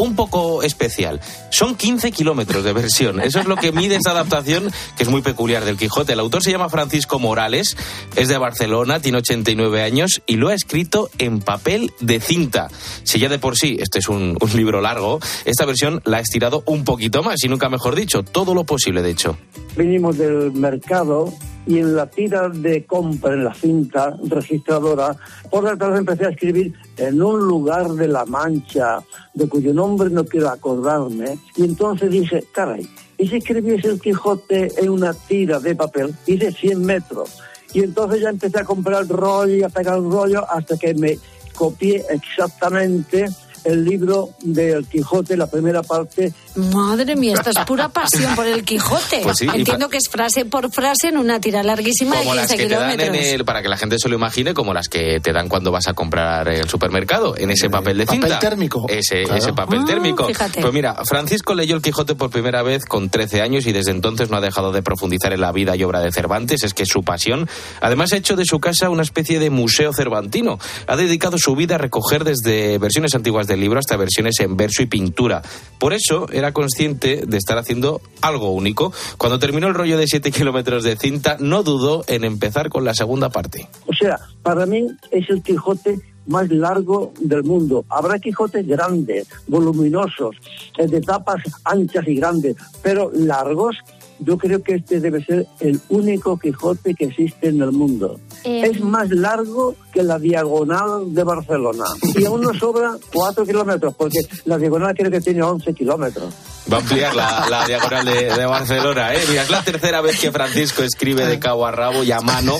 un 0.00 0.16
poco 0.16 0.62
especial. 0.62 1.20
Son 1.50 1.74
15 1.74 2.10
kilómetros 2.10 2.64
de 2.64 2.72
versión. 2.72 3.20
Eso 3.20 3.38
es 3.38 3.46
lo 3.46 3.56
que 3.56 3.70
mide 3.70 3.96
esta 3.96 4.12
adaptación, 4.12 4.70
que 4.96 5.02
es 5.02 5.08
muy 5.08 5.20
peculiar 5.20 5.64
del 5.64 5.76
Quijote. 5.76 6.14
El 6.14 6.20
autor 6.20 6.42
se 6.42 6.50
llama 6.50 6.70
Francisco 6.70 7.18
Morales, 7.18 7.76
es 8.16 8.28
de 8.28 8.38
Barcelona, 8.38 9.00
tiene 9.00 9.18
89 9.18 9.82
años 9.82 10.22
y 10.26 10.36
lo 10.36 10.48
ha 10.48 10.54
escrito 10.54 11.10
en 11.18 11.40
papel 11.40 11.92
de 12.00 12.18
cinta. 12.18 12.68
Si 13.02 13.18
ya 13.18 13.28
de 13.28 13.38
por 13.38 13.58
sí 13.58 13.76
este 13.78 13.98
es 13.98 14.08
un, 14.08 14.38
un 14.40 14.56
libro 14.56 14.80
largo, 14.80 15.20
esta 15.44 15.66
versión 15.66 16.00
la 16.06 16.16
ha 16.16 16.20
estirado 16.20 16.62
un 16.66 16.84
poquito 16.84 17.22
más 17.22 17.44
y 17.44 17.48
nunca 17.48 17.68
mejor 17.68 17.94
dicho, 17.94 18.22
todo 18.22 18.54
lo 18.54 18.64
posible 18.64 19.02
de 19.02 19.10
hecho. 19.10 19.36
Venimos 19.76 20.16
del 20.16 20.52
mercado 20.52 21.32
y 21.66 21.78
en 21.78 21.94
la 21.94 22.06
tira 22.06 22.48
de 22.48 22.84
compra, 22.84 23.34
en 23.34 23.44
la 23.44 23.54
cinta 23.54 24.16
registradora, 24.24 25.16
por 25.50 25.68
detrás 25.68 25.98
empecé 25.98 26.26
a 26.26 26.30
escribir 26.30 26.74
en 26.96 27.22
un 27.22 27.40
lugar 27.40 27.88
de 27.90 28.08
la 28.08 28.24
Mancha, 28.24 29.00
de 29.34 29.48
cuyo 29.48 29.72
nombre 29.72 29.89
no 29.96 30.24
quiero 30.24 30.48
acordarme, 30.48 31.38
y 31.56 31.64
entonces 31.64 32.10
dije, 32.10 32.44
caray, 32.52 32.88
¿y 33.18 33.28
si 33.28 33.36
escribiese 33.36 33.88
el 33.88 34.00
Quijote 34.00 34.72
en 34.80 34.90
una 34.90 35.14
tira 35.14 35.60
de 35.60 35.74
papel? 35.74 36.14
Hice 36.26 36.52
100 36.52 36.82
metros. 36.82 37.38
Y 37.72 37.80
entonces 37.80 38.20
ya 38.20 38.30
empecé 38.30 38.60
a 38.60 38.64
comprar 38.64 39.06
rollo 39.06 39.54
y 39.54 39.62
a 39.62 39.68
pegar 39.68 39.98
el 39.98 40.10
rollo 40.10 40.44
hasta 40.50 40.76
que 40.76 40.94
me 40.94 41.18
copié 41.54 42.04
exactamente 42.10 43.26
el 43.64 43.84
libro 43.84 44.30
del 44.42 44.86
Quijote, 44.86 45.36
la 45.36 45.46
primera 45.46 45.82
parte, 45.82 46.32
Madre 46.56 47.16
mía, 47.16 47.34
esto 47.34 47.50
es 47.50 47.58
pura 47.66 47.88
pasión 47.88 48.34
por 48.34 48.46
el 48.46 48.64
Quijote. 48.64 49.20
Pues 49.22 49.38
sí, 49.38 49.46
Entiendo 49.52 49.88
que 49.88 49.98
es 49.98 50.08
frase 50.10 50.44
por 50.44 50.70
frase 50.72 51.08
en 51.08 51.16
una 51.18 51.40
tira 51.40 51.62
larguísima 51.62 52.16
Como 52.16 52.30
de 52.32 52.36
las 52.38 52.46
15 52.48 52.62
que 52.62 52.68
te 52.68 52.74
dan 52.74 52.90
en 52.90 52.98
kilómetros. 52.98 53.26
el, 53.26 53.44
para 53.44 53.62
que 53.62 53.68
la 53.68 53.76
gente 53.76 53.96
se 53.98 54.08
lo 54.08 54.16
imagine, 54.16 54.52
como 54.54 54.74
las 54.74 54.88
que 54.88 55.20
te 55.20 55.32
dan 55.32 55.48
cuando 55.48 55.70
vas 55.70 55.86
a 55.88 55.92
comprar 55.94 56.48
en 56.48 56.60
el 56.60 56.68
supermercado, 56.68 57.36
en 57.36 57.50
ese 57.50 57.70
papel 57.70 57.98
de 57.98 58.06
papel 58.06 58.22
cinta. 58.22 58.38
térmico. 58.40 58.86
Ese, 58.88 59.22
Claro. 59.22 59.38
ese 59.38 59.52
papel 59.52 59.80
Ah, 59.82 59.86
térmico. 59.86 60.26
fíjate. 60.26 60.60
Pues 60.60 60.72
mira, 60.72 60.96
Francisco 61.04 61.54
leyó 61.54 61.76
el 61.76 61.82
Quijote 61.82 62.14
por 62.14 62.30
primera 62.30 62.62
vez 62.62 62.84
con 62.84 63.10
13 63.10 63.42
años 63.42 63.66
y 63.66 63.72
desde 63.72 63.92
entonces 63.92 64.30
no 64.30 64.36
ha 64.36 64.40
dejado 64.40 64.72
de 64.72 64.82
profundizar 64.82 65.32
en 65.32 65.40
la 65.40 65.52
vida 65.52 65.76
y 65.76 65.84
obra 65.84 66.00
de 66.00 66.10
Cervantes, 66.12 66.64
es 66.64 66.74
que 66.74 66.82
es 66.82 66.88
su 66.88 67.02
pasión. 67.02 67.48
Además 67.80 68.12
ha 68.12 68.16
hecho 68.16 68.34
de 68.36 68.44
su 68.44 68.58
casa 68.60 68.90
una 68.90 69.02
especie 69.02 69.38
de 69.38 69.50
museo 69.50 69.92
cervantino. 69.92 70.58
Ha 70.86 70.96
dedicado 70.96 71.38
su 71.38 71.54
vida 71.54 71.76
a 71.76 71.78
recoger 71.78 72.24
desde 72.24 72.78
versiones 72.78 73.14
antiguas 73.14 73.46
del 73.46 73.60
libro 73.60 73.78
hasta 73.78 73.96
versiones 73.96 74.34
en 74.40 74.56
verso 74.56 74.82
y 74.82 74.86
pintura. 74.86 75.42
Por 75.78 75.92
eso 75.92 76.26
era 76.40 76.52
consciente 76.52 77.24
de 77.26 77.36
estar 77.36 77.56
haciendo 77.58 78.00
algo 78.20 78.50
único. 78.50 78.92
Cuando 79.16 79.38
terminó 79.38 79.68
el 79.68 79.74
rollo 79.74 79.96
de 79.96 80.06
7 80.06 80.30
kilómetros 80.32 80.82
de 80.82 80.96
cinta, 80.96 81.36
no 81.38 81.62
dudó 81.62 82.04
en 82.08 82.24
empezar 82.24 82.68
con 82.68 82.84
la 82.84 82.94
segunda 82.94 83.30
parte. 83.30 83.68
O 83.86 83.94
sea, 83.94 84.18
para 84.42 84.66
mí 84.66 84.86
es 85.10 85.30
el 85.30 85.42
Quijote 85.42 86.00
más 86.26 86.50
largo 86.50 87.12
del 87.20 87.42
mundo. 87.44 87.84
Habrá 87.88 88.18
Quijotes 88.18 88.66
grandes, 88.66 89.26
voluminosos, 89.46 90.36
eh, 90.78 90.86
de 90.86 91.00
tapas 91.00 91.42
anchas 91.64 92.06
y 92.06 92.14
grandes, 92.14 92.56
pero 92.82 93.10
largos. 93.12 93.76
Yo 94.22 94.36
creo 94.36 94.62
que 94.62 94.74
este 94.74 95.00
debe 95.00 95.24
ser 95.24 95.46
el 95.60 95.80
único 95.88 96.38
Quijote 96.38 96.94
que 96.94 97.06
existe 97.06 97.48
en 97.48 97.62
el 97.62 97.72
mundo. 97.72 98.20
Eh. 98.44 98.64
Es 98.66 98.80
más 98.80 99.08
largo 99.10 99.74
que 99.92 100.02
la 100.02 100.18
diagonal 100.18 101.12
de 101.12 101.24
Barcelona. 101.24 101.84
Y 102.14 102.24
aún 102.24 102.42
nos 102.42 102.58
sobra 102.58 102.96
cuatro 103.12 103.44
kilómetros, 103.44 103.94
porque 103.94 104.18
la 104.44 104.58
diagonal 104.58 104.94
creo 104.94 105.10
que 105.10 105.20
tiene 105.20 105.42
11 105.42 105.74
kilómetros. 105.74 106.32
Va 106.70 106.76
a 106.76 106.80
ampliar 106.80 107.14
la, 107.16 107.46
la 107.48 107.66
diagonal 107.66 108.04
de, 108.04 108.34
de 108.34 108.46
Barcelona, 108.46 109.14
¿eh? 109.14 109.20
Mira, 109.28 109.42
es 109.42 109.50
la 109.50 109.62
tercera 109.64 110.00
vez 110.02 110.20
que 110.20 110.30
Francisco 110.30 110.82
escribe 110.82 111.26
de 111.26 111.38
cabo 111.38 111.66
a 111.66 111.72
rabo 111.72 112.04
y 112.04 112.12
a 112.12 112.20
mano 112.20 112.58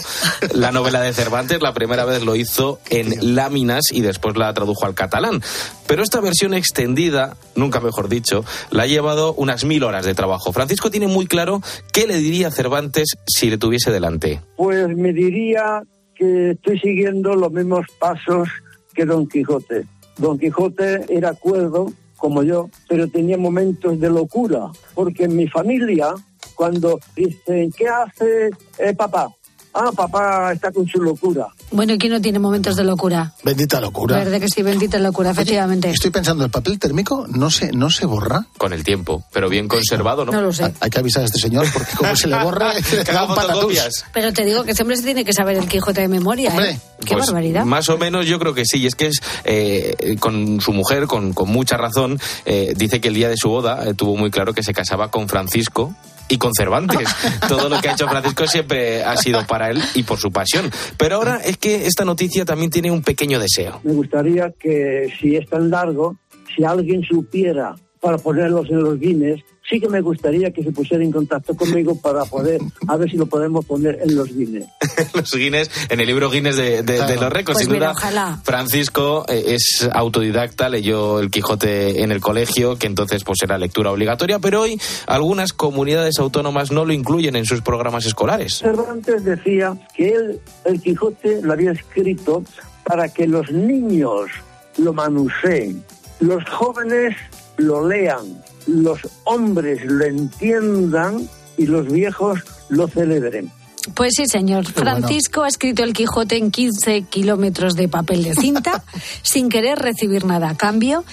la 0.53 0.73
novela 0.73 1.01
de 1.01 1.13
Cervantes. 1.13 1.61
La 1.61 1.75
primera 1.75 2.05
vez 2.05 2.25
lo 2.25 2.35
hizo 2.35 2.81
en 2.89 3.35
láminas 3.35 3.85
y 3.93 4.01
después 4.01 4.37
la 4.37 4.53
tradujo 4.55 4.87
al 4.87 4.95
catalán. 4.95 5.43
Pero 5.87 6.03
esta 6.03 6.21
versión 6.21 6.55
extendida, 6.55 7.37
nunca 7.55 7.81
mejor 7.81 8.09
dicho, 8.09 8.45
la 8.71 8.85
ha 8.85 8.87
llevado 8.87 9.35
unas 9.35 9.65
mil 9.65 9.85
horas 9.85 10.07
de 10.07 10.15
trabajo. 10.15 10.53
Francisco 10.53 10.91
tiene 10.91 11.07
muy 11.07 11.27
claro 11.27 11.61
qué 11.93 12.07
le 12.07 12.17
diría 12.17 12.51
Cervantes 12.51 13.17
si 13.27 13.51
le 13.51 13.59
tuviese 13.59 13.91
delante. 13.93 14.41
Pues 14.57 14.89
me 14.97 15.13
diría 15.13 15.83
estoy 16.21 16.79
siguiendo 16.79 17.35
los 17.35 17.53
mismos 17.53 17.87
pasos 17.99 18.49
que 18.95 19.05
Don 19.05 19.27
Quijote. 19.27 19.87
Don 20.19 20.39
Quijote 20.39 21.07
era 21.09 21.33
cuerdo, 21.35 21.93
como 22.17 22.43
yo, 22.43 22.69
pero 22.89 23.09
tenía 23.09 23.39
momentos 23.39 23.99
de 23.99 24.11
locura, 24.11 24.71
porque 24.95 25.25
en 25.25 25.37
mi 25.37 25.49
familia, 25.49 26.15
cuando 26.55 27.01
dicen, 27.17 27.73
¿qué 27.73 27.89
hace 27.89 28.51
eh, 28.79 28.95
papá? 28.95 29.35
Ah, 29.73 29.91
papá 29.95 30.53
está 30.53 30.73
con 30.73 30.87
su 30.89 31.01
locura. 31.03 31.47
Bueno, 31.71 31.93
¿y 31.93 31.99
quién 31.99 32.13
no 32.13 32.21
tiene 32.21 32.39
momentos 32.41 32.75
de 32.77 32.83
locura? 32.83 33.33
Bendita 33.45 33.81
locura. 33.81 34.17
Verdad 34.17 34.41
que 34.41 34.49
sí, 34.49 34.63
bendita 34.63 34.99
locura, 34.99 35.31
efectivamente. 35.31 35.91
Estoy 35.91 36.11
pensando, 36.11 36.45
¿el 36.45 36.51
papel 36.51 36.79
térmico 36.79 37.27
no 37.29 37.51
se, 37.51 37.71
no 37.73 37.89
se 37.91 38.05
borra? 38.07 38.47
Con 38.59 38.73
el 38.73 38.83
tiempo, 38.83 39.25
pero 39.33 39.49
bien 39.49 39.69
conservado, 39.69 40.25
¿no? 40.25 40.33
No 40.33 40.43
lo 40.43 40.53
sé. 40.53 40.75
Hay 40.81 40.91
que 40.91 40.99
avisar 40.99 41.23
a 41.23 41.27
este 41.27 41.39
señor 41.39 41.67
porque 41.73 41.93
como 41.97 42.17
se 42.17 42.27
le 42.27 42.37
borra, 42.43 42.73
le 42.75 43.05
da 43.05 43.25
un 43.25 43.35
patatús. 43.35 44.05
Pero 44.13 44.33
te 44.33 44.45
digo 44.45 44.65
que 44.65 44.75
siempre 44.75 44.97
se 44.97 45.05
tiene 45.05 45.25
que 45.25 45.33
saber 45.33 45.57
el 45.57 45.69
Quijote 45.69 46.01
de 46.01 46.09
memoria, 46.09 46.53
¿eh? 46.69 46.79
Qué 47.05 47.15
Pues, 47.15 47.27
barbaridad. 47.27 47.65
Más 47.65 47.89
o 47.89 47.97
menos 47.97 48.27
yo 48.27 48.39
creo 48.41 48.55
que 48.55 48.65
sí. 48.65 48.79
Y 48.81 48.87
es 48.87 48.95
que 48.97 49.07
es 49.07 49.21
eh, 49.45 50.17
con 50.19 50.61
su 50.61 50.73
mujer, 50.73 51.07
con, 51.07 51.33
con 51.33 51.49
mucha 51.49 51.77
razón, 51.77 52.19
eh, 52.45 52.75
dice 52.77 53.01
que 53.01 53.09
el 53.09 53.15
día 53.15 53.29
de 53.29 53.37
su 53.37 53.49
boda 53.49 53.87
eh, 53.89 53.95
tuvo 53.95 54.17
muy 54.17 54.31
claro 54.31 54.53
que 54.53 54.63
se 54.65 54.73
casaba 54.73 55.11
con 55.13 55.29
Francisco. 55.29 55.95
Y 56.31 56.39
con 56.39 56.53
Cervantes. 56.55 57.09
Todo 57.49 57.69
lo 57.69 57.81
que 57.81 57.91
ha 57.91 57.93
hecho 57.93 58.09
Francisco 58.09 58.47
siempre 58.47 59.05
ha 59.05 59.17
sido 59.17 59.47
para 59.47 59.71
él 59.71 59.83
y 59.95 60.05
por 60.05 60.19
su 60.19 60.33
pasión. 60.33 60.71
Pero 60.97 61.17
ahora 61.17 61.41
es 61.45 61.59
que 61.59 61.87
esta 61.87 62.05
noticia 62.05 62.45
también 62.45 62.71
tiene 62.71 62.91
un 62.91 63.03
pequeño 63.03 63.39
deseo. 63.39 63.81
Me 63.85 63.93
gustaría 63.93 64.51
que, 64.59 65.13
si 65.21 65.37
es 65.37 65.49
tan 65.49 65.71
largo, 65.71 66.17
si 66.57 66.65
alguien 66.65 67.03
supiera 67.03 67.77
para 68.01 68.17
ponerlos 68.19 68.69
en 68.71 68.83
los 68.83 68.99
Guinness, 68.99 69.43
sí 69.69 69.79
que 69.79 69.89
me 69.89 70.01
gustaría 70.01 70.51
que 70.53 70.63
se 70.65 70.73
pusiera 70.73 71.05
en 71.05 71.13
contacto 71.13 71.55
conmigo 71.55 72.01
para 72.01 72.25
poder, 72.25 72.61
a 72.89 72.97
ver 72.97 73.11
si 73.11 73.17
lo 73.19 73.27
podemos 73.27 73.65
poner 73.67 73.99
en 74.03 74.17
los 74.17 74.35
Guinness. 74.35 74.67
los 75.15 75.31
Guinness, 75.33 75.71
en 75.91 76.01
el 76.01 76.07
libro 76.07 76.31
Guinness 76.31 76.57
de, 76.57 76.83
de- 76.83 77.05
de 77.05 77.17
los 77.17 77.31
récords. 77.31 77.59
Pues 77.59 77.65
Sin 77.67 77.73
mira, 77.73 77.89
duda, 77.91 77.99
ojalá. 77.99 78.41
Francisco 78.43 79.27
eh, 79.29 79.55
es 79.55 79.89
autodidacta, 79.93 80.69
leyó 80.71 81.21
el 81.21 81.31
Quijote 81.31 82.03
en 82.03 82.11
el 82.11 82.21
colegio, 82.21 82.77
que 82.77 82.87
entonces 82.87 83.23
pues 83.23 83.39
era 83.43 83.59
lectura 83.59 83.91
obligatoria, 83.93 84.39
pero 84.39 84.63
hoy 84.63 84.81
algunas 85.07 85.53
comunidades 85.53 86.19
autónomas 86.19 86.71
no 86.73 86.85
lo 86.87 86.93
incluyen 86.95 87.37
en 87.37 87.45
sus 87.45 87.61
programas 87.61 88.07
escolares. 88.07 88.59
Cervantes 88.59 89.25
decía 89.25 89.77
que 89.95 90.09
él, 90.09 90.41
el 90.65 90.81
Quijote, 90.81 91.41
lo 91.43 91.53
había 91.53 91.73
escrito 91.73 92.43
para 92.85 93.09
que 93.13 93.27
los 93.27 93.51
niños 93.53 94.31
lo 94.79 94.93
manuseen, 94.95 95.85
los 96.21 96.43
jóvenes 96.49 97.15
lo 97.61 97.87
lean, 97.87 98.43
los 98.67 99.01
hombres 99.25 99.85
lo 99.85 100.05
entiendan 100.05 101.29
y 101.57 101.67
los 101.67 101.91
viejos 101.91 102.41
lo 102.69 102.89
celebren. 102.89 103.51
Pues 103.95 104.15
sí, 104.17 104.27
señor. 104.27 104.67
Francisco 104.67 105.43
ha 105.43 105.49
escrito 105.49 105.83
el 105.83 105.93
Quijote 105.93 106.37
en 106.37 106.51
15 106.51 107.03
kilómetros 107.03 107.75
de 107.77 107.89
papel 107.89 108.23
de 108.23 108.35
cinta, 108.35 108.85
sin 109.23 109.49
querer 109.49 109.79
recibir 109.79 110.25
nada 110.25 110.51
a 110.51 110.57
cambio. 110.57 111.05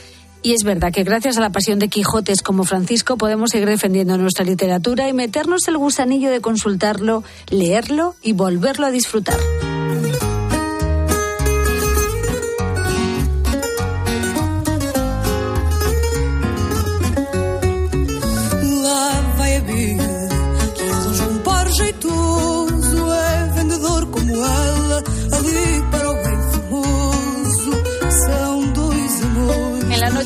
Y 0.43 0.53
es 0.53 0.63
verdad 0.63 0.93
que 0.93 1.03
gracias 1.03 1.37
a 1.37 1.41
la 1.41 1.49
pasión 1.49 1.79
de 1.79 1.89
Quijotes 1.89 2.41
como 2.41 2.63
Francisco 2.63 3.17
podemos 3.17 3.49
seguir 3.49 3.67
defendiendo 3.67 4.17
nuestra 4.17 4.45
literatura 4.45 5.09
y 5.09 5.13
meternos 5.13 5.67
el 5.67 5.77
gusanillo 5.77 6.29
de 6.29 6.41
consultarlo, 6.41 7.23
leerlo 7.49 8.15
y 8.21 8.33
volverlo 8.33 8.85
a 8.85 8.91
disfrutar. 8.91 9.37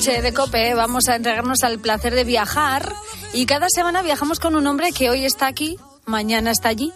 Noche 0.01 0.23
de 0.23 0.33
Cope 0.33 0.73
vamos 0.73 1.09
a 1.09 1.15
entregarnos 1.17 1.61
al 1.61 1.77
placer 1.77 2.15
de 2.15 2.23
viajar 2.23 2.91
y 3.33 3.45
cada 3.45 3.67
semana 3.69 4.01
viajamos 4.01 4.39
con 4.39 4.55
un 4.55 4.65
hombre 4.65 4.93
que 4.93 5.11
hoy 5.11 5.25
está 5.25 5.45
aquí, 5.45 5.77
mañana 6.07 6.49
está 6.49 6.69
allí. 6.69 6.91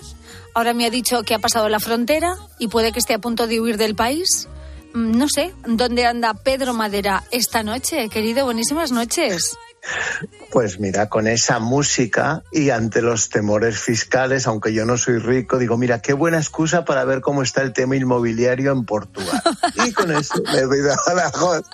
Ahora 0.56 0.74
me 0.74 0.88
ha 0.88 0.90
dicho 0.90 1.22
que 1.22 1.36
ha 1.36 1.40
pasado 1.40 1.70
la 1.70 1.80
frontera 1.80 2.36
y 2.58 2.68
puede 2.68 2.92
que 2.92 2.98
esté 2.98 3.14
a 3.14 3.20
punto 3.20 3.46
de 3.46 3.62
huir 3.62 3.78
del 3.78 3.94
país. 3.94 4.48
Mm, 4.96 5.20
No 5.20 5.28
sé, 5.30 5.54
¿dónde 5.68 6.08
anda 6.08 6.34
Pedro 6.34 6.74
Madera 6.74 7.24
esta 7.30 7.62
noche? 7.62 8.10
Querido, 8.10 8.44
buenísimas 8.46 8.92
noches. 8.92 9.56
Pues 10.52 10.80
mira, 10.80 11.10
con 11.10 11.28
esa 11.28 11.60
música 11.60 12.44
y 12.52 12.70
ante 12.70 13.02
los 13.02 13.30
temores 13.30 13.78
fiscales, 13.78 14.48
aunque 14.48 14.74
yo 14.74 14.86
no 14.86 14.98
soy 14.98 15.18
rico, 15.20 15.58
digo, 15.58 15.78
mira, 15.78 16.02
qué 16.02 16.14
buena 16.14 16.38
excusa 16.38 16.86
para 16.86 17.04
ver 17.04 17.20
cómo 17.22 17.42
está 17.44 17.62
el 17.62 17.74
tema 17.74 17.96
inmobiliario 17.98 18.72
en 18.72 18.86
Portugal. 18.86 19.42
Y 19.86 19.92
con 19.92 20.10
eso 20.12 20.36
me 20.54 20.60
he 20.60 20.80
ido 20.80 20.94
a 20.94 20.98
Badajoz. 21.14 21.66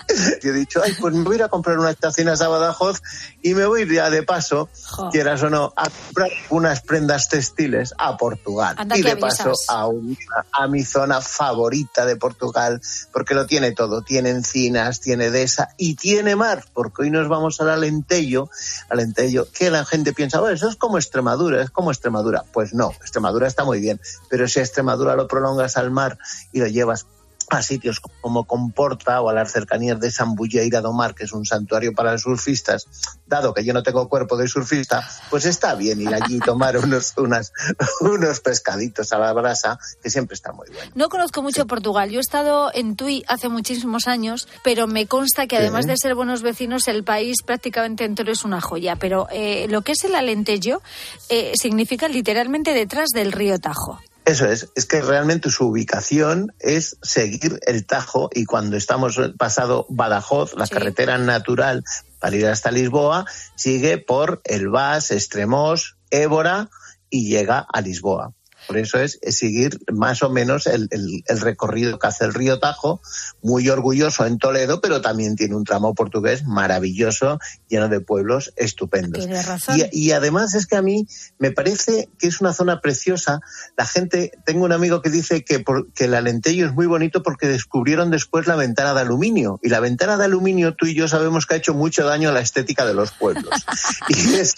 Y 0.42 0.48
he 0.48 0.52
dicho, 0.52 0.80
ay, 0.84 0.92
pues 1.00 1.14
me 1.14 1.22
voy 1.22 1.34
a 1.34 1.38
ir 1.38 1.42
a 1.44 1.48
comprar 1.48 1.78
unas 1.78 1.96
tacinas 1.96 2.40
a 2.42 2.48
Badajoz 2.48 3.00
y 3.40 3.54
me 3.54 3.64
voy 3.66 3.88
ya 3.92 4.10
de 4.10 4.22
paso, 4.24 4.68
quieras 5.12 5.42
o 5.44 5.50
no, 5.50 5.72
a 5.76 5.88
comprar 5.88 6.30
unas 6.50 6.80
prendas 6.82 7.28
textiles 7.28 7.94
a 7.98 8.16
Portugal. 8.16 8.74
Anda 8.78 8.96
y 8.98 9.02
de 9.02 9.16
paso 9.16 9.52
a, 9.68 9.86
una- 9.86 10.16
a 10.52 10.66
mi 10.66 10.82
zona 10.84 11.20
favorita 11.20 12.04
de 12.04 12.16
Portugal, 12.16 12.80
porque 13.12 13.34
lo 13.34 13.46
tiene 13.46 13.70
todo. 13.72 14.02
Tiene 14.02 14.30
encinas, 14.30 15.00
tiene 15.00 15.30
dehesa 15.30 15.68
y 15.76 15.94
tiene 15.94 16.34
mar, 16.34 16.64
porque 16.74 17.02
hoy 17.02 17.10
nos 17.10 17.28
vamos 17.28 17.60
al 17.60 17.70
Alentejo, 18.02 18.50
Alentejo, 18.88 19.46
que 19.52 19.70
la 19.70 19.84
gente 19.84 20.12
piensa, 20.12 20.40
bueno, 20.40 20.54
eso 20.54 20.68
es 20.68 20.76
como 20.76 20.98
Extremadura, 20.98 21.62
es 21.62 21.70
como 21.70 21.90
Extremadura. 21.90 22.44
Pues 22.52 22.74
no, 22.74 22.90
Extremadura 23.00 23.46
está 23.46 23.64
muy 23.64 23.80
bien, 23.80 24.00
pero 24.28 24.48
si 24.48 24.60
Extremadura 24.60 25.16
lo 25.16 25.28
prolongas 25.28 25.76
al 25.76 25.90
mar 25.90 26.18
y 26.52 26.60
lo 26.60 26.66
llevas 26.66 27.06
a 27.50 27.62
sitios 27.62 28.00
como 28.20 28.44
Comporta 28.44 29.20
o 29.20 29.28
a 29.28 29.32
las 29.34 29.52
cercanías 29.52 30.00
de 30.00 30.10
San 30.10 30.34
Bulleira 30.34 30.80
do 30.80 30.92
Mar, 30.92 31.14
que 31.14 31.24
es 31.24 31.32
un 31.32 31.44
santuario 31.44 31.92
para 31.94 32.16
surfistas, 32.18 32.86
dado 33.26 33.54
que 33.54 33.64
yo 33.64 33.72
no 33.72 33.82
tengo 33.82 34.08
cuerpo 34.08 34.36
de 34.36 34.48
surfista, 34.48 35.06
pues 35.30 35.44
está 35.44 35.74
bien 35.74 36.00
ir 36.00 36.14
allí 36.14 36.36
y 36.36 36.40
tomar 36.40 36.76
unos, 36.76 37.14
unas, 37.16 37.52
unos 38.00 38.40
pescaditos 38.40 39.12
a 39.12 39.18
la 39.18 39.32
brasa, 39.32 39.78
que 40.02 40.10
siempre 40.10 40.34
está 40.34 40.52
muy 40.52 40.68
bien. 40.70 40.90
No 40.94 41.08
conozco 41.08 41.42
mucho 41.42 41.66
Portugal. 41.66 42.10
Yo 42.10 42.18
he 42.18 42.20
estado 42.20 42.70
en 42.74 42.96
Tui 42.96 43.24
hace 43.28 43.48
muchísimos 43.48 44.06
años, 44.06 44.48
pero 44.64 44.86
me 44.86 45.06
consta 45.06 45.46
que 45.46 45.56
Sí. 45.56 45.62
además 45.62 45.86
de 45.86 45.96
ser 45.96 46.14
buenos 46.14 46.42
vecinos, 46.42 46.88
el 46.88 47.04
país 47.04 47.36
prácticamente 47.44 48.04
entero 48.04 48.32
es 48.32 48.44
una 48.44 48.60
joya. 48.60 48.96
Pero 48.96 49.28
eh, 49.30 49.66
lo 49.68 49.82
que 49.82 49.92
es 49.92 50.04
el 50.04 50.14
Alentejo 50.14 50.82
eh, 51.28 51.52
significa 51.54 52.08
literalmente 52.08 52.74
detrás 52.74 53.10
del 53.10 53.32
río 53.32 53.58
Tajo. 53.58 54.00
Eso 54.24 54.46
es, 54.46 54.68
es 54.76 54.86
que 54.86 55.02
realmente 55.02 55.50
su 55.50 55.66
ubicación 55.66 56.54
es 56.60 56.96
seguir 57.02 57.58
el 57.66 57.84
Tajo 57.84 58.30
y 58.32 58.44
cuando 58.44 58.76
estamos 58.76 59.20
pasado 59.36 59.86
Badajoz, 59.88 60.54
la 60.54 60.68
carretera 60.68 61.18
natural 61.18 61.82
para 62.20 62.36
ir 62.36 62.46
hasta 62.46 62.70
Lisboa, 62.70 63.26
sigue 63.56 63.98
por 63.98 64.40
el 64.44 64.68
Vas, 64.68 65.10
Extremos, 65.10 65.96
Évora 66.10 66.70
y 67.10 67.28
llega 67.30 67.66
a 67.72 67.80
Lisboa. 67.80 68.32
Por 68.66 68.78
eso 68.78 68.98
es, 68.98 69.18
seguir 69.30 69.78
más 69.92 70.22
o 70.22 70.30
menos 70.30 70.66
el, 70.66 70.88
el- 70.90 71.22
el 71.26 71.40
recorrido 71.40 71.98
que 71.98 72.06
hace 72.06 72.24
el 72.24 72.34
río 72.34 72.58
Tajo, 72.58 73.00
muy 73.42 73.68
orgulloso 73.68 74.24
en 74.26 74.38
Toledo, 74.38 74.80
pero 74.80 75.00
también 75.00 75.36
tiene 75.36 75.54
un 75.56 75.64
tramo 75.64 75.94
portugués 75.94 76.44
maravilloso, 76.46 77.38
lleno 77.68 77.88
de 77.88 78.00
pueblos 78.00 78.52
estupendos. 78.56 79.28
Razón. 79.46 79.78
Y, 79.92 80.06
y 80.06 80.12
además 80.12 80.54
es 80.54 80.66
que 80.66 80.76
a 80.76 80.82
mí 80.82 81.06
me 81.38 81.50
parece 81.50 82.08
que 82.18 82.26
es 82.28 82.40
una 82.40 82.52
zona 82.52 82.80
preciosa. 82.80 83.40
La 83.76 83.86
gente, 83.86 84.32
tengo 84.46 84.64
un 84.64 84.72
amigo 84.72 85.02
que 85.02 85.10
dice 85.10 85.44
que, 85.44 85.60
por- 85.60 85.92
que 85.92 86.04
el 86.04 86.14
Alentejo 86.14 86.66
es 86.66 86.72
muy 86.72 86.86
bonito 86.86 87.22
porque 87.22 87.48
descubrieron 87.48 88.10
después 88.10 88.46
la 88.46 88.56
ventana 88.56 88.94
de 88.94 89.00
aluminio. 89.00 89.58
Y 89.62 89.68
la 89.68 89.80
ventana 89.80 90.16
de 90.16 90.24
aluminio, 90.24 90.74
tú 90.74 90.86
y 90.86 90.94
yo 90.94 91.08
sabemos 91.08 91.46
que 91.46 91.54
ha 91.54 91.58
hecho 91.58 91.74
mucho 91.74 92.04
daño 92.04 92.28
a 92.28 92.32
la 92.32 92.40
estética 92.40 92.84
de 92.86 92.94
los 92.94 93.12
pueblos. 93.12 93.50
y, 94.08 94.34
es- 94.34 94.54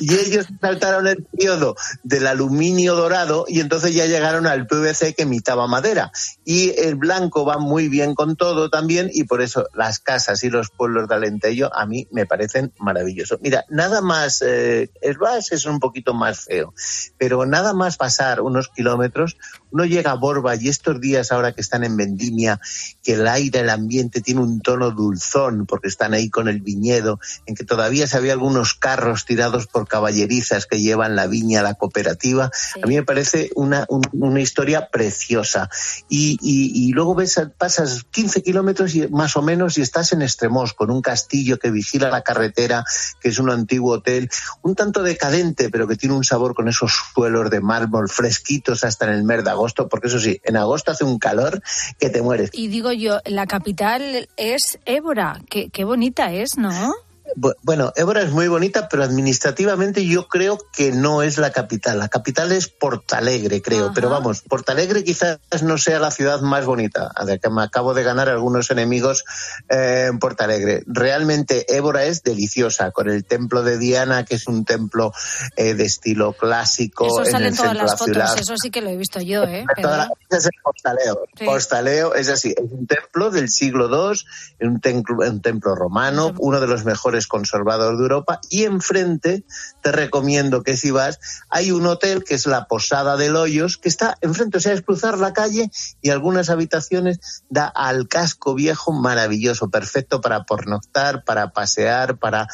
y 0.00 0.14
ellos 0.14 0.46
saltaron 0.60 1.06
el 1.06 1.24
periodo 1.24 1.76
del 2.02 2.26
aluminio 2.26 2.99
dorado 3.00 3.46
y 3.48 3.60
entonces 3.60 3.94
ya 3.94 4.06
llegaron 4.06 4.46
al 4.46 4.66
PVC 4.66 5.14
que 5.14 5.22
imitaba 5.22 5.66
madera. 5.66 6.12
Y 6.44 6.70
el 6.78 6.96
blanco 6.96 7.44
va 7.44 7.58
muy 7.58 7.88
bien 7.88 8.14
con 8.14 8.36
todo 8.36 8.70
también 8.70 9.10
y 9.12 9.24
por 9.24 9.42
eso 9.42 9.66
las 9.74 9.98
casas 9.98 10.44
y 10.44 10.50
los 10.50 10.70
pueblos 10.70 11.08
de 11.08 11.14
Alentejo 11.14 11.74
a 11.74 11.86
mí 11.86 12.06
me 12.10 12.26
parecen 12.26 12.72
maravillosos. 12.78 13.40
Mira, 13.40 13.64
nada 13.68 14.00
más, 14.00 14.42
eh, 14.42 14.90
el 15.00 15.18
Vas 15.18 15.52
es 15.52 15.66
un 15.66 15.80
poquito 15.80 16.14
más 16.14 16.44
feo, 16.44 16.74
pero 17.18 17.46
nada 17.46 17.72
más 17.72 17.96
pasar 17.96 18.40
unos 18.40 18.68
kilómetros, 18.68 19.36
uno 19.70 19.84
llega 19.84 20.10
a 20.12 20.14
Borba 20.14 20.56
y 20.56 20.68
estos 20.68 21.00
días 21.00 21.32
ahora 21.32 21.52
que 21.52 21.60
están 21.60 21.84
en 21.84 21.96
vendimia, 21.96 22.60
que 23.02 23.14
el 23.14 23.26
aire, 23.28 23.60
el 23.60 23.70
ambiente 23.70 24.20
tiene 24.20 24.40
un 24.40 24.60
tono 24.60 24.90
dulzón 24.90 25.66
porque 25.66 25.88
están 25.88 26.14
ahí 26.14 26.30
con 26.30 26.48
el 26.48 26.60
viñedo, 26.60 27.18
en 27.46 27.54
que 27.54 27.64
todavía 27.64 28.06
se 28.06 28.16
había 28.16 28.32
algunos 28.32 28.74
carros 28.74 29.24
tirados 29.24 29.66
por 29.66 29.86
caballerizas 29.88 30.66
que 30.66 30.80
llevan 30.80 31.16
la 31.16 31.26
viña 31.26 31.62
la 31.62 31.74
cooperativa. 31.74 32.50
A 32.82 32.86
mí 32.86 32.94
me 32.96 33.02
parece 33.02 33.50
una, 33.54 33.86
un- 33.88 34.02
una 34.12 34.40
historia 34.40 34.88
preciosa. 34.90 35.68
Y, 36.08 36.38
y- 36.40 36.92
luego 36.92 37.14
ves, 37.14 37.40
pasas 37.56 38.04
15 38.10 38.42
kilómetros 38.42 38.94
y, 38.94 39.06
más 39.08 39.36
o 39.36 39.42
menos 39.42 39.78
y 39.78 39.82
estás 39.82 40.12
en 40.12 40.22
Extremos 40.22 40.74
con 40.74 40.90
un 40.90 41.02
castillo 41.02 41.58
que 41.58 41.70
vigila 41.70 42.10
la 42.10 42.22
carretera, 42.22 42.84
que 43.20 43.28
es 43.28 43.38
un 43.38 43.50
antiguo 43.50 43.94
hotel, 43.94 44.28
un 44.62 44.74
tanto 44.74 45.02
decadente, 45.02 45.70
pero 45.70 45.86
que 45.86 45.96
tiene 45.96 46.14
un 46.14 46.24
sabor 46.24 46.54
con 46.54 46.68
esos 46.68 46.92
suelos 47.14 47.50
de 47.50 47.60
mármol 47.60 48.08
fresquitos 48.08 48.84
hasta 48.84 49.06
en 49.06 49.12
el 49.12 49.22
mes 49.24 49.44
de 49.44 49.50
agosto, 49.60 49.88
porque 49.88 50.08
eso 50.08 50.18
sí, 50.18 50.40
en 50.44 50.56
agosto 50.56 50.90
hace 50.90 51.04
un 51.04 51.18
calor 51.18 51.62
que 51.98 52.10
te 52.10 52.22
mueres. 52.22 52.50
Y 52.52 52.68
digo 52.68 52.92
yo, 52.92 53.18
la 53.26 53.46
capital 53.46 54.28
es 54.36 54.78
Évora. 54.86 55.40
Qué, 55.48 55.68
qué 55.68 55.84
bonita 55.84 56.32
es, 56.32 56.56
¿no? 56.56 56.94
Bu- 57.36 57.54
Bueno, 57.62 57.92
Évora 57.96 58.22
es 58.22 58.30
muy 58.30 58.48
bonita, 58.48 58.88
pero 58.88 59.02
administrativamente 59.04 60.04
yo 60.06 60.28
creo 60.28 60.58
que 60.72 60.92
no 60.92 61.22
es 61.22 61.38
la 61.38 61.50
capital. 61.52 61.98
La 61.98 62.08
capital 62.08 62.52
es 62.52 62.68
Portalegre, 62.68 63.62
creo. 63.62 63.92
Pero 63.94 64.10
vamos, 64.10 64.42
Portalegre 64.42 65.04
quizás 65.04 65.38
no 65.62 65.78
sea 65.78 65.98
la 66.00 66.10
ciudad 66.10 66.40
más 66.40 66.64
bonita, 66.66 67.10
que 67.42 67.50
me 67.50 67.62
acabo 67.62 67.94
de 67.94 68.02
ganar 68.02 68.28
algunos 68.28 68.70
enemigos 68.70 69.24
eh, 69.68 70.06
en 70.10 70.18
Portalegre. 70.18 70.82
Realmente 70.86 71.74
Évora 71.76 72.04
es 72.04 72.22
deliciosa, 72.22 72.90
con 72.90 73.08
el 73.08 73.24
templo 73.24 73.62
de 73.62 73.78
Diana, 73.78 74.24
que 74.24 74.34
es 74.36 74.46
un 74.46 74.64
templo 74.64 75.12
eh, 75.56 75.74
de 75.74 75.84
estilo 75.84 76.32
clásico 76.32 77.06
Eso 77.06 77.24
en 77.24 77.30
sale 77.32 77.46
el 77.46 77.50
en 77.52 77.56
todas 77.56 77.74
las 77.76 77.90
la 77.92 77.96
fotos, 77.96 78.14
ciudad. 78.14 78.38
eso 78.38 78.54
sí 78.60 78.70
que 78.70 78.80
lo 78.82 78.90
he 78.90 78.96
visto 78.96 79.20
yo, 79.20 79.44
¿eh? 79.44 79.64
Pero- 79.76 79.90
es 80.30 80.44
el 80.44 80.50
postaleo. 80.62 81.24
Sí. 81.36 81.44
Postaleo 81.44 82.14
es 82.14 82.28
así, 82.28 82.50
es 82.56 82.70
un 82.72 82.86
templo 82.86 83.30
del 83.30 83.48
siglo 83.48 83.88
II, 84.12 84.20
un 84.68 84.80
templo, 84.80 85.16
un 85.28 85.40
templo 85.42 85.74
romano, 85.74 86.32
uno 86.38 86.60
de 86.60 86.66
los 86.66 86.84
mejores 86.84 87.19
conservados 87.26 87.96
de 87.96 88.02
Europa, 88.02 88.40
y 88.48 88.64
enfrente 88.64 89.44
te 89.82 89.92
recomiendo 89.92 90.62
que 90.62 90.76
si 90.76 90.90
vas, 90.90 91.18
hay 91.48 91.72
un 91.72 91.86
hotel 91.86 92.24
que 92.24 92.34
es 92.34 92.46
la 92.46 92.66
Posada 92.66 93.16
del 93.16 93.36
Hoyos, 93.36 93.76
que 93.76 93.88
está 93.88 94.16
enfrente, 94.20 94.58
o 94.58 94.60
sea, 94.60 94.72
es 94.72 94.82
cruzar 94.82 95.18
la 95.18 95.32
calle 95.32 95.70
y 96.02 96.10
algunas 96.10 96.50
habitaciones 96.50 97.44
da 97.48 97.66
al 97.66 98.08
casco 98.08 98.54
viejo 98.54 98.92
maravilloso, 98.92 99.70
perfecto 99.70 100.20
para 100.20 100.44
pornoctar, 100.44 101.24
para 101.24 101.50
pasear, 101.52 102.18
para 102.18 102.48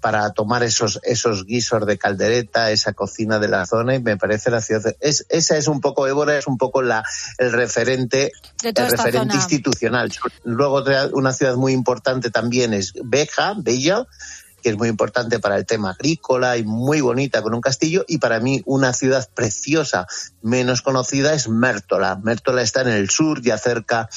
para 0.00 0.30
tomar 0.32 0.62
esos 0.62 0.98
esos 1.02 1.44
guisos 1.44 1.86
de 1.86 1.98
caldereta, 1.98 2.70
esa 2.70 2.92
cocina 2.92 3.38
de 3.38 3.48
la 3.48 3.66
zona 3.66 3.94
y 3.94 4.02
me 4.02 4.16
parece 4.16 4.50
la 4.50 4.62
ciudad 4.62 4.96
es 5.00 5.26
esa 5.28 5.56
es 5.56 5.68
un 5.68 5.80
poco 5.80 6.06
Évora 6.06 6.38
es 6.38 6.46
un 6.46 6.56
poco 6.56 6.82
la 6.82 7.04
el 7.38 7.52
referente 7.52 8.32
el 8.62 8.74
referente 8.74 9.18
zona. 9.18 9.34
institucional. 9.34 10.12
Luego 10.44 10.84
una 11.12 11.32
ciudad 11.32 11.56
muy 11.56 11.72
importante 11.72 12.30
también 12.30 12.74
es 12.74 12.94
Beja, 13.04 13.54
Bella 13.56 13.89
que 14.62 14.70
es 14.70 14.76
muy 14.76 14.88
importante 14.88 15.38
para 15.38 15.56
el 15.56 15.66
tema 15.66 15.90
agrícola 15.90 16.56
y 16.56 16.64
muy 16.64 17.00
bonita 17.00 17.42
con 17.42 17.54
un 17.54 17.60
castillo 17.60 18.04
y 18.06 18.18
para 18.18 18.40
mí 18.40 18.62
una 18.66 18.92
ciudad 18.92 19.28
preciosa 19.34 20.06
menos 20.42 20.82
conocida 20.82 21.34
es 21.34 21.48
Mértola. 21.48 22.16
Mértola 22.22 22.62
está 22.62 22.82
en 22.82 22.88
el 22.88 23.10
sur 23.10 23.40
ya 23.42 23.58
cerca 23.58 24.08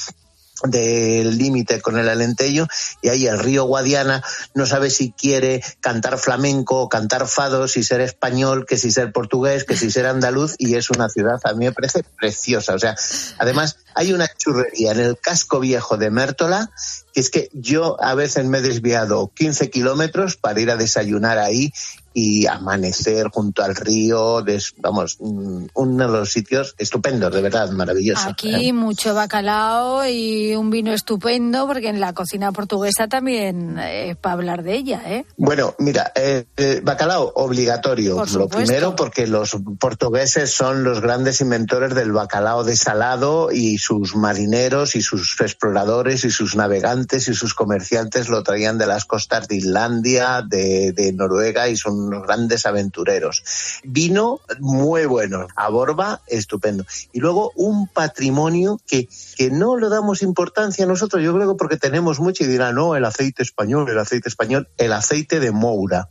del 0.62 1.36
límite 1.36 1.80
con 1.80 1.98
el 1.98 2.08
Alentejo 2.08 2.66
y 3.02 3.08
ahí 3.08 3.26
el 3.26 3.38
río 3.38 3.64
Guadiana 3.64 4.22
no 4.54 4.66
sabe 4.66 4.88
si 4.88 5.12
quiere 5.12 5.62
cantar 5.80 6.16
flamenco 6.16 6.88
cantar 6.88 7.26
fado, 7.26 7.66
si 7.66 7.82
ser 7.82 8.00
español, 8.00 8.64
que 8.66 8.76
si 8.76 8.90
ser 8.90 9.12
portugués, 9.12 9.64
que 9.64 9.76
si 9.76 9.90
ser 9.90 10.06
andaluz 10.06 10.54
y 10.58 10.76
es 10.76 10.90
una 10.90 11.08
ciudad 11.08 11.40
a 11.44 11.54
mí 11.54 11.64
me 11.64 11.72
parece 11.72 12.04
preciosa. 12.18 12.74
O 12.74 12.78
sea, 12.78 12.94
además 13.38 13.78
hay 13.94 14.12
una 14.12 14.28
churrería 14.36 14.92
en 14.92 15.00
el 15.00 15.18
casco 15.18 15.60
viejo 15.60 15.96
de 15.96 16.10
Mértola 16.10 16.70
que 17.12 17.20
es 17.20 17.30
que 17.30 17.48
yo 17.52 17.96
a 18.02 18.14
veces 18.14 18.44
me 18.44 18.58
he 18.58 18.60
desviado 18.60 19.30
15 19.36 19.70
kilómetros 19.70 20.36
para 20.36 20.60
ir 20.60 20.68
a 20.72 20.76
desayunar 20.76 21.38
ahí 21.38 21.72
y 22.16 22.46
amanecer 22.46 23.28
junto 23.28 23.62
al 23.62 23.74
río, 23.74 24.42
des- 24.42 24.74
vamos, 24.78 25.16
mm, 25.20 25.66
uno 25.74 26.06
de 26.06 26.12
los 26.12 26.32
sitios 26.32 26.74
estupendos, 26.78 27.32
de 27.32 27.40
verdad, 27.40 27.70
maravilloso. 27.70 28.28
Aquí 28.28 28.72
mucho 28.72 29.14
bacalao 29.14 30.06
y 30.08 30.54
un 30.54 30.70
vino 30.70 30.92
estupendo, 30.92 31.66
porque 31.66 31.88
en 31.88 31.98
la 32.00 32.12
cocina 32.12 32.50
portuguesa 32.52 33.06
también 33.08 33.78
es 33.78 34.16
para 34.16 34.34
hablar 34.34 34.62
de 34.62 34.74
ella, 34.74 35.02
¿eh? 35.06 35.24
Bueno, 35.36 35.74
mira, 35.78 36.12
eh, 36.14 36.46
eh, 36.56 36.80
bacalao 36.84 37.32
obligatorio. 37.36 38.16
Por 38.16 38.30
Lo 38.32 38.48
primero 38.48 38.94
porque 38.96 39.26
los 39.28 39.56
portugueses 39.78 40.50
son 40.52 40.82
los 40.84 41.00
grandes 41.00 41.40
inventores 41.40 41.94
del 41.94 42.12
bacalao 42.12 42.62
desalado 42.64 43.50
y 43.52 43.78
sus 43.84 44.16
marineros 44.16 44.96
y 44.96 45.02
sus 45.02 45.38
exploradores 45.42 46.24
y 46.24 46.30
sus 46.30 46.56
navegantes 46.56 47.28
y 47.28 47.34
sus 47.34 47.52
comerciantes 47.52 48.30
lo 48.30 48.42
traían 48.42 48.78
de 48.78 48.86
las 48.86 49.04
costas 49.04 49.46
de 49.46 49.56
Islandia, 49.56 50.42
de, 50.42 51.12
Noruega 51.14 51.68
y 51.68 51.76
son 51.76 52.00
unos 52.00 52.22
grandes 52.22 52.64
aventureros. 52.64 53.42
Vino 53.84 54.40
muy 54.58 55.04
bueno, 55.04 55.48
a 55.54 55.68
Borba 55.68 56.22
estupendo. 56.26 56.86
Y 57.12 57.20
luego 57.20 57.52
un 57.56 57.86
patrimonio 57.86 58.80
que, 58.86 59.06
que 59.36 59.50
no 59.50 59.76
le 59.76 59.90
damos 59.90 60.22
importancia 60.22 60.86
nosotros, 60.86 61.22
yo 61.22 61.34
creo 61.34 61.52
que 61.52 61.58
porque 61.58 61.76
tenemos 61.76 62.20
mucho 62.20 62.42
y 62.44 62.46
dirán, 62.46 62.76
no, 62.76 62.96
el 62.96 63.04
aceite 63.04 63.42
español, 63.42 63.90
el 63.90 63.98
aceite 63.98 64.30
español, 64.30 64.66
el 64.78 64.94
aceite 64.94 65.40
de 65.40 65.50
Moura. 65.50 66.08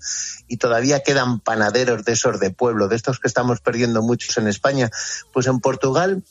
Y 0.47 0.57
todavía 0.57 1.01
quedan 1.01 1.39
panaderos 1.39 2.05
de 2.05 2.11
esos 2.11 2.39
de 2.39 2.51
pueblo, 2.51 2.87
de 2.87 2.97
estos 2.97 3.19
que 3.19 3.27
estamos 3.27 3.61
perdiendo 3.61 4.03
muchos 4.03 4.37
en 4.37 4.47
España. 4.47 4.91
Pues 5.33 5.47
en 5.47 5.59
Portugal 5.59 6.23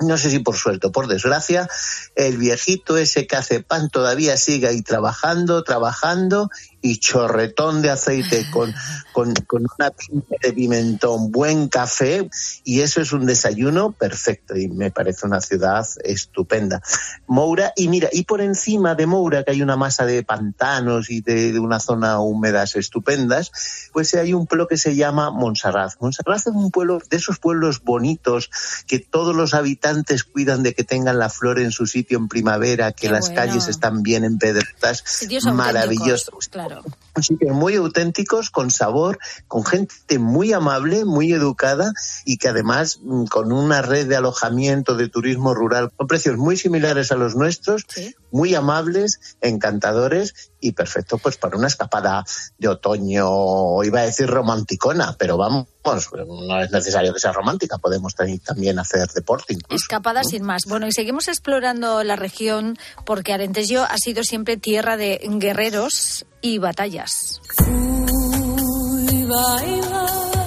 no 0.00 0.16
sé 0.18 0.30
si 0.30 0.38
por 0.38 0.56
suerte 0.56 0.88
o 0.88 0.92
por 0.92 1.06
desgracia, 1.06 1.68
el 2.14 2.36
viejito 2.36 2.96
ese 2.96 3.26
que 3.26 3.36
hace 3.36 3.62
pan 3.62 3.88
todavía 3.90 4.36
sigue 4.36 4.68
ahí 4.68 4.82
trabajando, 4.82 5.62
trabajando 5.62 6.50
y 6.82 6.98
chorretón 6.98 7.82
de 7.82 7.90
aceite 7.90 8.46
con, 8.50 8.72
con, 9.12 9.34
con 9.46 9.66
una 9.78 9.90
pinta 9.90 10.36
de 10.42 10.52
pimentón, 10.52 11.30
buen 11.30 11.68
café 11.68 12.28
y 12.64 12.80
eso 12.80 13.00
es 13.00 13.12
un 13.12 13.26
desayuno 13.26 13.92
perfecto 13.92 14.56
y 14.56 14.68
me 14.68 14.90
parece 14.90 15.26
una 15.26 15.40
ciudad 15.40 15.86
estupenda. 16.04 16.80
Moura, 17.26 17.72
y 17.76 17.88
mira, 17.88 18.08
y 18.12 18.24
por 18.24 18.40
encima 18.40 18.94
de 18.94 19.06
Moura, 19.06 19.44
que 19.44 19.52
hay 19.52 19.62
una 19.62 19.76
masa 19.76 20.06
de 20.06 20.22
pantanos 20.22 21.10
y 21.10 21.20
de, 21.20 21.52
de 21.52 21.58
una 21.58 21.80
zona 21.80 22.20
húmedas 22.20 22.76
estupendas, 22.76 23.50
pues 23.92 24.14
hay 24.14 24.32
un 24.32 24.46
pueblo 24.46 24.66
que 24.66 24.76
se 24.76 24.94
llama 24.94 25.30
Montserrat. 25.30 25.92
Montserrat 26.00 26.38
es 26.38 26.46
un 26.46 26.70
pueblo 26.70 27.00
de 27.10 27.16
esos 27.16 27.38
pueblos 27.38 27.82
bonitos 27.82 28.50
que 28.86 28.98
todos 28.98 29.34
los 29.34 29.54
habitantes 29.54 30.24
cuidan 30.24 30.62
de 30.62 30.74
que 30.74 30.84
tengan 30.84 31.18
la 31.18 31.28
flor 31.28 31.58
en 31.58 31.70
su 31.72 31.86
sitio 31.86 32.18
en 32.18 32.28
primavera, 32.28 32.92
que 32.92 33.06
Qué 33.06 33.12
las 33.12 33.26
bueno. 33.28 33.36
calles 33.36 33.68
están 33.68 34.02
bien 34.02 34.24
empedradas, 34.24 35.02
Sitios 35.04 35.44
maravilloso. 35.44 36.32
auténticos, 36.32 36.48
Claro. 36.70 36.84
Muy 37.52 37.74
auténticos, 37.74 38.50
con 38.50 38.70
sabor, 38.70 39.18
con 39.48 39.64
gente 39.64 40.20
muy 40.20 40.52
amable, 40.52 41.04
muy 41.04 41.32
educada 41.32 41.92
y 42.24 42.36
que 42.36 42.48
además 42.48 43.00
mm, 43.02 43.24
con 43.24 43.50
una 43.50 43.82
red 43.82 44.06
de 44.06 44.14
alojamiento 44.14 44.94
de 44.94 45.08
turismo 45.08 45.52
rural 45.52 45.90
con 45.90 46.06
precios 46.06 46.36
muy 46.36 46.56
similares 46.56 47.10
a 47.10 47.16
los 47.16 47.34
nuestros, 47.34 47.86
muy 48.30 48.54
amables, 48.54 49.36
encantadores 49.40 50.52
y 50.60 50.72
perfecto 50.72 51.18
pues 51.18 51.36
para 51.36 51.56
una 51.56 51.66
escapada 51.66 52.24
de 52.58 52.68
otoño, 52.68 53.82
iba 53.82 54.00
a 54.00 54.04
decir 54.04 54.28
romanticona, 54.28 55.16
pero 55.18 55.36
vamos, 55.36 55.66
no 56.26 56.60
es 56.60 56.70
necesario 56.70 57.12
que 57.14 57.20
sea 57.20 57.32
romántica, 57.32 57.78
podemos 57.78 58.14
tam- 58.14 58.40
también 58.42 58.78
hacer 58.78 59.08
deporte 59.08 59.54
incluso. 59.54 59.74
Escapada 59.74 60.22
sin 60.24 60.42
más. 60.44 60.62
Bueno, 60.68 60.86
y 60.86 60.92
seguimos 60.92 61.28
explorando 61.28 62.02
la 62.04 62.16
región 62.16 62.78
porque 63.06 63.32
Arentejo 63.32 63.82
ha 63.82 63.96
sido 63.96 64.22
siempre 64.22 64.56
tierra 64.56 64.96
de 64.96 65.20
guerreros 65.24 66.26
y 66.42 66.58
batallas. 66.58 67.40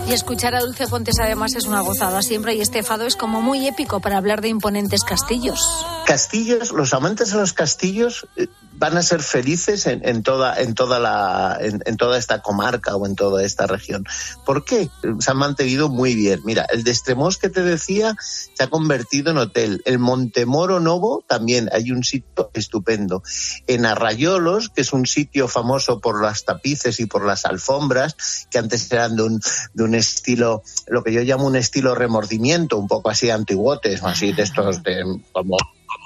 Y 0.07 0.11
escuchar 0.11 0.53
a 0.55 0.59
Dulce 0.59 0.87
Fontes 0.87 1.15
además 1.21 1.55
es 1.55 1.65
una 1.65 1.79
gozada 1.81 2.21
siempre 2.21 2.53
y 2.55 2.61
este 2.61 2.83
fado 2.83 3.05
es 3.05 3.15
como 3.15 3.41
muy 3.41 3.65
épico 3.67 4.01
para 4.01 4.17
hablar 4.17 4.41
de 4.41 4.49
imponentes 4.49 5.03
castillos. 5.03 5.59
castillos, 6.05 6.71
los 6.71 6.93
amantes 6.93 7.31
de 7.31 7.37
los 7.39 7.53
castillos 7.53 8.27
eh, 8.35 8.47
van 8.83 8.97
a 8.97 9.01
ser 9.01 9.23
felices 9.23 9.87
en, 9.87 10.05
en 10.05 10.23
toda, 10.23 10.59
en 10.59 10.73
toda 10.73 10.99
la, 10.99 11.57
en, 11.61 11.95
toda 11.95 12.17
esta 12.17 12.41
comarca 12.41 12.97
o 12.97 13.05
en 13.05 13.15
toda 13.15 13.41
esta 13.45 13.65
región. 13.65 14.03
¿Por 14.45 14.65
qué? 14.65 14.89
Se 15.19 15.31
han 15.31 15.37
mantenido 15.37 15.87
muy 15.87 16.15
bien. 16.15 16.41
Mira, 16.43 16.65
el 16.69 16.83
de 16.83 16.91
que 17.39 17.49
te 17.49 17.63
decía 17.63 18.17
se 18.19 18.61
ha 18.61 18.67
convertido 18.67 19.31
en 19.31 19.37
hotel. 19.37 19.81
El 19.85 19.99
Montemoro 19.99 20.81
Novo 20.81 21.23
también 21.25 21.69
hay 21.71 21.91
un 21.91 22.03
sitio 22.03 22.51
estupendo. 22.53 23.23
En 23.67 23.85
Arrayolos, 23.85 24.67
que 24.67 24.81
es 24.81 24.91
un 24.91 25.05
sitio 25.05 25.47
famoso 25.47 26.01
por 26.01 26.21
las 26.21 26.43
tapices 26.43 26.99
y 26.99 27.05
por 27.05 27.25
las 27.25 27.45
alfombras, 27.45 28.17
que 28.51 28.57
antes 28.57 28.91
eran 28.91 29.15
de 29.15 29.23
un, 29.23 29.41
de 29.73 29.83
un 29.83 29.95
estilo, 29.95 30.61
lo 30.87 31.05
que 31.05 31.13
yo 31.13 31.21
llamo 31.21 31.47
un 31.47 31.55
estilo 31.55 31.95
remordimiento, 31.95 32.77
un 32.77 32.89
poco 32.89 33.09
así 33.09 33.29
antiguotes, 33.29 34.03
así 34.03 34.33
de 34.33 34.43
estos 34.43 34.83
de 34.83 35.21
como 35.31 35.55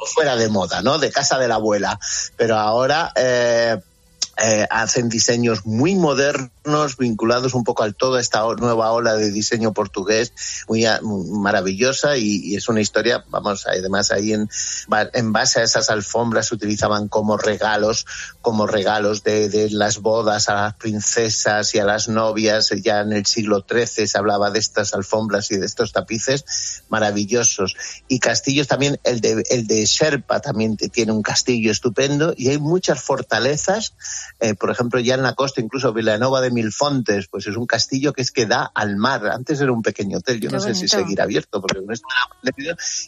fuera 0.06 0.36
de 0.36 0.50
moda, 0.50 0.82
¿no? 0.82 1.00
De 1.00 1.12
casa 1.12 1.38
de 1.38 1.48
la 1.48 1.56
abuela. 1.56 2.00
Pero 2.36 2.58
ahora 2.58 3.12
eh, 3.16 3.78
eh, 4.40 4.68
hacen 4.70 5.10
diseños 5.10 5.66
muy 5.66 5.96
modernos, 5.96 6.98
vinculados 6.98 7.56
un 7.56 7.64
poco 7.64 7.82
a 7.82 7.92
toda 7.92 8.22
esta 8.22 8.44
nueva 8.56 8.92
ola 8.92 9.16
de 9.16 9.32
diseño 9.32 9.74
portugués, 9.74 10.32
muy 10.68 10.86
maravillosa 11.02 12.18
y, 12.18 12.42
y 12.44 12.56
es 12.56 12.70
una 12.70 12.82
historia, 12.82 13.26
vamos, 13.30 13.66
además 13.66 14.12
ahí 14.12 14.34
en, 14.34 14.48
en 15.14 15.34
base 15.34 15.60
a 15.60 15.64
esas 15.64 15.90
alfombras 15.90 16.50
se 16.50 16.56
utilizaban 16.56 17.08
como 17.08 17.38
regalos, 17.38 18.06
como 18.48 18.66
regalos 18.66 19.26
de, 19.26 19.50
de 19.50 19.70
las 19.72 20.00
bodas 20.00 20.48
a 20.48 20.54
las 20.54 20.74
princesas 20.76 21.76
y 21.76 21.80
a 21.80 21.84
las 21.84 22.08
novias, 22.08 22.72
ya 22.82 23.02
en 23.02 23.12
el 23.12 23.26
siglo 23.26 23.66
XIII 23.70 24.08
se 24.08 24.18
hablaba 24.18 24.52
de 24.52 24.60
estas 24.60 24.94
alfombras 24.94 25.52
y 25.52 25.58
de 25.58 25.66
estos 25.66 25.92
tapices 25.92 26.86
maravillosos. 26.88 27.76
Y 28.08 28.20
castillos 28.20 28.70
también, 28.70 29.02
el 29.04 29.20
de, 29.20 29.44
el 29.50 29.68
de 29.68 29.86
Sherpa 29.86 30.40
también 30.40 30.78
tiene 30.78 31.12
un 31.12 31.24
castillo 31.24 31.74
estupendo 31.74 32.34
y 32.38 32.48
hay 32.48 32.58
muchas 32.58 33.04
fortalezas, 33.04 33.96
eh, 34.40 34.54
por 34.56 34.72
ejemplo, 34.72 35.02
ya 35.02 35.16
en 35.16 35.24
la 35.24 35.36
costa, 35.36 35.60
incluso 35.60 35.92
Vilanova 35.92 36.40
de 36.40 36.50
Milfontes, 36.50 37.28
pues 37.28 37.48
es 37.48 37.58
un 37.58 37.66
castillo 37.66 38.14
que 38.14 38.22
es 38.22 38.32
que 38.32 38.46
da 38.46 38.72
al 38.74 38.96
mar. 38.96 39.28
Antes 39.28 39.60
era 39.60 39.74
un 39.74 39.82
pequeño 39.82 40.20
hotel, 40.20 40.40
yo 40.40 40.48
Qué 40.48 40.56
no 40.56 40.62
sé 40.62 40.74
si 40.74 40.88
seguirá 40.88 41.26
abierto 41.26 41.60
porque 41.60 41.82
no 41.86 41.92
está 41.92 42.08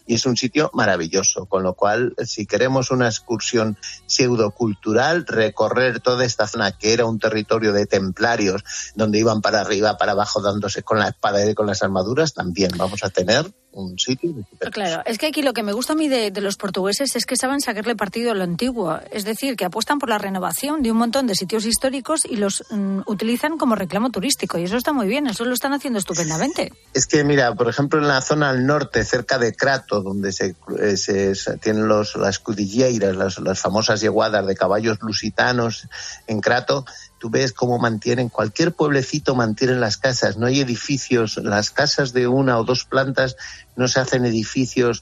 y 0.05 0.15
es 0.15 0.25
un 0.25 0.35
sitio 0.35 0.69
maravilloso, 0.73 1.45
con 1.45 1.63
lo 1.63 1.73
cual, 1.73 2.13
si 2.25 2.45
queremos 2.45 2.91
una 2.91 3.07
excursión 3.07 3.77
pseudocultural, 4.05 5.25
recorrer 5.29 5.99
toda 5.99 6.25
esta 6.25 6.47
zona 6.47 6.71
que 6.71 6.93
era 6.93 7.05
un 7.05 7.19
territorio 7.19 7.73
de 7.73 7.85
templarios, 7.85 8.63
donde 8.95 9.19
iban 9.19 9.41
para 9.41 9.61
arriba, 9.61 9.97
para 9.97 10.11
abajo, 10.11 10.41
dándose 10.41 10.83
con 10.83 10.99
la 10.99 11.09
espada 11.09 11.49
y 11.49 11.55
con 11.55 11.67
las 11.67 11.83
armaduras, 11.83 12.33
también 12.33 12.71
vamos 12.77 13.03
a 13.03 13.09
tener 13.09 13.51
un 13.71 13.97
sitio. 13.99 14.33
Claro, 14.71 15.03
es 15.05 15.17
que 15.17 15.27
aquí 15.27 15.41
lo 15.41 15.53
que 15.53 15.63
me 15.63 15.73
gusta 15.73 15.93
a 15.93 15.95
mí 15.95 16.07
de, 16.09 16.31
de 16.31 16.41
los 16.41 16.57
portugueses 16.57 17.15
es 17.15 17.25
que 17.25 17.35
saben 17.37 17.61
sacarle 17.61 17.95
partido 17.95 18.31
a 18.31 18.33
lo 18.33 18.43
antiguo, 18.43 18.99
es 19.11 19.25
decir, 19.25 19.55
que 19.55 19.65
apuestan 19.65 19.99
por 19.99 20.09
la 20.09 20.17
renovación 20.17 20.81
de 20.81 20.91
un 20.91 20.97
montón 20.97 21.27
de 21.27 21.35
sitios 21.35 21.65
históricos 21.65 22.25
y 22.25 22.37
los 22.37 22.63
mm, 22.71 23.01
utilizan 23.05 23.57
como 23.57 23.75
reclamo 23.75 24.09
turístico 24.09 24.57
y 24.57 24.63
eso 24.63 24.75
está 24.77 24.91
muy 24.91 25.07
bien, 25.07 25.27
eso 25.27 25.45
lo 25.45 25.53
están 25.53 25.73
haciendo 25.73 25.99
estupendamente. 25.99 26.73
Es 26.93 27.05
que, 27.05 27.23
mira, 27.23 27.53
por 27.53 27.69
ejemplo, 27.69 27.99
en 27.99 28.07
la 28.07 28.21
zona 28.21 28.49
al 28.49 28.65
norte, 28.65 29.03
cerca 29.05 29.37
de 29.37 29.53
Crato, 29.53 30.01
donde 30.01 30.31
se, 30.31 30.55
eh, 30.81 30.97
se- 30.97 31.35
se 31.35 31.57
tienen 31.57 31.87
los, 31.87 32.15
las 32.15 32.39
cudilleiras, 32.39 33.15
las, 33.15 33.39
las 33.39 33.59
famosas 33.59 34.01
yeguadas 34.01 34.45
de 34.47 34.55
caballos 34.55 34.97
lusitanos 35.01 35.87
en 36.27 36.41
Crato, 36.41 36.85
tú 37.19 37.29
ves 37.29 37.53
cómo 37.53 37.77
mantienen, 37.77 38.29
cualquier 38.29 38.73
pueblecito 38.73 39.35
mantienen 39.35 39.79
las 39.79 39.97
casas, 39.97 40.37
no 40.37 40.47
hay 40.47 40.61
edificios, 40.61 41.37
las 41.37 41.69
casas 41.69 42.13
de 42.13 42.27
una 42.27 42.57
o 42.57 42.63
dos 42.63 42.85
plantas 42.85 43.35
no 43.75 43.87
se 43.87 43.99
hacen 43.99 44.25
edificios 44.25 45.01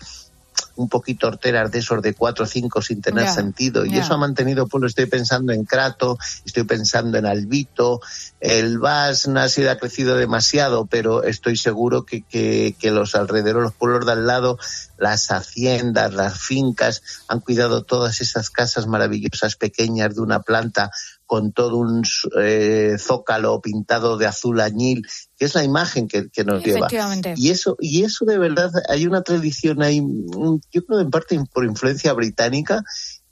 un 0.76 0.90
poquito 0.90 1.28
horteras 1.28 1.72
de 1.72 1.80
esos 1.80 2.02
de 2.02 2.14
cuatro 2.14 2.46
o 2.46 2.48
cinco 2.48 2.82
sin 2.82 3.02
tener 3.02 3.28
sentido. 3.28 3.86
Y 3.86 3.98
eso 3.98 4.14
ha 4.14 4.18
mantenido 4.18 4.68
pueblo. 4.68 4.88
Estoy 4.88 5.08
pensando 5.08 5.52
en 5.52 5.66
Crato, 5.66 6.18
estoy 6.46 6.64
pensando 6.64 7.18
en 7.18 7.26
Albito. 7.26 8.00
El 8.40 8.78
Vas 8.78 9.28
Nasir 9.28 9.70
ha 9.70 9.80
crecido 9.80 10.16
demasiado, 10.16 10.86
pero 10.86 11.24
estoy 11.24 11.58
seguro 11.58 12.06
que, 12.06 12.22
que, 12.22 12.76
que 12.80 12.92
los 12.92 13.16
alrededores, 13.16 13.64
los 13.64 13.74
pueblos 13.74 14.06
de 14.06 14.12
al 14.12 14.28
lado, 14.28 14.60
las 14.98 15.32
haciendas, 15.32 16.14
las 16.14 16.40
fincas, 16.40 17.02
han 17.28 17.40
cuidado 17.40 17.84
todas 17.84 18.22
esas 18.22 18.50
casas 18.52 18.86
maravillosas 18.86 19.56
pequeñas 19.56 20.16
de 20.16 20.22
una 20.22 20.42
planta 20.42 20.92
con 21.28 21.52
todo 21.52 21.78
un 21.78 22.04
eh, 22.42 22.96
zócalo 22.98 23.62
pintado 23.62 24.18
de 24.18 24.26
azul 24.26 24.62
añil, 24.62 25.06
que 25.38 25.46
es 25.46 25.54
la 25.54 25.64
imagen 25.64 26.08
que, 26.08 26.30
que 26.30 26.44
nos 26.46 26.64
lleva. 26.64 26.88
Y 27.36 27.50
eso, 27.50 27.76
y 27.80 28.04
eso 28.04 28.26
de 28.26 28.40
verdad, 28.40 28.72
hay 28.90 29.06
una 29.06 29.22
tradición 29.22 29.84
ahí, 29.84 30.02
mm, 30.02 30.62
yo 30.72 30.86
creo 30.86 31.02
en 31.02 31.12
parte 31.12 31.38
por 31.54 31.66
influencia 31.66 32.14
británica, 32.14 32.82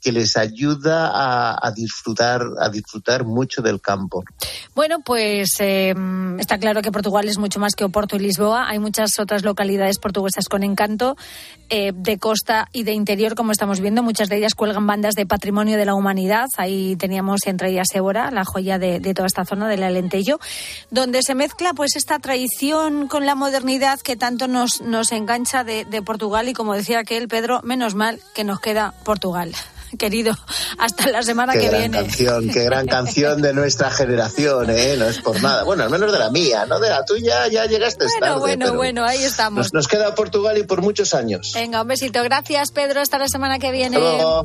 que 0.00 0.12
les 0.12 0.36
ayuda 0.36 1.10
a, 1.12 1.70
disfrutar, 1.72 2.42
a 2.60 2.68
disfrutar 2.68 3.24
mucho 3.24 3.62
del 3.62 3.80
campo. 3.80 4.22
Bueno, 4.74 5.00
pues 5.04 5.56
eh, 5.58 5.94
está 6.38 6.58
claro 6.58 6.82
que 6.82 6.92
Portugal 6.92 7.28
es 7.28 7.38
mucho 7.38 7.58
más 7.58 7.74
que 7.74 7.84
Oporto 7.84 8.16
y 8.16 8.20
Lisboa. 8.20 8.68
Hay 8.68 8.78
muchas 8.78 9.18
otras 9.18 9.42
localidades 9.42 9.98
portuguesas 9.98 10.48
con 10.48 10.62
encanto, 10.62 11.16
eh, 11.70 11.92
de 11.94 12.18
costa 12.18 12.68
y 12.72 12.84
de 12.84 12.92
interior, 12.92 13.34
como 13.34 13.52
estamos 13.52 13.80
viendo. 13.80 14.02
Muchas 14.02 14.28
de 14.28 14.36
ellas 14.36 14.54
cuelgan 14.54 14.86
bandas 14.86 15.14
de 15.14 15.26
patrimonio 15.26 15.76
de 15.76 15.86
la 15.86 15.94
humanidad. 15.94 16.46
Ahí 16.56 16.94
teníamos 16.96 17.40
entre 17.46 17.70
ellas 17.70 17.88
Évora, 17.94 18.30
la 18.30 18.44
joya 18.44 18.78
de, 18.78 19.00
toda 19.14 19.26
esta 19.26 19.44
zona 19.44 19.68
del 19.68 19.82
Alentejo, 19.82 20.38
donde 20.90 21.22
se 21.22 21.34
mezcla 21.34 21.72
pues 21.74 21.96
esta 21.96 22.18
tradición 22.18 23.08
con 23.08 23.26
la 23.26 23.34
modernidad 23.34 23.98
que 24.00 24.16
tanto 24.16 24.46
nos, 24.46 24.82
nos 24.82 25.10
engancha 25.10 25.64
de, 25.64 25.84
de 25.84 26.02
Portugal. 26.02 26.48
Y 26.48 26.52
como 26.52 26.74
decía 26.74 27.00
aquel 27.00 27.28
Pedro, 27.28 27.60
menos 27.64 27.94
mal 27.94 28.20
que 28.34 28.44
nos 28.44 28.60
queda 28.60 28.94
Portugal. 29.04 29.52
Querido. 29.96 30.32
Hasta 30.78 31.08
la 31.10 31.22
semana 31.22 31.52
Qué 31.52 31.60
que 31.60 31.68
gran 31.68 31.80
viene. 31.80 31.98
canción, 31.98 32.48
qué 32.50 32.64
gran 32.64 32.86
canción 32.86 33.42
de 33.42 33.52
nuestra 33.52 33.90
generación, 33.90 34.70
¿eh? 34.70 34.96
No 34.98 35.06
es 35.06 35.18
por 35.20 35.40
nada. 35.42 35.64
Bueno, 35.64 35.84
al 35.84 35.90
menos 35.90 36.12
de 36.12 36.18
la 36.18 36.30
mía, 36.30 36.66
¿no? 36.66 36.78
De 36.80 36.88
la 36.90 37.04
tuya 37.04 37.46
ya 37.48 37.66
llegaste 37.66 38.04
Bueno, 38.06 38.20
tarde. 38.20 38.38
bueno, 38.40 38.74
bueno, 38.74 39.04
ahí 39.04 39.22
estamos. 39.22 39.58
Nos, 39.66 39.72
nos 39.74 39.88
queda 39.88 40.14
Portugal 40.14 40.56
y 40.58 40.64
por 40.64 40.82
muchos 40.82 41.14
años. 41.14 41.52
Venga, 41.54 41.82
un 41.82 41.88
besito. 41.88 42.22
Gracias, 42.22 42.70
Pedro. 42.72 43.00
Hasta 43.00 43.18
la 43.18 43.28
semana 43.28 43.58
que 43.58 43.70
viene. 43.72 43.96
Hasta 43.96 44.08
luego. 44.08 44.44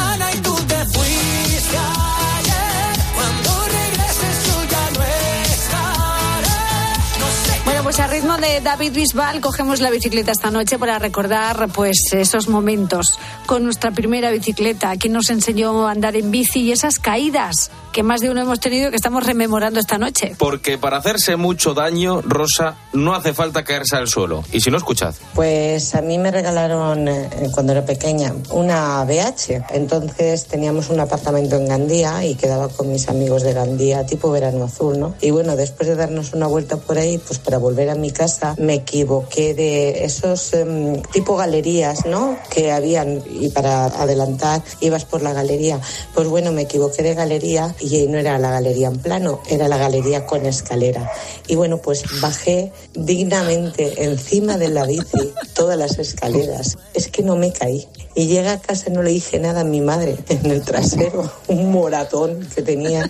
pues 7.91 7.99
a 7.99 8.07
ritmo 8.07 8.37
de 8.37 8.61
David 8.61 8.93
Bisbal 8.93 9.41
cogemos 9.41 9.81
la 9.81 9.89
bicicleta 9.89 10.31
esta 10.31 10.49
noche 10.49 10.79
para 10.79 10.97
recordar 10.97 11.67
pues 11.73 11.97
esos 12.13 12.47
momentos 12.47 13.19
con 13.45 13.65
nuestra 13.65 13.91
primera 13.91 14.31
bicicleta, 14.31 14.95
quien 14.95 15.11
nos 15.11 15.29
enseñó 15.29 15.85
a 15.85 15.91
andar 15.91 16.15
en 16.15 16.31
bici 16.31 16.61
y 16.61 16.71
esas 16.71 16.99
caídas 16.99 17.69
que 17.91 18.03
más 18.03 18.21
de 18.21 18.29
uno 18.29 18.41
hemos 18.41 18.59
tenido 18.59 18.89
que 18.89 18.95
estamos 18.95 19.25
rememorando 19.25 19.79
esta 19.79 19.97
noche. 19.97 20.35
Porque 20.37 20.77
para 20.77 20.97
hacerse 20.97 21.35
mucho 21.35 21.73
daño, 21.73 22.21
Rosa, 22.21 22.75
no 22.93 23.13
hace 23.13 23.33
falta 23.33 23.63
caerse 23.63 23.97
al 23.97 24.07
suelo. 24.07 24.43
Y 24.51 24.61
si 24.61 24.71
no, 24.71 24.77
escuchad. 24.77 25.13
Pues 25.35 25.93
a 25.95 26.01
mí 26.01 26.17
me 26.17 26.31
regalaron 26.31 27.07
eh, 27.07 27.29
cuando 27.53 27.73
era 27.73 27.85
pequeña 27.85 28.33
una 28.51 29.03
BH. 29.03 29.65
Entonces 29.73 30.45
teníamos 30.45 30.89
un 30.89 30.99
apartamento 30.99 31.57
en 31.57 31.67
Gandía 31.67 32.25
y 32.25 32.35
quedaba 32.35 32.69
con 32.69 32.91
mis 32.91 33.09
amigos 33.09 33.43
de 33.43 33.53
Gandía, 33.53 34.05
tipo 34.05 34.31
verano 34.31 34.63
azul, 34.63 34.99
¿no? 34.99 35.15
Y 35.21 35.31
bueno, 35.31 35.55
después 35.55 35.89
de 35.89 35.95
darnos 35.95 36.33
una 36.33 36.47
vuelta 36.47 36.77
por 36.77 36.97
ahí, 36.97 37.17
pues 37.17 37.39
para 37.39 37.57
volver 37.57 37.80
a 37.89 37.95
mi 37.95 38.11
casa 38.11 38.55
me 38.57 38.75
equivoqué 38.75 39.53
de 39.53 40.05
esos 40.05 40.53
em, 40.53 41.01
tipo 41.13 41.35
galerías, 41.35 42.05
¿no? 42.05 42.37
Que 42.49 42.71
habían 42.71 43.23
y 43.29 43.49
para 43.49 43.85
adelantar 43.85 44.61
ibas 44.79 45.05
por 45.05 45.21
la 45.21 45.33
galería. 45.33 45.79
Pues 46.13 46.27
bueno, 46.27 46.51
me 46.51 46.63
equivoqué 46.63 47.03
de 47.03 47.13
galería 47.13 47.75
y 47.79 48.07
no 48.07 48.17
era 48.17 48.37
la 48.37 48.51
galería 48.51 48.87
en 48.87 48.99
plano, 48.99 49.41
era 49.49 49.67
la 49.67 49.77
galería 49.77 50.25
con 50.25 50.45
escalera. 50.45 51.11
Y 51.47 51.55
bueno, 51.55 51.77
pues 51.77 52.03
bajé 52.21 52.71
dignamente 52.93 54.03
encima 54.03 54.57
de 54.57 54.69
la 54.69 54.85
bici 54.85 55.33
todas 55.53 55.77
las 55.77 55.97
escaleras. 55.99 56.77
Es 56.93 57.07
que 57.07 57.23
no 57.23 57.35
me 57.35 57.51
caí. 57.51 57.87
Y 58.15 58.27
llegué 58.27 58.49
a 58.49 58.59
casa 58.59 58.89
no 58.89 59.03
le 59.03 59.11
dije 59.11 59.39
nada 59.39 59.61
a 59.61 59.63
mi 59.63 59.81
madre 59.81 60.17
en 60.29 60.51
el 60.51 60.61
trasero, 60.61 61.31
un 61.47 61.71
moratón 61.71 62.47
que 62.53 62.61
tenía. 62.61 63.09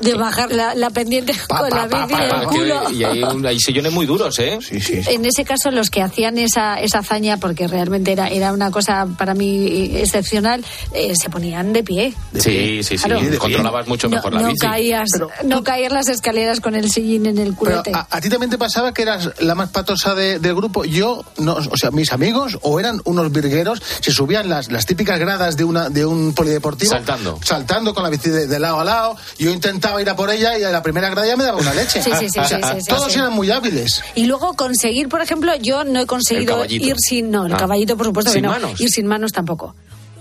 De 0.00 0.14
bajar 0.14 0.50
la, 0.52 0.74
la 0.74 0.90
pendiente 0.90 1.34
con 1.48 1.68
la 1.70 1.86
bici 1.86 2.14
en 2.14 2.40
el 2.40 2.46
culo. 2.46 2.90
Y 2.90 3.04
hay, 3.04 3.22
un- 3.22 3.44
hay 3.46 3.58
sillones 3.60 3.92
muy 3.92 4.06
duros, 4.06 4.38
¿eh? 4.38 4.58
Sí, 4.60 4.80
sí. 4.80 5.00
En 5.06 5.24
ese 5.24 5.44
caso, 5.44 5.70
los 5.70 5.90
que 5.90 6.02
hacían 6.02 6.38
esa, 6.38 6.80
esa 6.80 6.98
hazaña, 7.00 7.36
porque 7.36 7.66
realmente 7.68 8.12
era, 8.12 8.28
era 8.28 8.52
una 8.52 8.70
cosa 8.70 9.06
para 9.18 9.34
mí 9.34 9.90
excepcional, 9.96 10.64
eh, 10.92 11.12
se 11.20 11.28
ponían 11.30 11.72
de 11.72 11.82
pie. 11.84 12.14
Sí, 12.34 12.82
sí, 12.82 12.96
sí. 12.98 13.04
Claro. 13.04 13.20
Controlabas 13.38 13.86
mucho 13.88 14.08
No, 14.08 14.16
mejor 14.16 14.32
la 14.34 14.40
no 14.42 14.48
bici. 14.48 14.58
caías, 14.66 15.08
no 15.44 15.62
caías 15.64 15.92
las 15.92 16.08
escaleras 16.08 16.60
con 16.60 16.74
el 16.74 16.90
sillín 16.90 17.26
en 17.26 17.38
el 17.38 17.48
Pero 17.54 17.56
culete. 17.82 17.92
a, 17.94 18.06
a 18.10 18.20
ti 18.20 18.28
también 18.28 18.50
te 18.50 18.58
pasaba 18.58 18.92
que 18.94 19.02
eras 19.02 19.30
la 19.40 19.54
más 19.54 19.70
patosa 19.70 20.14
de- 20.14 20.38
del 20.38 20.54
grupo. 20.54 20.84
Yo, 20.84 21.24
no, 21.38 21.54
o 21.54 21.76
sea, 21.76 21.90
mis 21.90 22.12
amigos 22.12 22.58
o 22.62 22.78
eran 22.80 23.00
unos 23.04 23.30
virgueros, 23.32 23.82
se 24.00 24.12
subían 24.12 24.48
las, 24.48 24.70
las 24.70 24.86
típicas 24.86 25.18
gradas 25.18 25.56
de, 25.56 25.64
una, 25.64 25.88
de 25.90 26.06
un 26.06 26.32
polideportivo. 26.34 26.90
Saltando. 26.90 27.38
Saltando 27.44 27.92
con 27.94 28.02
la 28.02 28.10
bici 28.10 28.30
de, 28.30 28.46
de 28.46 28.58
lado 28.58 28.80
a 28.80 28.84
lado. 28.84 29.16
Yo 29.38 29.50
intentaba 29.50 29.89
ir 29.98 30.10
a 30.10 30.14
por 30.16 30.30
ella 30.30 30.58
y 30.58 30.62
a 30.64 30.70
la 30.70 30.82
primera 30.82 31.08
grada 31.08 31.26
ya 31.26 31.36
me 31.36 31.44
daba 31.44 31.58
una 31.58 31.72
leche. 31.72 32.02
Sí, 32.02 32.10
sí, 32.18 32.28
sí, 32.28 32.38
O 32.38 32.44
sea, 32.44 32.58
sí, 32.58 32.68
sí, 32.74 32.80
sí, 32.82 32.86
todos 32.88 33.10
sí. 33.12 33.18
eran 33.18 33.32
muy 33.32 33.50
hábiles. 33.50 34.02
Y 34.14 34.26
luego 34.26 34.52
conseguir, 34.54 35.08
por 35.08 35.22
ejemplo, 35.22 35.54
yo 35.56 35.84
no 35.84 36.00
he 36.00 36.06
conseguido 36.06 36.64
ir 36.66 36.96
sin, 36.98 37.30
no, 37.30 37.46
el 37.46 37.54
Ah. 37.54 37.56
caballito 37.56 37.96
por 37.96 38.04
supuesto 38.06 38.30
¿Sin 38.30 38.42
que 38.42 38.46
no, 38.48 38.52
manos? 38.52 38.78
ir 38.80 38.90
sin 38.90 39.06
manos 39.06 39.32
tampoco. 39.32 39.74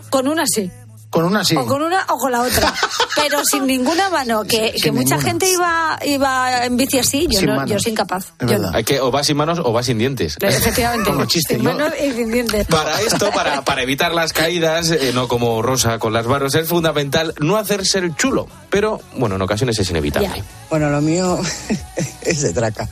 Con 0.09 0.27
una 0.29 0.45
sí. 0.47 0.71
Con 1.09 1.25
una 1.25 1.43
sí. 1.43 1.55
O 1.55 1.65
con 1.65 1.81
una 1.81 2.05
o 2.09 2.17
con 2.17 2.31
la 2.31 2.41
otra. 2.41 2.73
Pero 3.15 3.43
sin 3.43 3.65
ninguna 3.65 4.09
mano, 4.09 4.43
que, 4.43 4.73
Sin 4.73 4.81
que 4.81 4.91
mucha 4.91 5.15
ninguna. 5.15 5.21
gente 5.21 5.49
iba, 5.51 5.99
iba 6.05 6.65
en 6.65 6.77
bici 6.77 6.99
así, 6.99 7.27
yo, 7.29 7.39
Sin 7.39 7.49
no, 7.49 7.55
manos. 7.55 7.71
yo 7.71 7.79
soy 7.79 7.91
incapaz. 7.93 8.33
Yo 8.39 8.59
no. 8.59 8.69
Hay 8.73 8.83
que 8.83 8.99
o 9.01 9.09
vas 9.09 9.25
sin 9.27 9.37
manos 9.37 9.59
o 9.63 9.71
vas 9.73 9.87
sin 9.87 9.97
dientes. 9.97 10.37
Efectivamente. 10.39 11.11
sin 11.47 11.63
manos 11.63 11.93
y 11.99 12.11
sin 12.11 12.31
dientes. 12.31 12.67
Para 12.67 13.01
esto, 13.01 13.31
para, 13.31 13.63
para 13.63 13.81
evitar 13.81 14.13
las 14.13 14.33
caídas, 14.33 14.91
eh, 14.91 15.11
no 15.13 15.27
como 15.27 15.61
Rosa 15.61 15.97
con 15.97 16.13
las 16.13 16.27
barros, 16.27 16.53
es 16.55 16.67
fundamental 16.67 17.33
no 17.39 17.57
hacerse 17.57 17.97
el 17.99 18.15
chulo. 18.15 18.47
Pero, 18.69 19.01
bueno, 19.17 19.35
en 19.35 19.41
ocasiones 19.41 19.79
es 19.79 19.89
inevitable. 19.89 20.43
Bueno, 20.69 20.89
lo 20.89 21.01
mío 21.01 21.39
es 22.21 22.41
de 22.41 22.53
traca. 22.53 22.87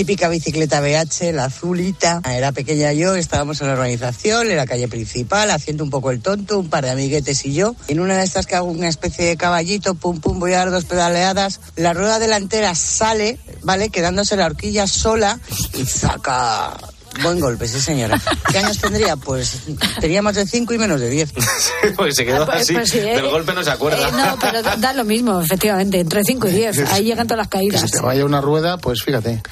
Típica 0.00 0.30
bicicleta 0.30 0.80
BH, 0.80 1.30
la 1.34 1.44
azulita. 1.44 2.22
Era 2.26 2.52
pequeña 2.52 2.90
yo, 2.94 3.16
estábamos 3.16 3.60
en 3.60 3.66
la 3.66 3.74
organización, 3.74 4.50
en 4.50 4.56
la 4.56 4.64
calle 4.64 4.88
principal, 4.88 5.50
haciendo 5.50 5.84
un 5.84 5.90
poco 5.90 6.10
el 6.10 6.22
tonto, 6.22 6.58
un 6.58 6.70
par 6.70 6.86
de 6.86 6.90
amiguetes 6.90 7.44
y 7.44 7.52
yo. 7.52 7.76
En 7.86 8.00
una 8.00 8.16
de 8.16 8.24
estas 8.24 8.46
que 8.46 8.56
hago 8.56 8.68
una 8.70 8.88
especie 8.88 9.26
de 9.26 9.36
caballito, 9.36 9.94
pum 9.96 10.18
pum, 10.18 10.38
voy 10.40 10.54
a 10.54 10.58
dar 10.60 10.70
dos 10.70 10.86
pedaleadas. 10.86 11.60
La 11.76 11.92
rueda 11.92 12.18
delantera 12.18 12.74
sale, 12.74 13.38
¿vale? 13.62 13.90
Quedándose 13.90 14.38
la 14.38 14.46
horquilla 14.46 14.86
sola 14.86 15.38
y 15.78 15.84
saca. 15.84 16.78
Buen 17.22 17.38
golpe, 17.40 17.68
sí 17.68 17.78
señora. 17.78 18.18
¿Qué 18.50 18.56
años 18.58 18.78
tendría? 18.78 19.16
Pues 19.16 19.58
tenía 20.00 20.22
más 20.22 20.36
de 20.36 20.46
cinco 20.46 20.72
y 20.72 20.78
menos 20.78 20.98
de 20.98 21.10
diez. 21.10 21.30
Pues 21.96 22.14
se 22.16 22.24
quedó 22.24 22.44
Ah, 22.44 22.46
pues- 22.46 22.62
así. 22.62 22.72
pues 22.72 22.88
sí, 22.90 22.98
¿eh? 23.00 23.16
Del 23.16 23.28
golpe 23.28 23.52
no 23.52 23.62
se 23.62 23.70
acuerda. 23.70 24.08
Eh, 24.08 24.12
no, 24.12 24.38
pero 24.40 24.62
da, 24.62 24.76
da 24.76 24.92
lo 24.94 25.04
mismo, 25.04 25.40
efectivamente, 25.42 25.98
entre 26.00 26.22
5 26.24 26.48
y 26.48 26.52
10. 26.52 26.78
Ahí 26.92 27.04
llegan 27.04 27.26
todas 27.26 27.38
las 27.38 27.48
Que 27.48 27.58
caídas. 27.58 27.80
se 27.82 27.88
te 27.88 28.00
vaya 28.00 28.24
una 28.24 28.40
rueda, 28.40 28.78
pues 28.78 29.02
fíjate. 29.02 29.42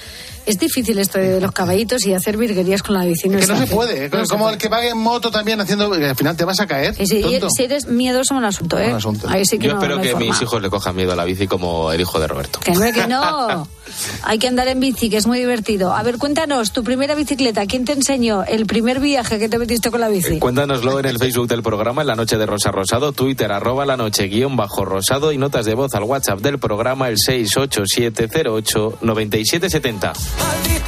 Es 0.48 0.58
difícil 0.58 0.98
esto 0.98 1.18
de 1.18 1.40
los 1.40 1.52
caballitos 1.52 2.04
y 2.06 2.14
hacer 2.14 2.36
virguerías 2.36 2.82
con 2.82 2.94
la 2.94 3.04
bici. 3.04 3.28
Que 3.28 3.46
no 3.46 3.56
se 3.56 3.66
puede, 3.66 4.06
¿eh? 4.06 4.10
No 4.10 4.24
se 4.24 4.30
como 4.30 4.44
puede. 4.44 4.54
el 4.54 4.60
que 4.60 4.68
va 4.68 4.84
en 4.84 4.96
moto 4.96 5.30
también 5.30 5.60
haciendo, 5.60 5.92
al 5.92 6.16
final 6.16 6.36
te 6.36 6.44
vas 6.44 6.58
a 6.60 6.66
caer. 6.66 6.94
Y 6.98 7.06
si, 7.06 7.18
y 7.18 7.22
tonto. 7.22 7.50
si 7.50 7.64
eres 7.64 7.86
miedoso, 7.86 8.34
un 8.34 8.44
asunto, 8.44 8.78
¿eh? 8.78 8.88
Un 8.88 8.96
asunto. 8.96 9.28
Ahí 9.28 9.44
sí 9.44 9.58
que 9.58 9.66
Yo 9.66 9.74
no, 9.74 9.80
espero 9.80 10.00
que 10.00 10.12
forma. 10.12 10.26
mis 10.26 10.40
hijos 10.42 10.62
le 10.62 10.70
cojan 10.70 10.96
miedo 10.96 11.12
a 11.12 11.16
la 11.16 11.24
bici 11.24 11.46
como 11.46 11.92
el 11.92 12.00
hijo 12.00 12.18
de 12.18 12.26
Roberto. 12.26 12.60
Que 12.60 12.72
no, 12.72 12.92
que 12.92 13.06
no. 13.06 13.68
Hay 14.22 14.38
que 14.38 14.48
andar 14.48 14.68
en 14.68 14.80
bici, 14.80 15.10
que 15.10 15.16
es 15.16 15.26
muy 15.26 15.38
divertido. 15.38 15.94
A 15.94 16.02
ver, 16.02 16.18
cuéntanos, 16.18 16.72
tu 16.72 16.84
primera 16.84 17.14
bicicleta, 17.14 17.66
¿quién 17.66 17.84
te 17.84 17.92
enseñó 17.92 18.44
el 18.44 18.66
primer 18.66 19.00
viaje 19.00 19.38
que 19.38 19.48
te 19.48 19.58
metiste 19.58 19.90
con 19.90 20.00
la 20.00 20.08
bici? 20.08 20.38
Cuéntanos,lo 20.38 21.00
en 21.00 21.06
el 21.06 21.18
Facebook 21.18 21.48
del 21.48 21.62
programa 21.62 22.02
en 22.02 22.08
la 22.08 22.16
noche 22.16 22.36
de 22.36 22.44
Rosa 22.46 22.70
Rosado, 22.70 23.12
Twitter 23.12 23.50
arroba 23.52 23.86
la 23.86 23.96
noche 23.96 24.28
guion 24.28 24.56
bajo 24.56 24.84
rosado 24.84 25.32
y 25.32 25.38
notas 25.38 25.64
de 25.66 25.74
voz 25.74 25.94
al 25.94 26.02
WhatsApp 26.04 26.40
del 26.40 26.58
programa 26.58 27.08
el 27.08 27.16
687089770. 27.16 30.12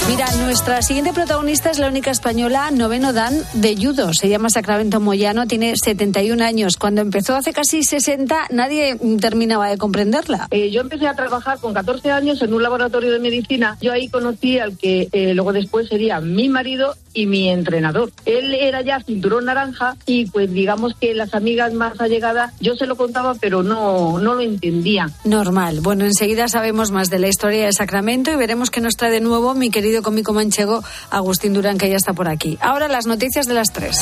Mira, 0.09 0.27
nuestra 0.45 0.83
siguiente 0.83 1.13
protagonista 1.13 1.71
es 1.71 1.79
la 1.79 1.87
única 1.89 2.11
española 2.11 2.71
noveno 2.71 3.13
dan 3.13 3.35
de 3.55 3.77
judo. 3.77 4.13
Se 4.13 4.29
llama 4.29 4.51
Sacramento 4.51 4.99
Moyano, 5.01 5.47
tiene 5.47 5.75
71 5.77 6.45
años. 6.45 6.77
Cuando 6.77 7.01
empezó 7.01 7.37
hace 7.37 7.53
casi 7.53 7.85
60, 7.85 8.49
nadie 8.51 8.99
terminaba 9.21 9.69
de 9.69 9.79
comprenderla. 9.79 10.49
Eh, 10.51 10.71
yo 10.71 10.81
empecé 10.81 11.07
a 11.07 11.15
trabajar 11.15 11.61
con 11.61 11.75
14 11.75 12.11
años 12.11 12.43
en 12.43 12.55
un 12.55 12.63
laboratorio 12.63 12.90
de 12.99 13.19
medicina. 13.21 13.79
Yo 13.81 13.93
ahí 13.93 14.09
conocí 14.09 14.59
al 14.59 14.77
que 14.77 15.09
eh, 15.13 15.35
luego 15.35 15.53
después 15.53 15.89
sería 15.89 16.21
mi 16.21 16.49
marido 16.49 16.97
y 17.15 17.27
mi 17.27 17.49
entrenador. 17.49 18.13
Él 18.25 18.55
era 18.55 18.83
ya 18.83 19.01
cinturón 19.01 19.47
naranja 19.47 19.97
y 20.07 20.27
pues 20.27 20.53
digamos 20.53 20.95
que 21.01 21.15
las 21.15 21.35
amigas 21.35 21.73
más 21.73 22.01
allegadas 22.01 22.53
yo 22.61 22.75
se 22.75 22.87
lo 22.87 22.97
contaba 22.97 23.35
pero 23.41 23.63
no, 23.63 24.19
no 24.19 24.35
lo 24.35 24.41
entendían. 24.41 25.13
Normal. 25.25 25.81
Bueno, 25.81 26.05
enseguida 26.05 26.49
sabemos 26.49 26.91
más 26.91 27.11
de 27.11 27.19
la 27.19 27.29
historia 27.29 27.67
de 27.67 27.73
Sacramento 27.73 28.33
y 28.33 28.37
veremos 28.37 28.71
qué 28.71 28.81
nos 28.81 28.97
trae 28.97 29.11
de 29.13 29.21
nuevo 29.21 29.55
mi 29.55 29.71
querido 29.71 30.03
cómico 30.03 30.33
manchego 30.33 30.83
Agustín 31.11 31.55
Durán, 31.55 31.79
que 31.79 31.89
ya 31.89 31.97
está 31.97 32.13
por 32.13 32.29
aquí. 32.29 32.59
Ahora 32.61 32.89
las 32.89 33.07
noticias 33.07 33.47
de 33.47 33.55
las 33.55 33.73
tres. 33.73 33.99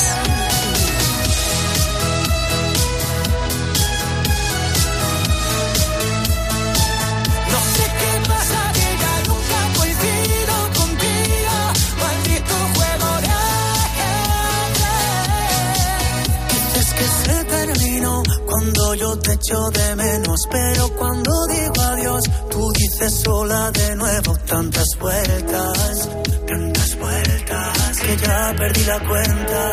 Echo 19.49 19.69
de 19.71 19.95
menos, 19.95 20.39
pero 20.51 20.89
cuando 20.89 21.31
digo 21.47 21.81
adiós, 21.81 22.23
tú 22.51 22.71
dices 22.71 23.21
sola 23.23 23.71
de 23.71 23.95
nuevo 23.95 24.37
tantas 24.45 24.87
vueltas, 24.99 26.09
tantas 26.47 26.99
vueltas 26.99 27.99
que 27.99 28.17
ya 28.17 28.53
perdí 28.57 28.83
la 28.85 28.99
cuenta. 28.99 29.71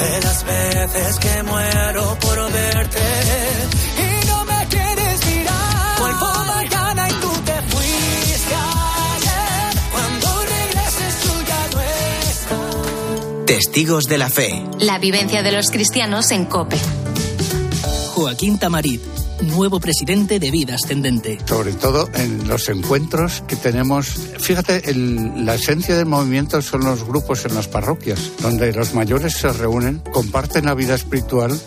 De 0.00 0.20
las 0.20 0.44
veces 0.44 1.18
que 1.18 1.42
muero 1.44 2.18
por 2.20 2.52
verte 2.52 2.85
Testigos 13.46 14.04
de 14.06 14.18
la 14.18 14.28
fe. 14.28 14.64
La 14.80 14.98
vivencia 14.98 15.42
de 15.42 15.52
los 15.52 15.70
cristianos 15.70 16.30
en 16.32 16.46
COPE. 16.46 16.76
Joaquín 18.14 18.58
Tamarit, 18.58 19.00
nuevo 19.42 19.78
presidente 19.78 20.40
de 20.40 20.50
Vida 20.50 20.74
Ascendente. 20.74 21.38
sobre 21.46 21.72
todo 21.74 22.08
en 22.14 22.48
los 22.48 22.68
encuentros 22.68 23.44
que 23.46 23.54
tenemos. 23.56 24.08
Fíjate, 24.40 24.90
el- 24.90 25.44
la 25.46 25.54
esencia 25.54 25.96
del 25.96 26.06
movimiento 26.06 26.60
son 26.62 26.84
los 26.84 27.04
grupos 27.04 27.44
en 27.44 27.54
las 27.54 27.68
parroquias, 27.68 28.18
donde 28.40 28.72
los 28.72 28.94
mayores 28.94 29.34
se 29.34 29.52
reúnen, 29.52 30.02
comparten 30.12 30.64
la 30.64 30.74
vida 30.74 30.94
espiritual 30.94 31.58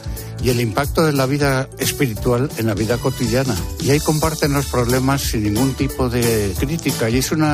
y 0.43 0.49
el 0.49 0.61
impacto 0.61 1.05
de 1.05 1.13
la 1.13 1.25
vida 1.25 1.69
espiritual 1.79 2.49
en 2.57 2.67
la 2.67 2.73
vida 2.73 2.97
cotidiana. 2.97 3.55
Y 3.81 3.91
ahí 3.91 3.99
comparten 3.99 4.53
los 4.53 4.67
problemas 4.67 5.21
sin 5.21 5.43
ningún 5.43 5.73
tipo 5.73 6.09
de 6.09 6.53
crítica. 6.57 7.09
Y 7.09 7.17
es 7.17 7.31
un 7.31 7.45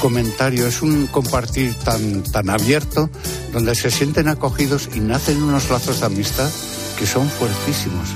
comentario, 0.00 0.66
es 0.66 0.82
un 0.82 1.06
compartir 1.06 1.74
tan, 1.74 2.22
tan 2.22 2.50
abierto, 2.50 3.10
donde 3.52 3.74
se 3.74 3.90
sienten 3.90 4.28
acogidos 4.28 4.88
y 4.94 5.00
nacen 5.00 5.42
unos 5.42 5.70
lazos 5.70 6.00
de 6.00 6.06
amistad 6.06 6.50
que 6.98 7.06
son 7.06 7.28
fuertísimos. 7.28 8.08